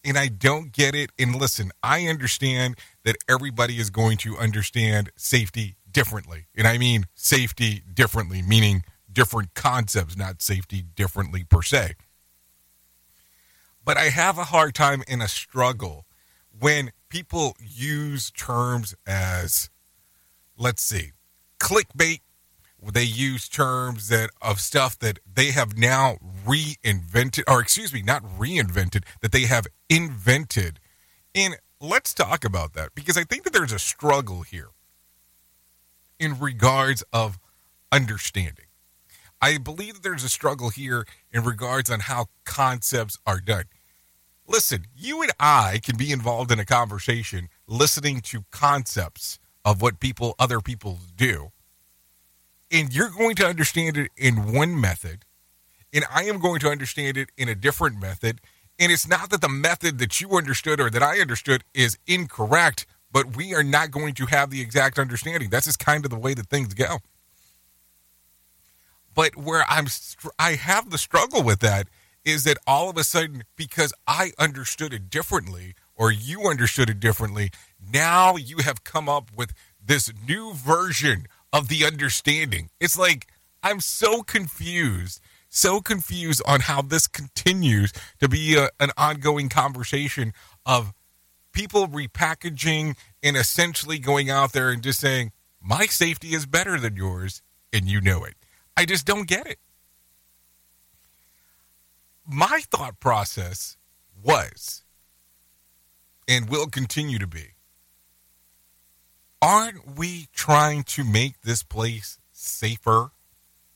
And 0.05 0.17
I 0.17 0.29
don't 0.29 0.73
get 0.73 0.95
it. 0.95 1.11
And 1.19 1.35
listen, 1.35 1.73
I 1.83 2.07
understand 2.07 2.77
that 3.05 3.17
everybody 3.29 3.79
is 3.79 3.91
going 3.91 4.19
to 4.19 4.37
understand 4.37 5.11
safety 5.17 5.77
differently. 5.91 6.47
And 6.55 6.69
I 6.69 6.79
mean 6.79 7.07
safety 7.14 7.83
differently, 7.93 8.43
meaning 8.43 8.85
different 9.12 9.55
concepts, 9.55 10.17
not 10.17 10.43
safety 10.43 10.83
differently 10.83 11.43
per 11.43 11.62
se. 11.62 11.95
But 13.85 13.97
I 13.97 14.11
have 14.11 14.37
a 14.37 14.45
hard 14.45 14.75
time 14.75 15.03
in 15.09 15.23
a 15.23 15.29
struggle 15.29 16.07
when 16.59 16.91
people 17.09 17.57
use 17.61 18.31
terms 18.31 18.95
as, 19.07 19.71
let's 20.57 20.83
see, 20.83 21.13
clickbait. 21.59 22.21
They 22.83 23.03
use 23.03 23.49
terms 23.49 24.09
that 24.11 24.31
of 24.41 24.61
stuff 24.61 24.99
that 25.01 25.19
they 25.33 25.51
have 25.51 25.77
now 25.77 26.19
reinvented, 26.47 27.43
or 27.49 27.61
excuse 27.61 27.93
me, 27.93 28.03
not 28.03 28.23
reinvented, 28.23 29.05
that 29.23 29.33
they 29.33 29.43
have 29.43 29.67
invented. 29.89 30.79
And 31.35 31.57
let's 31.81 32.15
talk 32.15 32.45
about 32.45 32.75
that 32.75 32.95
because 32.95 33.17
I 33.17 33.25
think 33.25 33.45
that 33.45 33.53
there's 33.53 33.73
a 33.73 33.79
struggle 33.79 34.43
here 34.43 34.69
in 36.19 36.39
regards 36.39 37.03
of 37.13 37.39
understanding. 37.91 38.67
I 39.41 39.59
believe 39.59 39.95
that 39.95 40.03
there's 40.03 40.25
a 40.25 40.29
struggle 40.29 40.71
here 40.71 41.07
in 41.33 41.45
regards 41.45 41.91
on 41.91 42.01
how 42.01 42.27
concepts 42.45 43.19
are 43.27 43.41
done. 43.41 43.65
Listen, 44.49 44.86
you 44.97 45.22
and 45.22 45.32
I 45.40 45.80
can 45.82 45.97
be 45.97 46.12
involved 46.12 46.53
in 46.53 46.61
a 46.61 46.64
conversation 46.64 47.49
listening 47.66 48.20
to 48.22 48.44
concepts 48.51 49.38
of 49.64 49.82
what 49.82 49.99
people, 49.99 50.34
other 50.38 50.61
people 50.61 51.01
do. 51.16 51.51
And 52.70 52.94
you're 52.94 53.11
going 53.11 53.34
to 53.36 53.47
understand 53.47 53.97
it 53.97 54.11
in 54.16 54.53
one 54.53 54.80
method, 54.80 55.24
and 55.92 56.05
I 56.12 56.24
am 56.24 56.38
going 56.40 56.61
to 56.61 56.68
understand 56.68 57.16
it 57.16 57.30
in 57.36 57.49
a 57.49 57.55
different 57.55 58.01
method. 58.01 58.40
And 58.78 58.92
it's 58.92 59.09
not 59.09 59.30
that 59.30 59.40
the 59.40 59.49
method 59.49 59.99
that 59.99 60.20
you 60.20 60.30
understood 60.32 60.80
or 60.80 60.90
that 60.90 61.03
I 61.03 61.20
understood 61.20 61.64
is 61.74 61.99
incorrect, 62.07 62.86
but 63.11 63.36
we 63.36 63.55
are 63.55 63.62
not 63.64 63.90
going 63.90 64.14
to 64.14 64.26
have 64.26 64.51
the 64.51 64.61
exact 64.61 64.99
understanding. 64.99 65.49
That's 65.51 65.66
just 65.66 65.78
kind 65.78 66.05
of 66.05 66.11
the 66.11 66.18
way 66.18 66.34
that 66.34 66.49
things 66.49 66.74
go. 66.74 66.99
But 69.14 69.36
where 69.36 69.64
I'm, 69.68 69.86
I 70.38 70.53
have 70.53 70.90
the 70.90 70.99
struggle 70.99 71.42
with 71.42 71.61
that 71.61 71.88
is 72.27 72.45
that 72.45 72.59
all 72.66 72.91
of 72.91 72.99
a 72.99 73.05
sudden, 73.05 73.45
because 73.57 73.95
I 74.07 74.33
understood 74.39 74.93
it 74.93 75.09
differently, 75.09 75.74
or 75.95 76.11
you 76.11 76.49
understood 76.51 76.91
it 76.91 77.01
differently, 77.01 77.51
now 77.93 78.37
you 78.37 78.59
have 78.59 78.85
come 78.85 79.09
up 79.09 79.31
with 79.35 79.55
this 79.83 80.12
new 80.29 80.53
version 80.53 81.27
of 81.53 81.68
the 81.68 81.87
understanding. 81.87 82.68
It's 82.81 82.99
like 82.99 83.29
I'm 83.62 83.81
so 83.81 84.22
confused, 84.22 85.20
so 85.49 85.81
confused 85.81 86.43
on 86.47 86.61
how 86.61 86.83
this 86.83 87.07
continues 87.07 87.93
to 88.20 88.29
be 88.29 88.57
a, 88.57 88.70
an 88.81 88.91
ongoing 88.99 89.49
conversation 89.49 90.33
of 90.66 90.93
people 91.53 91.87
repackaging 91.87 92.97
and 93.22 93.37
essentially 93.37 93.99
going 93.99 94.29
out 94.29 94.53
there 94.53 94.70
and 94.70 94.83
just 94.83 95.01
saying, 95.01 95.31
my 95.62 95.87
safety 95.87 96.35
is 96.35 96.45
better 96.45 96.79
than 96.79 96.97
yours, 96.97 97.41
and 97.72 97.89
you 97.89 98.01
know 98.01 98.24
it. 98.24 98.35
I 98.77 98.85
just 98.85 99.07
don't 99.07 99.27
get 99.27 99.47
it. 99.47 99.59
My 102.27 102.62
thought 102.70 102.99
process 102.99 103.77
was 104.22 104.85
and 106.27 106.49
will 106.49 106.66
continue 106.66 107.18
to 107.18 107.27
be 107.27 107.57
aren't 109.43 109.97
we 109.97 110.29
trying 110.33 110.83
to 110.83 111.05
make 111.05 111.41
this 111.43 111.62
place 111.62 112.18
safer? 112.33 113.12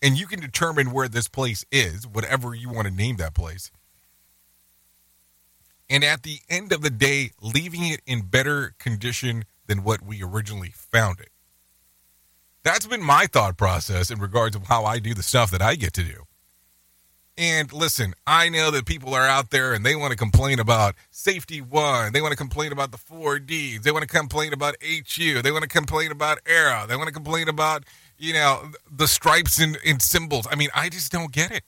And 0.02 0.18
you 0.18 0.26
can 0.26 0.40
determine 0.40 0.92
where 0.92 1.08
this 1.08 1.28
place 1.28 1.64
is, 1.70 2.08
whatever 2.08 2.54
you 2.54 2.70
want 2.70 2.88
to 2.88 2.94
name 2.94 3.16
that 3.16 3.34
place. 3.34 3.70
And 5.88 6.02
at 6.02 6.22
the 6.22 6.40
end 6.48 6.72
of 6.72 6.82
the 6.82 6.90
day, 6.90 7.30
leaving 7.40 7.84
it 7.84 8.00
in 8.06 8.22
better 8.22 8.74
condition 8.78 9.44
than 9.66 9.82
what 9.84 10.02
we 10.02 10.22
originally 10.22 10.72
found 10.74 11.20
it. 11.20 11.30
That's 12.62 12.86
been 12.86 13.02
my 13.02 13.26
thought 13.26 13.56
process 13.56 14.10
in 14.10 14.18
regards 14.18 14.56
of 14.56 14.64
how 14.64 14.84
I 14.84 14.98
do 14.98 15.14
the 15.14 15.22
stuff 15.22 15.50
that 15.50 15.62
I 15.62 15.74
get 15.74 15.92
to 15.94 16.04
do. 16.04 16.24
And 17.40 17.72
listen, 17.72 18.12
I 18.26 18.50
know 18.50 18.70
that 18.70 18.84
people 18.84 19.14
are 19.14 19.26
out 19.26 19.48
there 19.48 19.72
and 19.72 19.84
they 19.84 19.96
want 19.96 20.10
to 20.10 20.16
complain 20.16 20.60
about 20.60 20.94
safety 21.10 21.62
one. 21.62 22.12
They 22.12 22.20
want 22.20 22.32
to 22.32 22.36
complain 22.36 22.70
about 22.70 22.92
the 22.92 22.98
four 22.98 23.38
Ds. 23.38 23.80
They 23.80 23.90
want 23.90 24.02
to 24.02 24.06
complain 24.06 24.52
about 24.52 24.76
HU. 24.82 25.40
They 25.40 25.50
want 25.50 25.62
to 25.62 25.68
complain 25.68 26.10
about 26.10 26.40
Arrow. 26.44 26.86
They 26.86 26.96
want 26.96 27.06
to 27.06 27.14
complain 27.14 27.48
about, 27.48 27.84
you 28.18 28.34
know, 28.34 28.72
the 28.92 29.08
stripes 29.08 29.58
and, 29.58 29.78
and 29.86 30.02
symbols. 30.02 30.46
I 30.50 30.54
mean, 30.54 30.68
I 30.74 30.90
just 30.90 31.10
don't 31.10 31.32
get 31.32 31.50
it. 31.50 31.62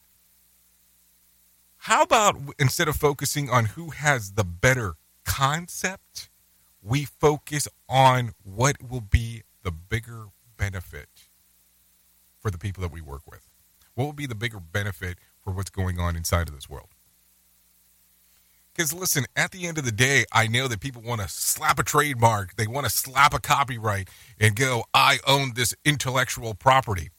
How 1.79 2.03
about 2.03 2.37
instead 2.59 2.87
of 2.87 2.97
focusing 2.97 3.49
on 3.49 3.65
who 3.65 3.93
has 3.93 4.33
the 4.33 4.45
better 4.45 4.97
concept, 5.25 6.29
we 6.83 7.07
focus 7.07 7.67
on 7.89 8.33
what 8.43 8.77
will 8.87 9.01
be 9.01 9.45
the 9.63 9.71
bigger 9.71 10.27
benefit 10.59 11.09
for 12.41 12.51
the 12.51 12.59
people 12.59 12.83
that 12.83 12.93
we 12.93 13.01
work 13.01 13.23
with? 13.27 13.49
What 13.95 14.05
will 14.05 14.13
be 14.13 14.27
the 14.27 14.35
bigger 14.35 14.61
benefit 14.61 15.19
for 15.43 15.53
what's 15.53 15.71
going 15.71 15.99
on 15.99 16.17
inside 16.17 16.49
of 16.49 16.55
this 16.55 16.69
world. 16.69 16.89
Because 18.75 18.95
listen, 18.95 19.27
at 19.37 19.51
the 19.51 19.67
end 19.67 19.77
of 19.77 19.85
the 19.85 19.93
day, 19.93 20.25
I 20.33 20.47
know 20.47 20.67
that 20.67 20.81
people 20.81 21.03
want 21.03 21.21
to 21.21 21.29
slap 21.29 21.79
a 21.79 21.83
trademark, 21.83 22.57
they 22.57 22.67
want 22.67 22.87
to 22.87 22.91
slap 22.91 23.35
a 23.35 23.41
copyright 23.41 24.09
and 24.41 24.57
go, 24.57 24.85
I 24.95 25.19
own 25.27 25.53
this 25.55 25.75
intellectual 25.85 26.55
property. 26.55 27.11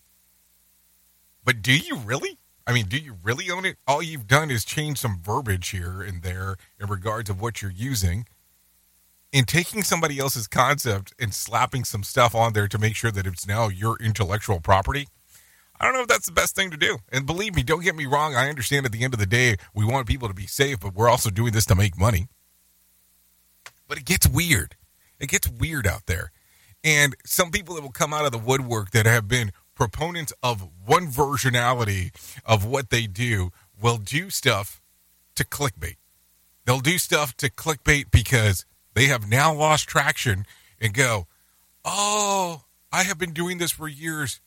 But 1.45 1.61
do 1.61 1.77
you 1.77 1.97
really? 1.97 2.39
I 2.65 2.73
mean, 2.73 2.85
do 2.85 2.97
you 2.97 3.17
really 3.21 3.51
own 3.51 3.65
it? 3.65 3.77
All 3.87 4.01
you've 4.01 4.27
done 4.27 4.49
is 4.49 4.63
change 4.63 4.99
some 4.99 5.19
verbiage 5.21 5.69
here 5.69 6.01
and 6.01 6.23
there 6.23 6.55
in 6.79 6.87
regards 6.87 7.29
of 7.29 7.41
what 7.41 7.61
you're 7.61 7.71
using. 7.71 8.25
And 9.31 9.47
taking 9.47 9.83
somebody 9.83 10.19
else's 10.19 10.47
concept 10.47 11.13
and 11.19 11.33
slapping 11.33 11.83
some 11.83 12.03
stuff 12.03 12.35
on 12.35 12.53
there 12.53 12.67
to 12.67 12.77
make 12.77 12.95
sure 12.95 13.11
that 13.11 13.25
it's 13.27 13.47
now 13.47 13.67
your 13.67 13.97
intellectual 13.97 14.59
property 14.59 15.07
I 15.79 15.85
don't 15.85 15.93
know 15.93 16.01
if 16.01 16.07
that's 16.07 16.25
the 16.25 16.31
best 16.31 16.55
thing 16.55 16.71
to 16.71 16.77
do. 16.77 16.97
And 17.11 17.25
believe 17.25 17.55
me, 17.55 17.63
don't 17.63 17.83
get 17.83 17.95
me 17.95 18.05
wrong. 18.05 18.35
I 18.35 18.49
understand 18.49 18.85
at 18.85 18.91
the 18.91 19.03
end 19.03 19.13
of 19.13 19.19
the 19.19 19.25
day, 19.25 19.57
we 19.73 19.85
want 19.85 20.07
people 20.07 20.27
to 20.27 20.33
be 20.33 20.47
safe, 20.47 20.79
but 20.79 20.93
we're 20.93 21.09
also 21.09 21.29
doing 21.29 21.51
this 21.51 21.65
to 21.67 21.75
make 21.75 21.97
money. 21.97 22.27
But 23.87 23.97
it 23.97 24.05
gets 24.05 24.27
weird. 24.27 24.75
It 25.19 25.29
gets 25.29 25.49
weird 25.49 25.85
out 25.87 26.05
there. 26.05 26.31
And 26.83 27.15
some 27.25 27.51
people 27.51 27.75
that 27.75 27.81
will 27.81 27.91
come 27.91 28.13
out 28.13 28.25
of 28.25 28.31
the 28.31 28.37
woodwork 28.37 28.91
that 28.91 29.05
have 29.05 29.27
been 29.27 29.51
proponents 29.75 30.33
of 30.43 30.69
one 30.85 31.07
versionality 31.07 32.13
of 32.45 32.65
what 32.65 32.89
they 32.89 33.07
do 33.07 33.51
will 33.81 33.97
do 33.97 34.29
stuff 34.29 34.81
to 35.35 35.43
clickbait. 35.43 35.97
They'll 36.65 36.79
do 36.79 36.97
stuff 36.97 37.35
to 37.37 37.49
clickbait 37.49 38.11
because 38.11 38.65
they 38.93 39.05
have 39.05 39.29
now 39.29 39.53
lost 39.53 39.87
traction 39.87 40.45
and 40.79 40.93
go, 40.93 41.27
Oh, 41.83 42.63
I 42.91 43.03
have 43.03 43.17
been 43.17 43.33
doing 43.33 43.57
this 43.57 43.71
for 43.71 43.87
years 43.87 44.39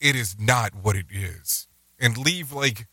it 0.00 0.16
is 0.16 0.36
not 0.38 0.74
what 0.74 0.96
it 0.96 1.06
is. 1.10 1.68
And 1.98 2.18
leave 2.18 2.52
like 2.52 2.86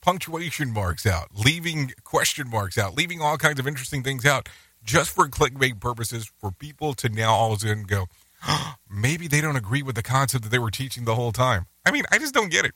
punctuation 0.00 0.72
marks 0.72 1.06
out, 1.06 1.28
leaving 1.34 1.92
question 2.04 2.48
marks 2.48 2.78
out, 2.78 2.94
leaving 2.94 3.20
all 3.20 3.38
kinds 3.38 3.58
of 3.58 3.66
interesting 3.66 4.02
things 4.02 4.24
out 4.24 4.48
just 4.84 5.10
for 5.10 5.28
clickbait 5.28 5.80
purposes 5.80 6.30
for 6.38 6.50
people 6.50 6.94
to 6.94 7.08
now 7.08 7.32
all 7.32 7.52
of 7.52 7.58
a 7.58 7.66
sudden 7.66 7.84
go, 7.84 8.06
oh, 8.46 8.74
maybe 8.90 9.28
they 9.28 9.40
don't 9.40 9.56
agree 9.56 9.82
with 9.82 9.94
the 9.94 10.02
concept 10.02 10.44
that 10.44 10.50
they 10.50 10.58
were 10.58 10.70
teaching 10.70 11.04
the 11.04 11.14
whole 11.14 11.32
time. 11.32 11.66
I 11.86 11.90
mean, 11.90 12.04
I 12.10 12.18
just 12.18 12.34
don't 12.34 12.50
get 12.50 12.64
it. 12.64 12.74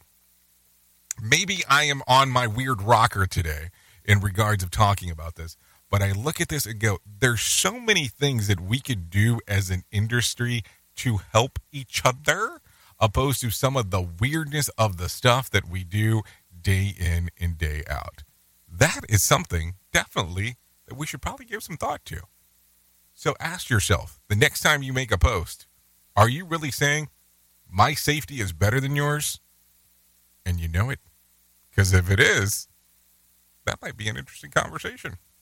Maybe 1.22 1.62
I 1.68 1.84
am 1.84 2.02
on 2.06 2.28
my 2.30 2.46
weird 2.46 2.82
rocker 2.82 3.26
today 3.26 3.68
in 4.04 4.20
regards 4.20 4.62
of 4.62 4.70
talking 4.70 5.10
about 5.10 5.34
this, 5.34 5.56
but 5.90 6.02
I 6.02 6.12
look 6.12 6.40
at 6.40 6.48
this 6.48 6.66
and 6.66 6.78
go, 6.78 6.98
there's 7.20 7.40
so 7.40 7.80
many 7.80 8.06
things 8.06 8.48
that 8.48 8.60
we 8.60 8.80
could 8.80 9.10
do 9.10 9.40
as 9.48 9.70
an 9.70 9.82
industry 9.90 10.62
to 10.96 11.20
help 11.32 11.58
each 11.72 12.02
other 12.04 12.60
opposed 12.98 13.40
to 13.40 13.50
some 13.50 13.76
of 13.76 13.90
the 13.90 14.02
weirdness 14.02 14.68
of 14.70 14.96
the 14.96 15.08
stuff 15.08 15.50
that 15.50 15.68
we 15.68 15.84
do 15.84 16.22
day 16.60 16.94
in 16.98 17.30
and 17.38 17.58
day 17.58 17.82
out. 17.88 18.22
That 18.68 19.02
is 19.08 19.22
something 19.22 19.74
definitely 19.92 20.56
that 20.86 20.96
we 20.96 21.06
should 21.06 21.22
probably 21.22 21.46
give 21.46 21.62
some 21.62 21.76
thought 21.76 22.04
to. 22.06 22.20
So 23.14 23.34
ask 23.40 23.70
yourself 23.70 24.20
the 24.28 24.36
next 24.36 24.60
time 24.60 24.82
you 24.82 24.92
make 24.92 25.10
a 25.10 25.18
post, 25.18 25.66
are 26.14 26.28
you 26.28 26.44
really 26.44 26.70
saying 26.70 27.08
my 27.70 27.94
safety 27.94 28.40
is 28.40 28.52
better 28.52 28.80
than 28.80 28.96
yours? 28.96 29.40
And 30.44 30.60
you 30.60 30.68
know 30.68 30.90
it? 30.90 31.00
Because 31.70 31.92
if 31.92 32.10
it 32.10 32.20
is, 32.20 32.68
that 33.64 33.82
might 33.82 33.96
be 33.96 34.08
an 34.08 34.16
interesting 34.16 34.50
conversation. 34.50 35.16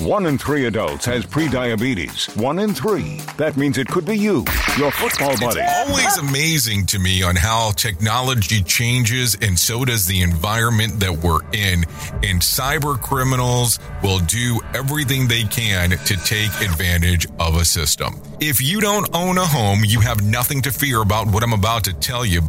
One 0.00 0.24
in 0.24 0.38
three 0.38 0.64
adults 0.64 1.04
has 1.04 1.26
prediabetes. 1.26 2.34
One 2.34 2.58
in 2.58 2.72
three. 2.72 3.20
That 3.36 3.58
means 3.58 3.76
it 3.76 3.86
could 3.86 4.06
be 4.06 4.16
you, 4.16 4.46
your 4.78 4.90
football 4.90 5.36
buddy. 5.38 5.60
It's 5.60 5.90
always 5.90 6.16
amazing 6.16 6.86
to 6.86 6.98
me 6.98 7.22
on 7.22 7.36
how 7.36 7.72
technology 7.72 8.62
changes 8.62 9.36
and 9.42 9.58
so 9.58 9.84
does 9.84 10.06
the 10.06 10.22
environment 10.22 11.00
that 11.00 11.12
we're 11.12 11.42
in. 11.52 11.84
And 12.22 12.40
cyber 12.40 12.98
criminals 12.98 13.78
will 14.02 14.20
do 14.20 14.60
everything 14.74 15.28
they 15.28 15.42
can 15.44 15.90
to 15.90 16.16
take 16.24 16.50
advantage 16.62 17.26
of 17.38 17.56
a 17.56 17.64
system. 17.66 18.22
If 18.40 18.62
you 18.62 18.80
don't 18.80 19.14
own 19.14 19.36
a 19.36 19.44
home, 19.44 19.80
you 19.84 20.00
have 20.00 20.24
nothing 20.24 20.62
to 20.62 20.72
fear 20.72 21.02
about 21.02 21.26
what 21.26 21.42
I'm 21.42 21.52
about 21.52 21.84
to 21.84 21.92
tell 21.92 22.24
you. 22.24 22.48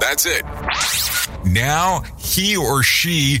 That's 0.00 0.26
it. 0.26 0.44
Now 1.44 2.02
he 2.18 2.56
or 2.56 2.82
she 2.82 3.40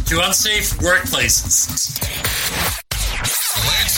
to 0.11 0.19
unsafe 0.19 0.77
workplaces. 0.79 2.70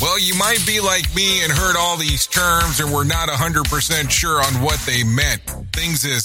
Well, 0.00 0.18
you 0.18 0.34
might 0.34 0.64
be 0.66 0.80
like 0.80 1.14
me 1.14 1.44
and 1.44 1.52
heard 1.52 1.76
all 1.76 1.96
these 1.96 2.26
terms 2.26 2.80
and 2.80 2.92
were 2.92 3.04
not 3.04 3.28
100% 3.28 4.10
sure 4.10 4.42
on 4.42 4.60
what 4.60 4.78
they 4.80 5.04
meant. 5.04 5.40
Things 5.72 6.04
as 6.04 6.24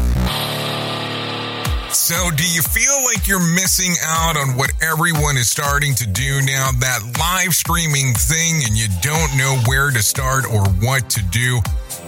So, 1.93 2.31
do 2.31 2.47
you 2.49 2.61
feel 2.61 3.03
like 3.03 3.27
you're 3.27 3.45
missing 3.53 3.93
out 4.01 4.37
on 4.37 4.55
what 4.55 4.71
everyone 4.81 5.35
is 5.35 5.49
starting 5.49 5.93
to 5.95 6.07
do 6.07 6.41
now? 6.41 6.69
That 6.79 7.01
live 7.19 7.53
streaming 7.53 8.13
thing, 8.13 8.63
and 8.65 8.77
you 8.77 8.87
don't 9.01 9.37
know 9.37 9.57
where 9.67 9.91
to 9.91 10.01
start 10.01 10.45
or 10.45 10.63
what 10.79 11.09
to 11.11 11.21
do? 11.21 11.59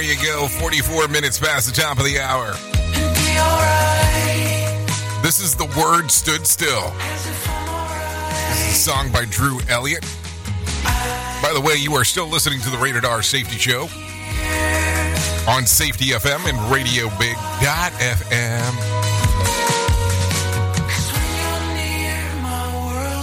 There 0.00 0.08
you 0.08 0.24
go. 0.24 0.48
44 0.48 1.08
minutes 1.08 1.38
past 1.38 1.66
the 1.66 1.78
top 1.78 1.98
of 1.98 2.06
the 2.06 2.18
hour. 2.18 2.52
This 5.22 5.40
is 5.40 5.54
The 5.54 5.66
World 5.78 6.10
Stood 6.10 6.46
Still. 6.46 6.90
This 6.90 7.26
is 7.26 8.72
a 8.72 8.76
song 8.76 9.12
by 9.12 9.26
Drew 9.26 9.60
Elliott. 9.68 10.06
By 11.42 11.50
the 11.52 11.60
way, 11.60 11.74
you 11.74 11.92
are 11.96 12.04
still 12.04 12.28
listening 12.28 12.60
to 12.60 12.70
the 12.70 12.78
Rated 12.78 13.04
R 13.04 13.20
Safety 13.20 13.58
Show 13.58 13.90
on 15.46 15.66
Safety 15.66 16.12
FM 16.12 16.48
and 16.48 16.72
Radio 16.72 17.10
Big 17.18 17.36
FM. 17.36 18.72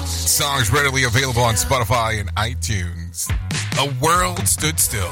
Songs 0.06 0.72
readily 0.72 1.06
available 1.06 1.42
on 1.42 1.56
Spotify 1.56 2.20
and 2.20 2.32
iTunes. 2.36 3.32
A 3.80 3.92
world 4.00 4.48
stood 4.48 4.80
still. 4.80 5.10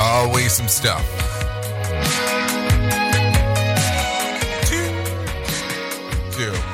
Always 0.00 0.52
some 0.52 0.68
stuff. 0.68 1.22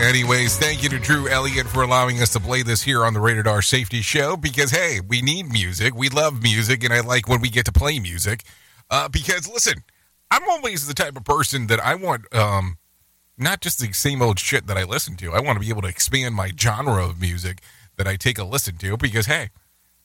Anyways, 0.01 0.57
thank 0.57 0.85
you 0.85 0.89
to 0.91 0.99
Drew 1.01 1.29
Elliott 1.29 1.67
for 1.67 1.83
allowing 1.83 2.23
us 2.23 2.33
to 2.35 2.41
play 2.41 2.63
this 2.63 2.83
here 2.83 3.05
on 3.05 3.15
the 3.15 3.21
Rated 3.21 3.49
R 3.49 3.61
Safety 3.61 4.01
Show 4.01 4.37
because, 4.37 4.71
hey, 4.71 5.01
we 5.07 5.21
need 5.23 5.51
music. 5.51 5.93
We 5.95 6.09
love 6.09 6.41
music, 6.41 6.85
and 6.85 6.95
I 6.95 7.01
like 7.01 7.29
when 7.29 7.41
we 7.41 7.51
get 7.51 7.65
to 7.67 7.73
play 7.73 7.99
music. 7.99 8.45
Uh, 8.89 9.09
because, 9.09 9.49
listen, 9.49 9.83
I'm 10.31 10.49
always 10.49 10.87
the 10.87 10.95
type 10.95 11.17
of 11.17 11.25
person 11.25 11.67
that 11.67 11.81
I 11.81 11.97
want 11.97 12.33
um, 12.33 12.79
not 13.37 13.61
just 13.61 13.81
the 13.81 13.93
same 13.93 14.23
old 14.23 14.39
shit 14.39 14.69
that 14.69 14.79
I 14.79 14.85
listen 14.85 15.17
to. 15.17 15.33
I 15.33 15.41
want 15.41 15.57
to 15.57 15.61
be 15.61 15.69
able 15.69 15.83
to 15.83 15.89
expand 15.89 16.35
my 16.35 16.53
genre 16.57 17.05
of 17.05 17.21
music 17.21 17.61
that 17.99 18.09
I 18.09 18.17
take 18.17 18.39
a 18.39 18.45
listen 18.45 18.79
to 18.79 18.97
because, 18.97 19.27
hey, 19.27 19.51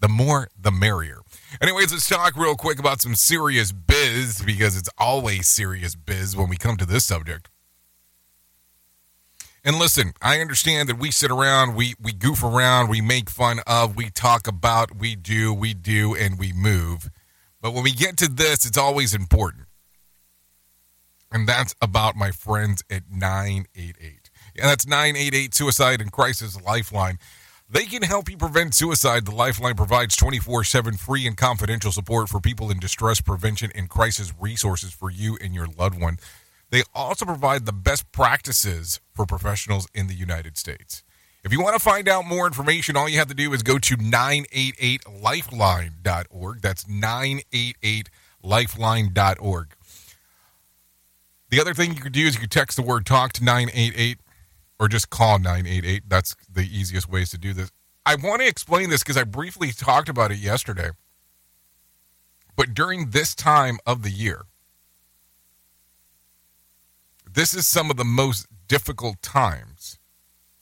the 0.01 0.09
more 0.09 0.49
the 0.59 0.71
merrier. 0.71 1.21
Anyways, 1.61 1.93
let's 1.93 2.09
talk 2.09 2.35
real 2.35 2.55
quick 2.55 2.77
about 2.77 3.01
some 3.01 3.15
serious 3.15 3.71
biz 3.71 4.41
because 4.41 4.75
it's 4.75 4.89
always 4.97 5.47
serious 5.47 5.95
biz 5.95 6.35
when 6.35 6.49
we 6.49 6.57
come 6.57 6.75
to 6.75 6.85
this 6.85 7.05
subject. 7.05 7.49
And 9.63 9.77
listen, 9.77 10.11
I 10.21 10.41
understand 10.41 10.89
that 10.89 10.99
we 10.99 11.09
sit 11.09 11.31
around, 11.31 11.75
we 11.75 11.93
we 12.01 12.11
goof 12.11 12.43
around, 12.43 12.89
we 12.89 12.99
make 12.99 13.29
fun 13.29 13.61
of, 13.65 13.95
we 13.95 14.09
talk 14.09 14.45
about, 14.45 14.97
we 14.97 15.15
do, 15.15 15.53
we 15.53 15.73
do, 15.73 16.13
and 16.13 16.37
we 16.37 16.51
move. 16.51 17.09
But 17.61 17.73
when 17.73 17.83
we 17.83 17.93
get 17.93 18.17
to 18.17 18.27
this, 18.27 18.65
it's 18.65 18.77
always 18.77 19.13
important. 19.13 19.63
And 21.31 21.47
that's 21.47 21.73
about 21.81 22.17
my 22.17 22.31
friends 22.31 22.83
at 22.91 23.03
988. 23.09 24.29
And 24.57 24.69
that's 24.69 24.85
988 24.85 25.55
Suicide 25.55 26.01
and 26.01 26.11
Crisis 26.11 26.61
Lifeline. 26.61 27.17
They 27.73 27.85
can 27.85 28.03
help 28.03 28.29
you 28.29 28.37
prevent 28.37 28.75
suicide. 28.75 29.25
The 29.25 29.33
Lifeline 29.33 29.73
provides 29.73 30.15
24 30.15 30.63
7 30.63 30.95
free 30.95 31.25
and 31.25 31.35
confidential 31.35 31.91
support 31.91 32.29
for 32.29 32.39
people 32.39 32.69
in 32.69 32.77
distress 32.77 33.19
prevention 33.19 33.71
and 33.73 33.89
crisis 33.89 34.31
resources 34.39 34.93
for 34.93 35.09
you 35.09 35.39
and 35.41 35.55
your 35.55 35.65
loved 35.65 35.99
one. 35.99 36.19
They 36.69 36.83
also 36.93 37.25
provide 37.25 37.65
the 37.65 37.73
best 37.73 38.11
practices 38.11 39.01
for 39.15 39.25
professionals 39.25 39.87
in 39.95 40.05
the 40.05 40.13
United 40.13 40.55
States. 40.55 41.03
If 41.43 41.51
you 41.51 41.63
want 41.63 41.75
to 41.75 41.79
find 41.79 42.07
out 42.07 42.27
more 42.27 42.45
information, 42.45 42.95
all 42.95 43.09
you 43.09 43.17
have 43.17 43.29
to 43.29 43.33
do 43.33 43.51
is 43.53 43.63
go 43.63 43.79
to 43.79 43.97
988lifeline.org. 43.97 46.61
That's 46.61 46.83
988lifeline.org. 46.83 49.67
The 51.49 51.59
other 51.59 51.73
thing 51.73 51.95
you 51.95 52.01
could 52.01 52.13
do 52.13 52.27
is 52.27 52.35
you 52.35 52.41
could 52.41 52.51
text 52.51 52.77
the 52.77 52.83
word 52.83 53.07
talk 53.07 53.33
to 53.33 53.43
988 53.43 54.19
or 54.79 54.87
just 54.87 55.09
call 55.09 55.39
988. 55.39 56.03
That's 56.07 56.35
the 56.51 56.63
easiest 56.63 57.09
ways 57.09 57.29
to 57.31 57.37
do 57.37 57.53
this. 57.53 57.71
I 58.05 58.15
want 58.15 58.41
to 58.41 58.47
explain 58.47 58.89
this 58.89 59.01
because 59.01 59.17
I 59.17 59.23
briefly 59.23 59.71
talked 59.71 60.09
about 60.09 60.31
it 60.31 60.37
yesterday. 60.37 60.89
But 62.55 62.73
during 62.73 63.11
this 63.11 63.33
time 63.33 63.79
of 63.85 64.03
the 64.03 64.09
year, 64.09 64.43
this 67.31 67.53
is 67.53 67.65
some 67.65 67.89
of 67.89 67.97
the 67.97 68.05
most 68.05 68.47
difficult 68.67 69.21
times 69.21 69.97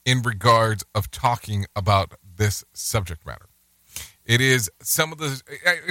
in 0.05 0.21
regards 0.21 0.83
of 0.95 1.11
talking 1.11 1.65
about 1.75 2.13
this 2.37 2.63
subject 2.73 3.25
matter. 3.25 3.47
It 4.23 4.39
is 4.39 4.69
some 4.81 5.11
of 5.11 5.17
the 5.17 5.41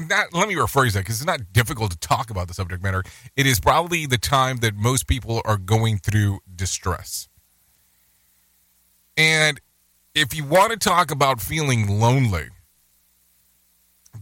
not, 0.08 0.32
let 0.32 0.48
me 0.48 0.54
rephrase 0.54 0.92
that 0.92 1.00
because 1.00 1.16
it's 1.16 1.26
not 1.26 1.52
difficult 1.52 1.90
to 1.90 1.98
talk 1.98 2.30
about 2.30 2.48
the 2.48 2.54
subject 2.54 2.82
matter. 2.82 3.02
It 3.36 3.46
is 3.46 3.60
probably 3.60 4.06
the 4.06 4.18
time 4.18 4.58
that 4.58 4.74
most 4.74 5.06
people 5.06 5.42
are 5.44 5.58
going 5.58 5.98
through 5.98 6.40
distress. 6.54 7.28
And 9.16 9.60
if 10.14 10.34
you 10.34 10.44
want 10.44 10.72
to 10.72 10.78
talk 10.78 11.10
about 11.10 11.40
feeling 11.40 12.00
lonely, 12.00 12.48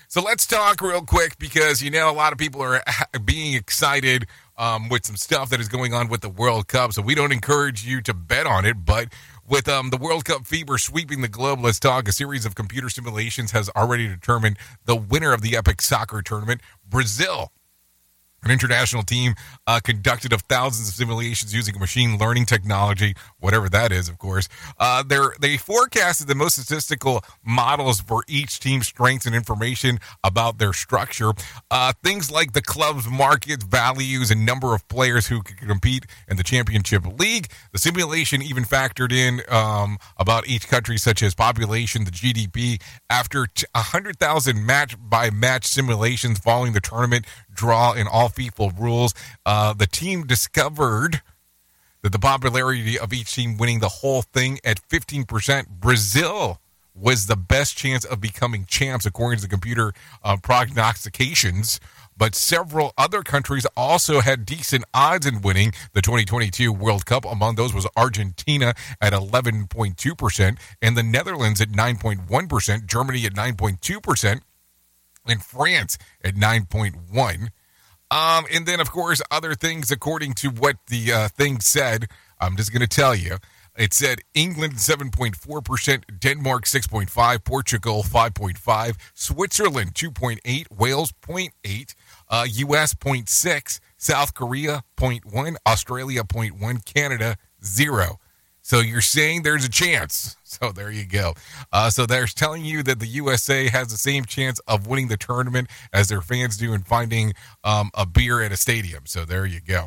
So 0.08 0.20
let's 0.20 0.46
talk 0.46 0.80
real 0.80 1.02
quick 1.02 1.38
because 1.38 1.80
you 1.80 1.90
know 1.90 2.10
a 2.10 2.12
lot 2.12 2.32
of 2.32 2.38
people 2.38 2.60
are 2.60 2.82
being 3.24 3.54
excited 3.54 4.26
um, 4.58 4.88
with 4.88 5.06
some 5.06 5.16
stuff 5.16 5.48
that 5.50 5.60
is 5.60 5.68
going 5.68 5.94
on 5.94 6.08
with 6.08 6.22
the 6.22 6.28
World 6.28 6.66
Cup. 6.66 6.92
So 6.92 7.02
we 7.02 7.14
don't 7.14 7.32
encourage 7.32 7.86
you 7.86 8.02
to 8.02 8.12
bet 8.12 8.46
on 8.46 8.66
it, 8.66 8.84
but 8.84 9.08
with 9.48 9.68
um, 9.68 9.90
the 9.90 9.96
World 9.96 10.24
Cup 10.24 10.44
fever 10.46 10.76
sweeping 10.76 11.22
the 11.22 11.28
globe, 11.28 11.60
let's 11.62 11.78
talk. 11.78 12.08
A 12.08 12.12
series 12.12 12.44
of 12.44 12.56
computer 12.56 12.90
simulations 12.90 13.52
has 13.52 13.70
already 13.70 14.08
determined 14.08 14.58
the 14.86 14.96
winner 14.96 15.32
of 15.32 15.40
the 15.40 15.56
epic 15.56 15.80
soccer 15.80 16.20
tournament, 16.20 16.60
Brazil. 16.86 17.52
An 18.44 18.50
international 18.50 19.04
team 19.04 19.34
uh, 19.68 19.78
conducted 19.82 20.32
of 20.32 20.42
thousands 20.42 20.88
of 20.88 20.94
simulations 20.94 21.54
using 21.54 21.78
machine 21.78 22.18
learning 22.18 22.46
technology, 22.46 23.14
whatever 23.42 23.68
that 23.68 23.92
is, 23.92 24.08
of 24.08 24.18
course. 24.18 24.48
Uh, 24.78 25.02
they 25.40 25.56
forecasted 25.56 26.28
the 26.28 26.34
most 26.34 26.54
statistical 26.54 27.24
models 27.44 28.00
for 28.00 28.22
each 28.28 28.60
team's 28.60 28.86
strengths 28.86 29.26
and 29.26 29.34
information 29.34 29.98
about 30.24 30.58
their 30.58 30.72
structure. 30.72 31.32
Uh, 31.70 31.92
things 32.02 32.30
like 32.30 32.52
the 32.52 32.62
club's 32.62 33.08
market 33.08 33.62
values 33.62 34.30
and 34.30 34.46
number 34.46 34.74
of 34.74 34.86
players 34.88 35.26
who 35.26 35.42
could 35.42 35.58
compete 35.58 36.06
in 36.28 36.36
the 36.36 36.42
championship 36.42 37.04
league. 37.18 37.48
The 37.72 37.78
simulation 37.78 38.42
even 38.42 38.64
factored 38.64 39.12
in 39.12 39.42
um, 39.48 39.98
about 40.16 40.48
each 40.48 40.68
country, 40.68 40.96
such 40.96 41.22
as 41.22 41.34
population, 41.34 42.04
the 42.04 42.10
GDP. 42.10 42.80
After 43.10 43.46
t- 43.46 43.66
100,000 43.74 44.64
match 44.64 44.96
by 44.98 45.30
match 45.30 45.66
simulations 45.66 46.38
following 46.38 46.72
the 46.72 46.80
tournament 46.80 47.26
draw 47.52 47.92
in 47.92 48.06
all 48.06 48.28
FIFA 48.28 48.78
rules, 48.78 49.14
uh, 49.44 49.72
the 49.72 49.86
team 49.86 50.26
discovered 50.26 51.22
that 52.02 52.12
the 52.12 52.18
popularity 52.18 52.98
of 52.98 53.12
each 53.12 53.34
team 53.34 53.56
winning 53.56 53.80
the 53.80 53.88
whole 53.88 54.22
thing 54.22 54.58
at 54.64 54.86
15%, 54.88 55.68
Brazil 55.68 56.60
was 56.94 57.26
the 57.26 57.36
best 57.36 57.76
chance 57.76 58.04
of 58.04 58.20
becoming 58.20 58.64
champs, 58.66 59.06
according 59.06 59.38
to 59.38 59.42
the 59.42 59.48
computer 59.48 59.94
uh, 60.22 60.36
prognostications. 60.42 61.80
But 62.16 62.34
several 62.34 62.92
other 62.98 63.22
countries 63.22 63.66
also 63.76 64.20
had 64.20 64.44
decent 64.44 64.84
odds 64.92 65.26
in 65.26 65.40
winning 65.40 65.72
the 65.94 66.02
2022 66.02 66.72
World 66.72 67.06
Cup. 67.06 67.24
Among 67.24 67.54
those 67.54 67.72
was 67.72 67.86
Argentina 67.96 68.74
at 69.00 69.12
11.2%, 69.12 70.58
and 70.82 70.96
the 70.96 71.02
Netherlands 71.02 71.60
at 71.60 71.70
9.1%, 71.70 72.86
Germany 72.86 73.24
at 73.24 73.32
9.2%, 73.32 74.40
and 75.26 75.42
France 75.42 75.98
at 76.22 76.34
9.1. 76.34 77.48
Um, 78.12 78.44
and 78.52 78.66
then, 78.66 78.78
of 78.78 78.90
course, 78.90 79.22
other 79.30 79.54
things 79.54 79.90
according 79.90 80.34
to 80.34 80.50
what 80.50 80.76
the 80.88 81.10
uh, 81.10 81.28
thing 81.28 81.60
said. 81.60 82.08
I'm 82.38 82.58
just 82.58 82.70
going 82.70 82.82
to 82.82 82.86
tell 82.86 83.14
you. 83.14 83.38
It 83.74 83.94
said 83.94 84.18
England 84.34 84.74
7.4%, 84.74 86.20
Denmark 86.20 86.64
6.5%, 86.66 87.44
Portugal 87.44 88.02
5.5%, 88.02 88.96
Switzerland 89.14 89.94
2.8%, 89.94 90.66
Wales 90.70 91.14
0.8, 91.26 91.94
uh, 92.28 92.44
US 92.46 92.94
0.6%, 92.94 93.80
South 93.96 94.34
Korea 94.34 94.82
0.1, 94.98 95.56
Australia 95.66 96.22
0.1, 96.22 96.84
Canada 96.84 97.36
0. 97.64 98.18
So 98.72 98.80
you're 98.80 99.02
saying 99.02 99.42
there's 99.42 99.66
a 99.66 99.70
chance. 99.70 100.34
So 100.52 100.70
there 100.70 100.90
you 100.90 101.06
go. 101.06 101.32
Uh, 101.72 101.88
so 101.88 102.04
they're 102.04 102.26
telling 102.26 102.62
you 102.62 102.82
that 102.82 103.00
the 103.00 103.06
USA 103.06 103.70
has 103.70 103.88
the 103.88 103.96
same 103.96 104.26
chance 104.26 104.60
of 104.68 104.86
winning 104.86 105.08
the 105.08 105.16
tournament 105.16 105.68
as 105.94 106.08
their 106.08 106.20
fans 106.20 106.58
do 106.58 106.74
in 106.74 106.82
finding 106.82 107.32
um, 107.64 107.90
a 107.94 108.04
beer 108.04 108.42
at 108.42 108.52
a 108.52 108.56
stadium. 108.58 109.06
So 109.06 109.24
there 109.24 109.46
you 109.46 109.60
go. 109.60 109.86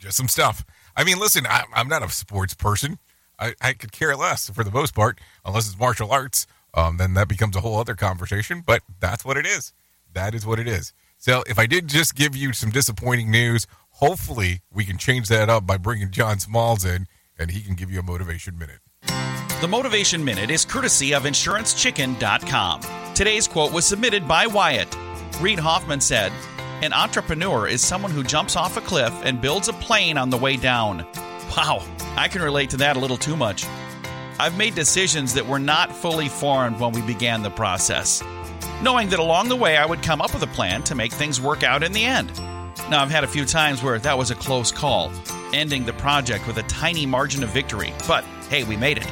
Just 0.00 0.16
some 0.16 0.26
stuff. 0.26 0.64
I 0.96 1.04
mean, 1.04 1.20
listen, 1.20 1.46
I, 1.46 1.62
I'm 1.74 1.86
not 1.86 2.02
a 2.02 2.08
sports 2.08 2.54
person. 2.54 2.98
I, 3.38 3.54
I 3.60 3.72
could 3.72 3.92
care 3.92 4.16
less 4.16 4.50
for 4.50 4.64
the 4.64 4.72
most 4.72 4.96
part, 4.96 5.20
unless 5.44 5.68
it's 5.68 5.78
martial 5.78 6.10
arts. 6.10 6.48
Um, 6.74 6.96
then 6.96 7.14
that 7.14 7.28
becomes 7.28 7.54
a 7.54 7.60
whole 7.60 7.78
other 7.78 7.94
conversation. 7.94 8.64
But 8.66 8.82
that's 8.98 9.24
what 9.24 9.36
it 9.36 9.46
is. 9.46 9.72
That 10.12 10.34
is 10.34 10.44
what 10.44 10.58
it 10.58 10.66
is. 10.66 10.92
So 11.18 11.44
if 11.46 11.58
I 11.58 11.66
did 11.66 11.88
just 11.88 12.16
give 12.16 12.34
you 12.34 12.52
some 12.52 12.70
disappointing 12.70 13.30
news, 13.30 13.68
hopefully 13.90 14.60
we 14.72 14.84
can 14.84 14.98
change 14.98 15.28
that 15.28 15.48
up 15.48 15.66
by 15.66 15.78
bringing 15.78 16.10
John 16.10 16.40
Smalls 16.40 16.84
in, 16.84 17.06
and 17.40 17.50
he 17.50 17.60
can 17.62 17.74
give 17.74 17.90
you 17.90 17.98
a 17.98 18.02
motivation 18.02 18.56
minute. 18.58 18.78
The 19.60 19.68
Motivation 19.68 20.24
Minute 20.24 20.50
is 20.50 20.64
courtesy 20.64 21.12
of 21.12 21.24
InsuranceChicken.com. 21.24 22.80
Today's 23.14 23.48
quote 23.48 23.72
was 23.72 23.84
submitted 23.84 24.28
by 24.28 24.46
Wyatt. 24.46 24.96
Reid 25.40 25.58
Hoffman 25.58 26.00
said, 26.00 26.32
An 26.82 26.92
entrepreneur 26.92 27.66
is 27.66 27.82
someone 27.82 28.10
who 28.10 28.22
jumps 28.22 28.56
off 28.56 28.76
a 28.76 28.80
cliff 28.80 29.12
and 29.22 29.40
builds 29.40 29.68
a 29.68 29.74
plane 29.74 30.16
on 30.16 30.30
the 30.30 30.38
way 30.38 30.56
down. 30.56 31.06
Wow, 31.56 31.82
I 32.16 32.28
can 32.28 32.42
relate 32.42 32.70
to 32.70 32.76
that 32.78 32.96
a 32.96 33.00
little 33.00 33.16
too 33.16 33.36
much. 33.36 33.64
I've 34.38 34.56
made 34.56 34.74
decisions 34.74 35.34
that 35.34 35.46
were 35.46 35.58
not 35.58 35.94
fully 35.94 36.28
formed 36.28 36.80
when 36.80 36.92
we 36.92 37.02
began 37.02 37.42
the 37.42 37.50
process, 37.50 38.22
knowing 38.82 39.10
that 39.10 39.18
along 39.18 39.48
the 39.48 39.56
way 39.56 39.76
I 39.76 39.84
would 39.84 40.02
come 40.02 40.22
up 40.22 40.32
with 40.32 40.42
a 40.42 40.46
plan 40.46 40.82
to 40.84 40.94
make 40.94 41.12
things 41.12 41.40
work 41.40 41.62
out 41.62 41.82
in 41.82 41.92
the 41.92 42.04
end. 42.04 42.32
Now, 42.88 43.02
I've 43.02 43.10
had 43.10 43.24
a 43.24 43.28
few 43.28 43.44
times 43.44 43.82
where 43.82 43.98
that 43.98 44.16
was 44.16 44.30
a 44.30 44.34
close 44.34 44.72
call, 44.72 45.10
ending 45.52 45.84
the 45.84 45.92
project 45.94 46.46
with 46.46 46.58
a 46.58 46.62
tiny 46.64 47.06
margin 47.06 47.42
of 47.42 47.50
victory, 47.50 47.92
but 48.06 48.24
hey, 48.48 48.64
we 48.64 48.76
made 48.76 48.98
it. 48.98 49.06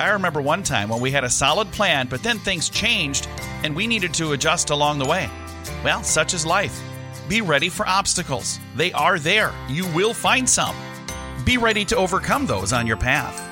I 0.00 0.10
remember 0.10 0.40
one 0.40 0.62
time 0.62 0.88
when 0.88 1.00
we 1.00 1.10
had 1.10 1.24
a 1.24 1.30
solid 1.30 1.70
plan, 1.72 2.06
but 2.06 2.22
then 2.22 2.38
things 2.38 2.68
changed 2.68 3.28
and 3.64 3.74
we 3.74 3.86
needed 3.86 4.14
to 4.14 4.32
adjust 4.32 4.70
along 4.70 4.98
the 4.98 5.06
way. 5.06 5.28
Well, 5.82 6.02
such 6.02 6.34
is 6.34 6.46
life. 6.46 6.80
Be 7.28 7.40
ready 7.40 7.68
for 7.68 7.86
obstacles. 7.86 8.58
They 8.76 8.92
are 8.92 9.18
there. 9.18 9.52
You 9.68 9.86
will 9.88 10.14
find 10.14 10.48
some. 10.48 10.74
Be 11.44 11.58
ready 11.58 11.84
to 11.86 11.96
overcome 11.96 12.46
those 12.46 12.72
on 12.72 12.86
your 12.86 12.96
path. 12.96 13.44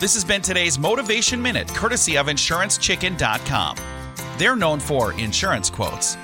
This 0.00 0.14
has 0.14 0.24
been 0.24 0.40
today's 0.40 0.78
Motivation 0.78 1.42
Minute, 1.42 1.68
courtesy 1.68 2.16
of 2.16 2.26
InsuranceChicken.com. 2.26 3.76
They're 4.38 4.56
known 4.56 4.80
for 4.80 5.12
insurance 5.12 5.68
quotes. 5.68 6.16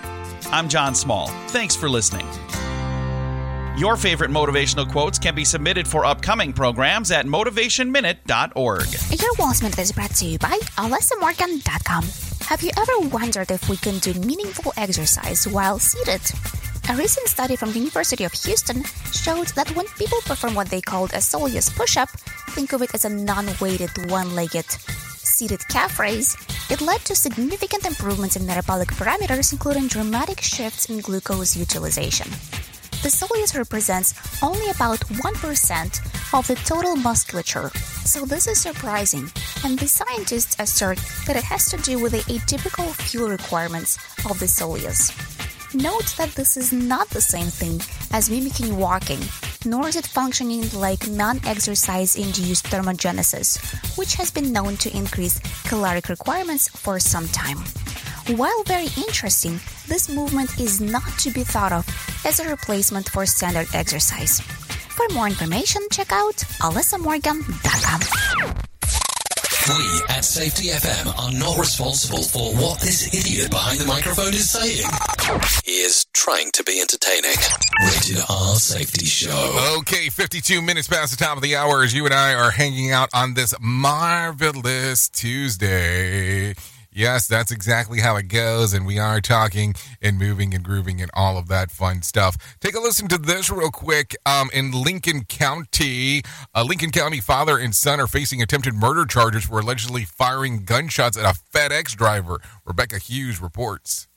I'm 0.51 0.69
John 0.69 0.95
Small. 0.95 1.29
Thanks 1.49 1.77
for 1.77 1.89
listening. 1.89 2.27
Your 3.77 3.97
favorite 3.97 4.31
motivational 4.31 4.91
quotes 4.91 5.19
can 5.19 5.35
be 5.35 5.45
submitted 5.45 5.87
for 5.87 6.07
upcoming 6.07 6.55
programs 6.55 7.11
at 7.11 7.27
motivationminute.org. 7.27 8.87
Your 9.21 9.53
Minute 9.63 9.79
is 9.79 9.93
brought 9.93 10.15
to 10.15 10.25
you 10.25 10.39
by 10.39 10.59
AlessaMorgan.com. 10.79 12.05
Have 12.47 12.63
you 12.63 12.71
ever 12.79 13.09
wondered 13.11 13.51
if 13.51 13.69
we 13.69 13.77
can 13.77 13.99
do 13.99 14.15
meaningful 14.21 14.73
exercise 14.79 15.47
while 15.47 15.79
seated? 15.79 16.23
A 16.89 16.97
recent 16.97 17.29
study 17.29 17.55
from 17.55 17.73
the 17.73 17.81
University 17.81 18.25
of 18.25 18.33
Houston 18.33 18.83
showed 19.13 19.49
that 19.49 19.71
when 19.77 19.87
people 19.99 20.21
perform 20.23 20.55
what 20.55 20.69
they 20.69 20.81
called 20.81 21.13
a 21.13 21.19
soleus 21.19 21.71
push-up, 21.77 22.09
think 22.57 22.73
of 22.73 22.81
it 22.81 22.95
as 22.95 23.05
a 23.05 23.11
non-weighted 23.11 24.11
one-legged 24.11 24.71
seated 24.71 25.61
calf 25.69 25.99
raise, 25.99 26.35
it 26.71 26.81
led 26.81 27.01
to 27.03 27.15
significant 27.15 27.85
improvements 27.85 28.37
in 28.37 28.47
metabolic 28.47 28.89
parameters, 28.93 29.53
including 29.53 29.87
dramatic 29.87 30.41
shifts 30.41 30.89
in 30.89 31.01
glucose 31.01 31.55
utilization. 31.55 32.31
The 33.07 33.13
soleus 33.13 33.57
represents 33.57 34.15
only 34.43 34.69
about 34.69 34.99
1% 34.99 36.37
of 36.37 36.45
the 36.49 36.57
total 36.57 36.97
musculature, 36.97 37.71
so 38.05 38.27
this 38.27 38.49
is 38.49 38.61
surprising, 38.61 39.31
and 39.63 39.79
the 39.79 39.87
scientists 39.87 40.57
assert 40.59 40.99
that 41.25 41.37
it 41.37 41.45
has 41.45 41.71
to 41.71 41.77
do 41.77 42.01
with 42.01 42.11
the 42.11 42.35
atypical 42.35 42.93
fuel 42.93 43.29
requirements 43.29 43.97
of 44.29 44.41
the 44.41 44.47
soleus. 44.47 45.13
Note 45.73 46.17
that 46.19 46.35
this 46.35 46.57
is 46.57 46.73
not 46.73 47.09
the 47.11 47.21
same 47.21 47.47
thing 47.47 47.81
as 48.11 48.29
mimicking 48.29 48.77
walking, 48.77 49.21
nor 49.65 49.87
is 49.87 49.95
it 49.95 50.09
functioning 50.09 50.69
like 50.75 51.09
non 51.09 51.39
exercise 51.47 52.17
induced 52.17 52.65
thermogenesis, 52.65 53.97
which 53.97 54.17
has 54.17 54.33
been 54.33 54.51
known 54.51 54.77
to 54.79 54.91
increase 54.97 55.39
caloric 55.63 56.09
requirements 56.09 56.67
for 56.67 56.99
some 56.99 57.29
time. 57.29 57.59
While 58.35 58.65
very 58.65 58.89
interesting, 58.97 59.61
this 59.87 60.09
movement 60.09 60.59
is 60.59 60.81
not 60.81 61.17
to 61.21 61.31
be 61.31 61.45
thought 61.45 61.71
of 61.71 61.87
as 62.25 62.41
a 62.41 62.49
replacement 62.49 63.09
for 63.09 63.25
standard 63.25 63.69
exercise. 63.73 64.41
For 64.41 65.07
more 65.15 65.29
information, 65.29 65.83
check 65.93 66.11
out 66.11 66.35
alessamorgan.com. 66.61 68.01
We 69.69 70.01
at 70.09 70.25
Safety 70.25 70.69
FM 70.71 71.17
are 71.17 71.33
not 71.39 71.57
responsible 71.57 72.25
for 72.25 72.53
what 72.55 72.81
this 72.81 73.15
idiot 73.15 73.51
behind 73.51 73.79
the 73.79 73.87
microphone 73.87 74.35
is 74.35 74.51
saying. 74.51 74.89
He 75.65 75.83
is 75.83 76.05
trying 76.13 76.51
to 76.55 76.65
be 76.65 76.81
entertaining. 76.81 77.37
Rated 77.81 78.25
R 78.29 78.57
Safety 78.57 79.07
Show. 79.07 79.77
Okay, 79.79 80.09
52 80.09 80.63
minutes 80.63 80.89
past 80.89 81.17
the 81.17 81.25
top 81.25 81.37
of 81.37 81.45
the 81.45 81.55
hour 81.55 81.85
as 81.85 81.95
you 81.95 82.05
and 82.07 82.15
I 82.15 82.35
are 82.35 82.51
hanging 82.51 82.91
out 82.91 83.09
on 83.15 83.35
this 83.35 83.55
marvelous 83.61 85.09
Tuesday. 85.09 86.55
Yes, 86.97 87.27
that's 87.27 87.53
exactly 87.53 88.01
how 88.01 88.17
it 88.17 88.29
goes, 88.29 88.73
and 88.73 88.87
we 88.87 88.99
are 88.99 89.21
talking 89.21 89.75
and 90.01 90.19
moving 90.19 90.55
and 90.55 90.65
grooving 90.65 91.03
and 91.03 91.11
all 91.13 91.37
of 91.37 91.47
that 91.49 91.71
fun 91.71 92.01
stuff. 92.01 92.39
Take 92.59 92.75
a 92.75 92.81
listen 92.81 93.07
to 93.09 93.19
this 93.19 93.51
real 93.51 93.71
quick. 93.71 94.17
Um, 94.25 94.49
in 94.55 94.73
Lincoln 94.73 95.27
County, 95.27 96.23
a 96.55 96.65
Lincoln 96.65 96.93
County 96.93 97.21
father 97.21 97.59
and 97.59 97.77
son 97.77 98.01
are 98.01 98.07
facing 98.07 98.41
attempted 98.41 98.73
murder 98.73 99.05
charges 99.05 99.45
for 99.45 99.61
allegedly 99.61 100.05
firing 100.05 100.65
gunshots 100.65 101.19
at 101.19 101.27
a 101.27 101.39
FedEx 101.39 101.95
driver. 101.95 102.41
Rebecca 102.65 102.99
Hughes 102.99 103.43
reports. 103.43 104.09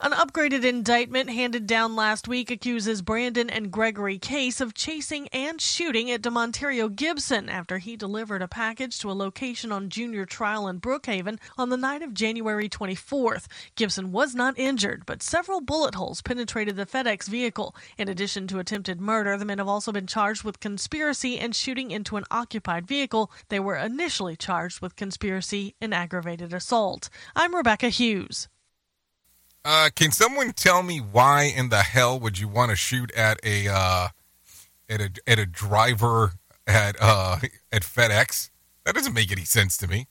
An 0.00 0.12
upgraded 0.12 0.64
indictment 0.64 1.28
handed 1.28 1.66
down 1.66 1.96
last 1.96 2.28
week 2.28 2.52
accuses 2.52 3.02
Brandon 3.02 3.50
and 3.50 3.72
Gregory 3.72 4.16
Case 4.16 4.60
of 4.60 4.72
chasing 4.72 5.26
and 5.32 5.60
shooting 5.60 6.08
at 6.08 6.22
D'Monterrio 6.22 6.88
Gibson 6.88 7.48
after 7.48 7.78
he 7.78 7.96
delivered 7.96 8.40
a 8.40 8.46
package 8.46 9.00
to 9.00 9.10
a 9.10 9.12
location 9.12 9.72
on 9.72 9.88
Junior 9.88 10.24
Trail 10.24 10.68
in 10.68 10.78
Brookhaven 10.78 11.40
on 11.58 11.70
the 11.70 11.76
night 11.76 12.02
of 12.02 12.14
January 12.14 12.68
24th. 12.68 13.48
Gibson 13.74 14.12
was 14.12 14.36
not 14.36 14.56
injured, 14.56 15.04
but 15.04 15.20
several 15.20 15.60
bullet 15.60 15.96
holes 15.96 16.22
penetrated 16.22 16.76
the 16.76 16.86
FedEx 16.86 17.26
vehicle. 17.26 17.74
In 17.98 18.08
addition 18.08 18.46
to 18.46 18.60
attempted 18.60 19.00
murder, 19.00 19.36
the 19.36 19.44
men 19.44 19.58
have 19.58 19.66
also 19.66 19.90
been 19.90 20.06
charged 20.06 20.44
with 20.44 20.60
conspiracy 20.60 21.40
and 21.40 21.56
shooting 21.56 21.90
into 21.90 22.16
an 22.16 22.24
occupied 22.30 22.86
vehicle. 22.86 23.32
They 23.48 23.58
were 23.58 23.74
initially 23.74 24.36
charged 24.36 24.80
with 24.80 24.94
conspiracy 24.94 25.74
and 25.80 25.92
aggravated 25.92 26.54
assault. 26.54 27.10
I'm 27.34 27.52
Rebecca 27.52 27.88
Hughes. 27.88 28.46
Uh, 29.70 29.90
can 29.94 30.10
someone 30.10 30.50
tell 30.54 30.82
me 30.82 30.96
why 30.96 31.42
in 31.42 31.68
the 31.68 31.82
hell 31.82 32.18
would 32.18 32.38
you 32.38 32.48
want 32.48 32.70
to 32.70 32.76
shoot 32.76 33.12
at 33.12 33.38
a 33.44 33.68
uh, 33.68 34.08
at 34.88 35.02
a 35.02 35.10
at 35.26 35.38
a 35.38 35.44
driver 35.44 36.32
at 36.66 36.96
uh, 36.98 37.36
at 37.70 37.82
FedEx? 37.82 38.48
That 38.86 38.94
doesn't 38.94 39.12
make 39.12 39.30
any 39.30 39.44
sense 39.44 39.76
to 39.76 39.86
me. 39.86 40.06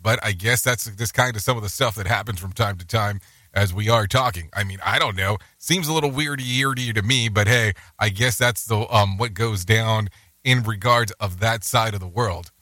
But 0.00 0.20
I 0.24 0.30
guess 0.30 0.62
that's 0.62 0.84
this 0.84 1.10
kind 1.10 1.34
of 1.34 1.42
some 1.42 1.56
of 1.56 1.64
the 1.64 1.68
stuff 1.68 1.96
that 1.96 2.06
happens 2.06 2.38
from 2.38 2.52
time 2.52 2.78
to 2.78 2.86
time 2.86 3.18
as 3.52 3.74
we 3.74 3.88
are 3.88 4.06
talking. 4.06 4.48
I 4.52 4.62
mean, 4.62 4.78
I 4.84 5.00
don't 5.00 5.16
know. 5.16 5.38
Seems 5.58 5.88
a 5.88 5.92
little 5.92 6.12
weirdy 6.12 6.46
eerdy 6.60 6.94
to 6.94 7.02
me, 7.02 7.28
but 7.28 7.48
hey, 7.48 7.72
I 7.98 8.10
guess 8.10 8.38
that's 8.38 8.64
the 8.64 8.86
um 8.94 9.18
what 9.18 9.34
goes 9.34 9.64
down 9.64 10.06
in 10.44 10.62
regards 10.62 11.10
of 11.18 11.40
that 11.40 11.64
side 11.64 11.94
of 11.94 12.00
the 12.00 12.06
world. 12.06 12.52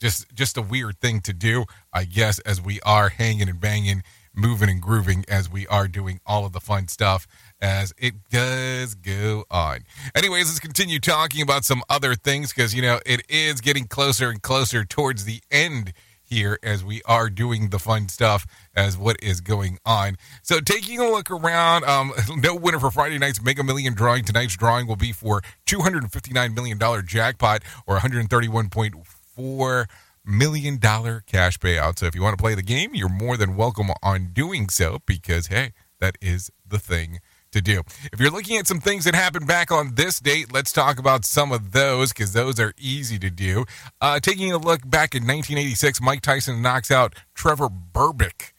Just 0.00 0.32
just 0.32 0.56
a 0.56 0.62
weird 0.62 1.00
thing 1.00 1.18
to 1.22 1.32
do, 1.32 1.64
I 1.92 2.04
guess, 2.04 2.38
as 2.38 2.62
we 2.62 2.80
are 2.82 3.08
hanging 3.08 3.48
and 3.48 3.58
banging 3.58 4.04
moving 4.36 4.68
and 4.68 4.80
grooving 4.80 5.24
as 5.28 5.50
we 5.50 5.66
are 5.68 5.88
doing 5.88 6.20
all 6.26 6.44
of 6.44 6.52
the 6.52 6.60
fun 6.60 6.88
stuff 6.88 7.26
as 7.60 7.92
it 7.98 8.14
does 8.30 8.94
go 8.94 9.44
on. 9.50 9.80
Anyways, 10.14 10.46
let's 10.48 10.60
continue 10.60 11.00
talking 11.00 11.42
about 11.42 11.64
some 11.64 11.82
other 11.88 12.14
things 12.14 12.52
because, 12.52 12.74
you 12.74 12.82
know, 12.82 13.00
it 13.06 13.22
is 13.28 13.60
getting 13.60 13.86
closer 13.86 14.30
and 14.30 14.42
closer 14.42 14.84
towards 14.84 15.24
the 15.24 15.40
end 15.50 15.92
here 16.26 16.58
as 16.62 16.84
we 16.84 17.00
are 17.06 17.30
doing 17.30 17.70
the 17.70 17.78
fun 17.78 18.08
stuff 18.08 18.46
as 18.74 18.98
what 18.98 19.16
is 19.22 19.40
going 19.40 19.78
on. 19.86 20.16
So 20.42 20.60
taking 20.60 20.98
a 20.98 21.08
look 21.08 21.30
around, 21.30 21.84
um, 21.84 22.12
no 22.36 22.54
winner 22.54 22.80
for 22.80 22.90
Friday 22.90 23.18
night's 23.18 23.42
Mega 23.42 23.62
Million 23.62 23.94
drawing. 23.94 24.24
Tonight's 24.24 24.56
drawing 24.56 24.86
will 24.86 24.96
be 24.96 25.12
for 25.12 25.42
$259 25.66 26.54
million 26.54 26.78
jackpot 27.06 27.62
or 27.86 27.98
131.4 27.98 29.86
million 30.26 30.78
dollar 30.78 31.22
cash 31.26 31.58
payout. 31.58 31.98
So 31.98 32.06
if 32.06 32.14
you 32.14 32.22
want 32.22 32.36
to 32.36 32.42
play 32.42 32.54
the 32.54 32.62
game, 32.62 32.94
you're 32.94 33.08
more 33.08 33.36
than 33.36 33.56
welcome 33.56 33.90
on 34.02 34.32
doing 34.32 34.68
so 34.68 34.98
because 35.06 35.46
hey, 35.46 35.72
that 36.00 36.16
is 36.20 36.50
the 36.66 36.78
thing 36.78 37.20
to 37.52 37.62
do. 37.62 37.82
If 38.12 38.20
you're 38.20 38.30
looking 38.30 38.58
at 38.58 38.66
some 38.66 38.80
things 38.80 39.04
that 39.04 39.14
happened 39.14 39.46
back 39.46 39.70
on 39.70 39.94
this 39.94 40.20
date, 40.20 40.52
let's 40.52 40.72
talk 40.72 40.98
about 40.98 41.24
some 41.24 41.52
of 41.52 41.72
those 41.72 42.12
because 42.12 42.32
those 42.32 42.60
are 42.60 42.74
easy 42.78 43.18
to 43.18 43.30
do. 43.30 43.64
Uh, 44.00 44.20
taking 44.20 44.52
a 44.52 44.58
look 44.58 44.80
back 44.82 45.14
in 45.14 45.22
1986, 45.22 46.00
Mike 46.00 46.20
Tyson 46.20 46.60
knocks 46.60 46.90
out 46.90 47.14
Trevor 47.34 47.68
Berbick. 47.68 48.52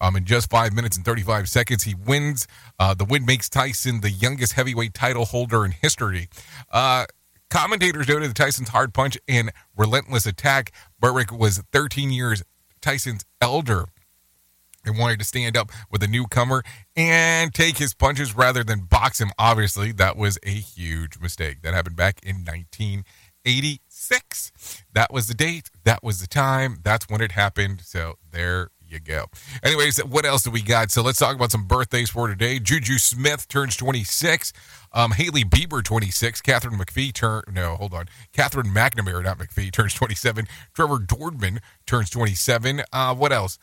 Um, 0.00 0.16
in 0.16 0.24
just 0.24 0.50
five 0.50 0.72
minutes 0.74 0.96
and 0.96 1.04
35 1.04 1.48
seconds, 1.48 1.84
he 1.84 1.94
wins. 1.94 2.46
Uh, 2.78 2.94
the 2.94 3.04
win 3.04 3.24
makes 3.24 3.48
Tyson 3.48 4.00
the 4.00 4.10
youngest 4.10 4.52
heavyweight 4.52 4.92
title 4.92 5.24
holder 5.24 5.64
in 5.64 5.70
history. 5.70 6.28
Uh, 6.70 7.06
Commentators 7.54 8.08
noted 8.08 8.34
Tyson's 8.34 8.70
hard 8.70 8.92
punch 8.92 9.16
and 9.28 9.52
relentless 9.76 10.26
attack. 10.26 10.72
Berbick 11.04 11.36
was 11.36 11.60
13 11.70 12.10
years 12.10 12.42
Tyson's 12.80 13.26
elder 13.38 13.88
and 14.86 14.96
wanted 14.96 15.18
to 15.18 15.24
stand 15.26 15.54
up 15.54 15.70
with 15.90 16.02
a 16.02 16.06
newcomer 16.06 16.62
and 16.96 17.52
take 17.52 17.76
his 17.76 17.92
punches 17.92 18.34
rather 18.34 18.64
than 18.64 18.86
box 18.86 19.20
him. 19.20 19.30
Obviously, 19.38 19.92
that 19.92 20.16
was 20.16 20.38
a 20.44 20.48
huge 20.48 21.20
mistake. 21.20 21.60
That 21.60 21.74
happened 21.74 21.96
back 21.96 22.20
in 22.22 22.36
1986. 22.36 24.82
That 24.94 25.12
was 25.12 25.28
the 25.28 25.34
date. 25.34 25.68
That 25.84 26.02
was 26.02 26.22
the 26.22 26.26
time. 26.26 26.78
That's 26.82 27.06
when 27.10 27.20
it 27.20 27.32
happened. 27.32 27.82
So 27.82 28.14
there 28.30 28.70
you 28.94 29.00
go. 29.00 29.26
Anyways, 29.62 29.98
what 30.04 30.24
else 30.24 30.42
do 30.42 30.50
we 30.50 30.62
got? 30.62 30.90
So 30.90 31.02
let's 31.02 31.18
talk 31.18 31.34
about 31.36 31.50
some 31.50 31.64
birthdays 31.64 32.10
for 32.10 32.28
today. 32.28 32.58
Juju 32.58 32.98
Smith 32.98 33.48
turns 33.48 33.76
26. 33.76 34.52
Um, 34.92 35.10
Hailey 35.10 35.44
Bieber 35.44 35.82
26. 35.82 36.40
Katharine 36.40 36.78
McPhee 36.78 37.12
turn 37.12 37.42
no, 37.52 37.74
hold 37.76 37.92
on. 37.92 38.06
Katherine 38.32 38.68
McNamara, 38.68 39.22
not 39.24 39.38
McPhee, 39.38 39.72
turns 39.72 39.92
27. 39.94 40.46
Trevor 40.72 40.98
Dordman 40.98 41.58
turns 41.86 42.08
27. 42.10 42.82
Uh, 42.92 43.14
what 43.14 43.32
else? 43.32 43.58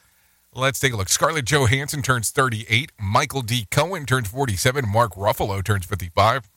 Let's 0.54 0.82
take 0.82 0.92
a 0.92 0.98
look. 0.98 1.08
Scarlett 1.08 1.46
Johansson 1.46 2.02
turns 2.02 2.30
38. 2.30 2.92
Michael 3.00 3.42
D. 3.42 3.68
Cohen 3.72 4.06
turns 4.06 4.28
47. 4.28 4.88
Mark 4.88 5.14
Ruffalo 5.14 5.64
turns 5.64 5.86
55. 5.86 6.51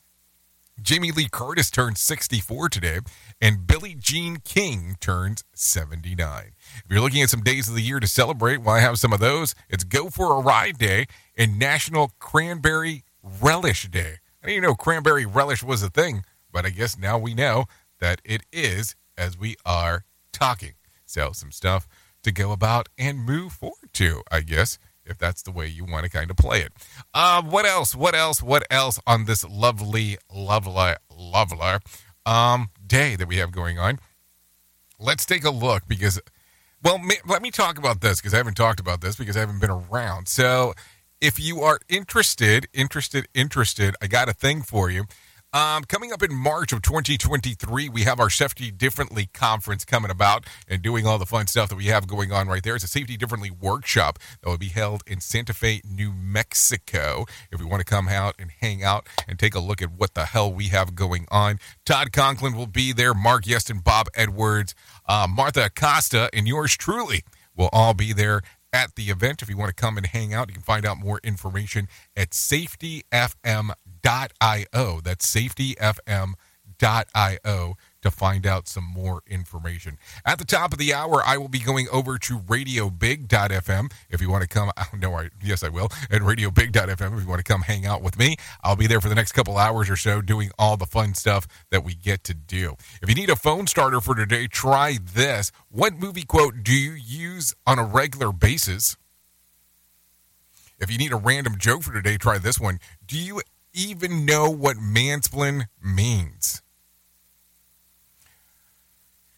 Jamie 0.81 1.11
Lee 1.11 1.29
Curtis 1.31 1.71
turns 1.71 2.01
64 2.01 2.67
today, 2.67 2.99
and 3.39 3.65
Billie 3.65 3.95
Jean 3.97 4.37
King 4.37 4.97
turns 4.99 5.43
79. 5.53 6.51
If 6.77 6.83
you're 6.89 6.99
looking 6.99 7.21
at 7.21 7.29
some 7.29 7.41
days 7.41 7.69
of 7.69 7.75
the 7.75 7.81
year 7.81 8.01
to 8.01 8.07
celebrate, 8.07 8.57
well, 8.57 8.75
I 8.75 8.81
have 8.81 8.99
some 8.99 9.13
of 9.13 9.21
those. 9.21 9.55
It's 9.69 9.85
Go 9.85 10.09
for 10.09 10.37
a 10.37 10.41
Ride 10.41 10.77
Day 10.77 11.05
and 11.37 11.57
National 11.57 12.11
Cranberry 12.19 13.03
Relish 13.23 13.87
Day. 13.87 14.15
I 14.43 14.47
didn't 14.47 14.63
know 14.63 14.75
cranberry 14.75 15.25
relish 15.25 15.63
was 15.63 15.81
a 15.81 15.89
thing, 15.89 16.23
but 16.51 16.65
I 16.65 16.69
guess 16.71 16.97
now 16.97 17.17
we 17.17 17.33
know 17.33 17.65
that 17.99 18.21
it 18.25 18.43
is 18.51 18.95
as 19.17 19.37
we 19.39 19.55
are 19.65 20.03
talking. 20.33 20.73
So, 21.05 21.31
some 21.31 21.51
stuff 21.51 21.87
to 22.23 22.31
go 22.33 22.51
about 22.51 22.89
and 22.97 23.19
move 23.19 23.53
forward 23.53 23.93
to, 23.93 24.23
I 24.29 24.41
guess, 24.41 24.77
if 25.05 25.17
that's 25.17 25.41
the 25.41 25.51
way 25.51 25.67
you 25.67 25.85
want 25.85 26.03
to 26.03 26.09
kind 26.09 26.29
of 26.31 26.37
play 26.37 26.61
it. 26.61 26.73
Uh, 27.13 27.41
what 27.41 27.65
else? 27.65 27.95
What 27.95 28.15
else? 28.15 28.41
What 28.41 28.65
else 28.69 28.99
on 29.05 29.25
this 29.25 29.43
lovely, 29.43 30.17
lovely, 30.33 30.93
lovely 31.09 31.77
um, 32.25 32.69
day 32.85 33.15
that 33.15 33.27
we 33.27 33.37
have 33.37 33.51
going 33.51 33.79
on? 33.79 33.99
Let's 34.99 35.25
take 35.25 35.43
a 35.43 35.49
look 35.51 35.87
because, 35.87 36.19
well, 36.83 36.97
ma- 36.97 37.13
let 37.27 37.41
me 37.41 37.51
talk 37.51 37.77
about 37.77 38.01
this 38.01 38.19
because 38.19 38.33
I 38.33 38.37
haven't 38.37 38.55
talked 38.55 38.79
about 38.79 39.01
this 39.01 39.15
because 39.15 39.35
I 39.35 39.41
haven't 39.41 39.59
been 39.59 39.69
around. 39.69 40.27
So, 40.27 40.73
if 41.21 41.39
you 41.39 41.61
are 41.61 41.79
interested, 41.89 42.67
interested, 42.73 43.27
interested, 43.33 43.95
I 44.01 44.07
got 44.07 44.29
a 44.29 44.33
thing 44.33 44.61
for 44.61 44.89
you. 44.89 45.05
Um, 45.55 45.85
coming 45.85 46.11
up 46.11 46.21
in 46.21 46.35
March 46.35 46.73
of 46.73 46.81
2023, 46.81 47.87
we 47.87 48.01
have 48.01 48.19
our 48.19 48.29
Safety 48.29 48.71
Differently 48.71 49.29
conference 49.33 49.85
coming 49.85 50.11
about 50.11 50.45
and 50.67 50.81
doing 50.81 51.07
all 51.07 51.17
the 51.17 51.25
fun 51.25 51.47
stuff 51.47 51.69
that 51.69 51.77
we 51.77 51.85
have 51.85 52.07
going 52.07 52.33
on 52.33 52.49
right 52.49 52.61
there. 52.61 52.75
It's 52.75 52.83
a 52.83 52.89
Safety 52.89 53.15
Differently 53.15 53.51
workshop 53.51 54.19
that 54.41 54.49
will 54.49 54.57
be 54.57 54.67
held 54.67 55.01
in 55.07 55.21
Santa 55.21 55.53
Fe, 55.53 55.79
New 55.89 56.11
Mexico. 56.11 57.25
If 57.53 57.61
you 57.61 57.69
want 57.69 57.79
to 57.79 57.85
come 57.85 58.09
out 58.09 58.35
and 58.37 58.51
hang 58.59 58.83
out 58.83 59.07
and 59.29 59.39
take 59.39 59.55
a 59.55 59.61
look 59.61 59.81
at 59.81 59.93
what 59.93 60.13
the 60.13 60.25
hell 60.25 60.51
we 60.51 60.67
have 60.67 60.93
going 60.93 61.25
on, 61.31 61.61
Todd 61.85 62.11
Conklin 62.11 62.57
will 62.57 62.67
be 62.67 62.91
there, 62.91 63.13
Mark 63.13 63.45
Yeston, 63.45 63.81
Bob 63.81 64.07
Edwards, 64.13 64.75
uh, 65.07 65.25
Martha 65.29 65.67
Acosta, 65.67 66.29
and 66.33 66.49
yours 66.49 66.75
truly 66.75 67.23
will 67.55 67.69
all 67.71 67.93
be 67.93 68.11
there 68.11 68.41
at 68.75 68.95
the 68.95 69.03
event. 69.03 69.41
If 69.41 69.49
you 69.49 69.55
want 69.55 69.69
to 69.69 69.81
come 69.81 69.95
and 69.95 70.05
hang 70.05 70.33
out, 70.33 70.49
you 70.49 70.53
can 70.53 70.61
find 70.61 70.85
out 70.85 70.97
more 70.97 71.21
information 71.23 71.87
at 72.17 72.33
safetyfm.io. 74.05 75.01
That's 75.01 75.25
safetyfm.io 75.33 76.35
to 78.01 78.11
find 78.11 78.45
out 78.45 78.67
some 78.67 78.83
more 78.83 79.23
information. 79.25 79.97
At 80.25 80.37
the 80.37 80.45
top 80.45 80.73
of 80.73 80.79
the 80.79 80.93
hour, 80.93 81.23
I 81.25 81.37
will 81.37 81.47
be 81.47 81.57
going 81.59 81.87
over 81.91 82.19
to 82.19 82.37
radiobig.fm. 82.37 83.91
If 84.11 84.21
you 84.21 84.29
want 84.29 84.43
to 84.43 84.47
come, 84.47 84.71
no, 84.99 85.15
I, 85.15 85.29
yes, 85.43 85.63
I 85.63 85.69
will, 85.69 85.89
at 86.11 86.21
radiobig.fm. 86.21 87.17
If 87.17 87.23
you 87.23 87.27
want 87.27 87.43
to 87.43 87.51
come 87.51 87.61
hang 87.61 87.87
out 87.87 88.03
with 88.03 88.19
me, 88.19 88.35
I'll 88.63 88.75
be 88.75 88.85
there 88.87 89.01
for 89.01 89.09
the 89.09 89.15
next 89.15 89.31
couple 89.31 89.57
hours 89.57 89.89
or 89.89 89.95
so 89.95 90.21
doing 90.21 90.51
all 90.59 90.77
the 90.77 90.85
fun 90.85 91.15
stuff 91.15 91.47
that 91.71 91.83
we 91.83 91.95
get 91.95 92.23
to 92.25 92.35
do. 92.35 92.75
If 93.01 93.09
you 93.09 93.15
need 93.15 93.31
a 93.31 93.35
phone 93.35 93.65
starter 93.65 93.99
for 94.01 94.13
today, 94.13 94.45
try 94.47 94.99
this. 95.01 95.51
What 95.69 95.93
movie 95.95 96.25
quote 96.25 96.61
do 96.63 96.73
you 96.73 96.91
use 96.91 97.55
on 97.65 97.79
a 97.79 97.85
regular 97.85 98.31
basis? 98.31 98.97
If 100.77 100.91
you 100.91 100.97
need 100.97 101.13
a 101.13 101.17
random 101.17 101.57
joke 101.57 101.83
for 101.83 101.93
today, 101.93 102.17
try 102.17 102.37
this 102.37 102.59
one. 102.59 102.79
Do 103.07 103.17
you 103.17 103.41
even 103.75 104.25
know 104.25 104.49
what 104.49 104.77
mansplain 104.77 105.65
means? 105.83 106.61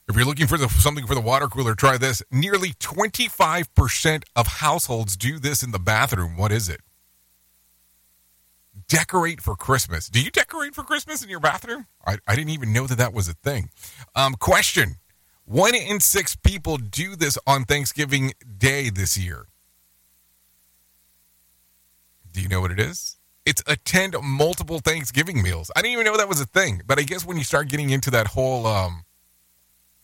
If 0.07 0.15
you're 0.15 0.25
looking 0.25 0.47
for 0.47 0.57
the, 0.57 0.69
something 0.69 1.05
for 1.05 1.15
the 1.15 1.21
water 1.21 1.47
cooler, 1.47 1.75
try 1.75 1.97
this. 1.97 2.23
Nearly 2.31 2.69
25% 2.69 4.23
of 4.37 4.47
households 4.47 5.17
do 5.17 5.37
this 5.37 5.63
in 5.63 5.71
the 5.71 5.79
bathroom. 5.79 6.37
What 6.37 6.51
is 6.53 6.69
it? 6.69 6.79
Decorate 8.87 9.41
for 9.41 9.57
Christmas. 9.57 10.07
Do 10.07 10.21
you 10.21 10.31
decorate 10.31 10.73
for 10.73 10.83
Christmas 10.83 11.21
in 11.21 11.29
your 11.29 11.41
bathroom? 11.41 11.87
I, 12.05 12.19
I 12.25 12.35
didn't 12.35 12.51
even 12.51 12.71
know 12.71 12.87
that 12.87 12.97
that 12.97 13.13
was 13.13 13.27
a 13.27 13.33
thing. 13.33 13.69
Um, 14.15 14.35
question 14.35 14.95
One 15.43 15.75
in 15.75 15.99
six 15.99 16.37
people 16.37 16.77
do 16.77 17.17
this 17.17 17.37
on 17.45 17.65
Thanksgiving 17.65 18.31
Day 18.57 18.89
this 18.89 19.17
year. 19.17 19.47
Do 22.31 22.41
you 22.41 22.47
know 22.47 22.61
what 22.61 22.71
it 22.71 22.79
is? 22.79 23.16
It's 23.47 23.63
attend 23.65 24.13
multiple 24.21 24.79
Thanksgiving 24.79 25.41
meals. 25.41 25.71
I 25.73 25.81
didn't 25.81 25.93
even 25.93 26.05
know 26.05 26.17
that 26.17 26.27
was 26.27 26.41
a 26.41 26.45
thing. 26.45 26.81
But 26.85 26.99
I 26.99 27.03
guess 27.03 27.25
when 27.25 27.37
you 27.37 27.45
start 27.45 27.69
getting 27.69 27.91
into 27.91 28.11
that 28.11 28.27
whole 28.27 28.67
um, 28.67 29.05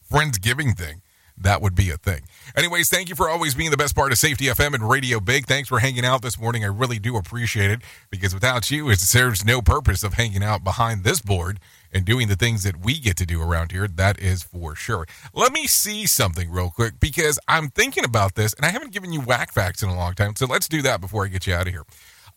Friendsgiving 0.09 0.77
thing, 0.77 1.01
that 1.35 1.61
would 1.61 1.75
be 1.75 1.89
a 1.89 1.97
thing. 1.97 2.21
Anyways, 2.55 2.87
thank 2.87 3.09
you 3.09 3.15
for 3.15 3.27
always 3.27 3.53
being 3.53 3.69
the 3.69 3.75
best 3.75 3.97
part 3.97 4.13
of 4.13 4.17
Safety 4.17 4.45
FM 4.45 4.75
and 4.75 4.89
Radio 4.89 5.19
Big. 5.19 5.45
Thanks 5.45 5.67
for 5.67 5.79
hanging 5.79 6.05
out 6.05 6.21
this 6.21 6.39
morning. 6.39 6.63
I 6.63 6.67
really 6.67 6.99
do 6.99 7.17
appreciate 7.17 7.69
it 7.69 7.81
because 8.09 8.33
without 8.33 8.71
you, 8.71 8.89
it 8.89 8.99
serves 8.99 9.43
no 9.43 9.61
purpose 9.61 10.03
of 10.03 10.13
hanging 10.13 10.41
out 10.41 10.63
behind 10.63 11.03
this 11.03 11.19
board 11.19 11.59
and 11.91 12.05
doing 12.05 12.29
the 12.29 12.37
things 12.37 12.63
that 12.63 12.85
we 12.85 12.97
get 12.97 13.17
to 13.17 13.25
do 13.25 13.41
around 13.41 13.73
here. 13.73 13.89
That 13.89 14.21
is 14.21 14.41
for 14.41 14.73
sure. 14.73 15.05
Let 15.33 15.51
me 15.51 15.67
see 15.67 16.05
something 16.05 16.49
real 16.49 16.69
quick 16.69 17.01
because 17.01 17.39
I'm 17.49 17.67
thinking 17.67 18.05
about 18.05 18.35
this 18.35 18.53
and 18.53 18.65
I 18.65 18.69
haven't 18.69 18.93
given 18.93 19.11
you 19.11 19.19
whack 19.19 19.51
facts 19.51 19.83
in 19.83 19.89
a 19.89 19.97
long 19.97 20.13
time. 20.13 20.37
So 20.37 20.45
let's 20.45 20.69
do 20.69 20.81
that 20.83 21.01
before 21.01 21.25
I 21.25 21.27
get 21.27 21.45
you 21.45 21.53
out 21.53 21.67
of 21.67 21.73
here. 21.73 21.83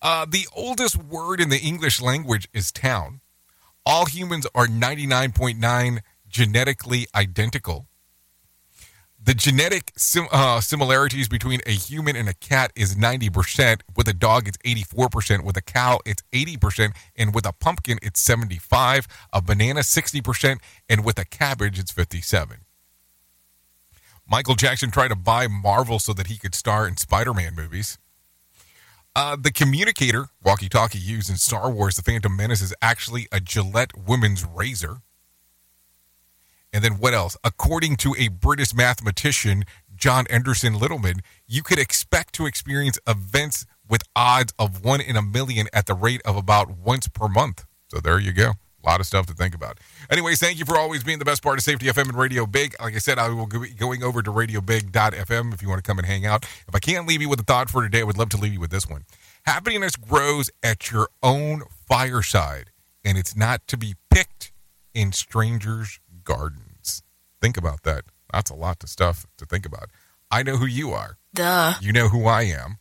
Uh, 0.06 0.24
the 0.24 0.46
oldest 0.54 0.96
word 0.96 1.40
in 1.40 1.48
the 1.48 1.58
English 1.58 2.00
language 2.00 2.48
is 2.54 2.70
town. 2.70 3.20
All 3.84 4.06
humans 4.06 4.46
are 4.54 4.68
99.9 4.68 5.98
genetically 6.28 7.08
identical. 7.12 7.88
The 9.20 9.34
genetic 9.34 9.90
sim- 9.96 10.28
uh, 10.30 10.60
similarities 10.60 11.28
between 11.28 11.60
a 11.66 11.72
human 11.72 12.14
and 12.14 12.28
a 12.28 12.34
cat 12.34 12.70
is 12.76 12.94
90%. 12.94 13.80
With 13.96 14.06
a 14.06 14.12
dog, 14.12 14.46
it's 14.46 14.58
84%. 14.58 15.42
With 15.42 15.56
a 15.56 15.60
cow, 15.60 15.98
it's 16.06 16.22
80%. 16.32 16.94
And 17.16 17.34
with 17.34 17.44
a 17.44 17.52
pumpkin, 17.52 17.98
it's 18.00 18.20
75. 18.20 19.08
A 19.32 19.42
banana, 19.42 19.80
60%. 19.80 20.60
And 20.88 21.04
with 21.04 21.18
a 21.18 21.24
cabbage, 21.24 21.80
it's 21.80 21.90
57. 21.90 22.58
Michael 24.30 24.54
Jackson 24.54 24.92
tried 24.92 25.08
to 25.08 25.16
buy 25.16 25.48
Marvel 25.48 25.98
so 25.98 26.12
that 26.12 26.28
he 26.28 26.38
could 26.38 26.54
star 26.54 26.86
in 26.86 26.96
Spider-Man 26.96 27.56
movies. 27.56 27.98
Uh, 29.16 29.34
the 29.34 29.50
communicator 29.50 30.26
walkie-talkie 30.44 30.98
used 30.98 31.30
in 31.30 31.38
Star 31.38 31.70
Wars: 31.70 31.96
The 31.96 32.02
Phantom 32.02 32.36
Menace 32.36 32.60
is 32.60 32.74
actually 32.82 33.26
a 33.32 33.40
Gillette 33.40 33.92
women's 33.96 34.44
razor. 34.44 34.98
And 36.70 36.84
then 36.84 36.98
what 36.98 37.14
else? 37.14 37.34
According 37.42 37.96
to 37.96 38.14
a 38.18 38.28
British 38.28 38.74
mathematician, 38.74 39.64
John 39.94 40.26
Edensor 40.26 40.78
Littlewood, 40.78 41.22
you 41.46 41.62
could 41.62 41.78
expect 41.78 42.34
to 42.34 42.44
experience 42.44 42.98
events 43.06 43.64
with 43.88 44.02
odds 44.14 44.52
of 44.58 44.84
one 44.84 45.00
in 45.00 45.16
a 45.16 45.22
million 45.22 45.68
at 45.72 45.86
the 45.86 45.94
rate 45.94 46.20
of 46.26 46.36
about 46.36 46.76
once 46.76 47.08
per 47.08 47.26
month. 47.26 47.64
So 47.88 48.00
there 48.00 48.18
you 48.18 48.32
go. 48.34 48.52
A 48.86 48.90
lot 48.90 49.00
of 49.00 49.06
stuff 49.06 49.26
to 49.26 49.34
think 49.34 49.54
about. 49.54 49.78
Anyways, 50.10 50.38
thank 50.38 50.60
you 50.60 50.64
for 50.64 50.76
always 50.76 51.02
being 51.02 51.18
the 51.18 51.24
best 51.24 51.42
part 51.42 51.58
of 51.58 51.64
Safety 51.64 51.86
FM 51.86 52.10
and 52.10 52.16
Radio 52.16 52.46
Big. 52.46 52.76
Like 52.80 52.94
I 52.94 52.98
said, 52.98 53.18
I 53.18 53.28
will 53.30 53.46
be 53.46 53.70
going 53.70 54.04
over 54.04 54.22
to 54.22 54.30
radiobig.fm 54.30 55.52
if 55.52 55.60
you 55.60 55.68
want 55.68 55.82
to 55.82 55.86
come 55.86 55.98
and 55.98 56.06
hang 56.06 56.24
out. 56.24 56.44
If 56.68 56.74
I 56.74 56.78
can't 56.78 57.06
leave 57.06 57.20
you 57.20 57.28
with 57.28 57.40
a 57.40 57.42
thought 57.42 57.68
for 57.68 57.82
today, 57.82 58.00
I 58.00 58.04
would 58.04 58.16
love 58.16 58.28
to 58.30 58.36
leave 58.36 58.52
you 58.52 58.60
with 58.60 58.70
this 58.70 58.88
one. 58.88 59.04
Happiness 59.44 59.96
grows 59.96 60.50
at 60.62 60.92
your 60.92 61.08
own 61.20 61.62
fireside, 61.88 62.70
and 63.04 63.18
it's 63.18 63.36
not 63.36 63.66
to 63.66 63.76
be 63.76 63.96
picked 64.08 64.52
in 64.94 65.10
strangers' 65.10 65.98
gardens. 66.22 67.02
Think 67.40 67.56
about 67.56 67.82
that. 67.82 68.04
That's 68.32 68.50
a 68.50 68.54
lot 68.54 68.84
of 68.84 68.88
stuff 68.88 69.26
to 69.38 69.46
think 69.46 69.66
about. 69.66 69.90
I 70.30 70.44
know 70.44 70.58
who 70.58 70.66
you 70.66 70.92
are. 70.92 71.18
Duh. 71.34 71.74
You 71.80 71.92
know 71.92 72.08
who 72.08 72.26
I 72.26 72.42
am. 72.42 72.78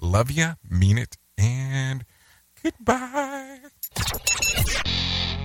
Love 0.00 0.30
ya, 0.30 0.54
mean 0.70 0.98
it, 0.98 1.16
and 1.36 2.04
goodbye. 2.62 3.58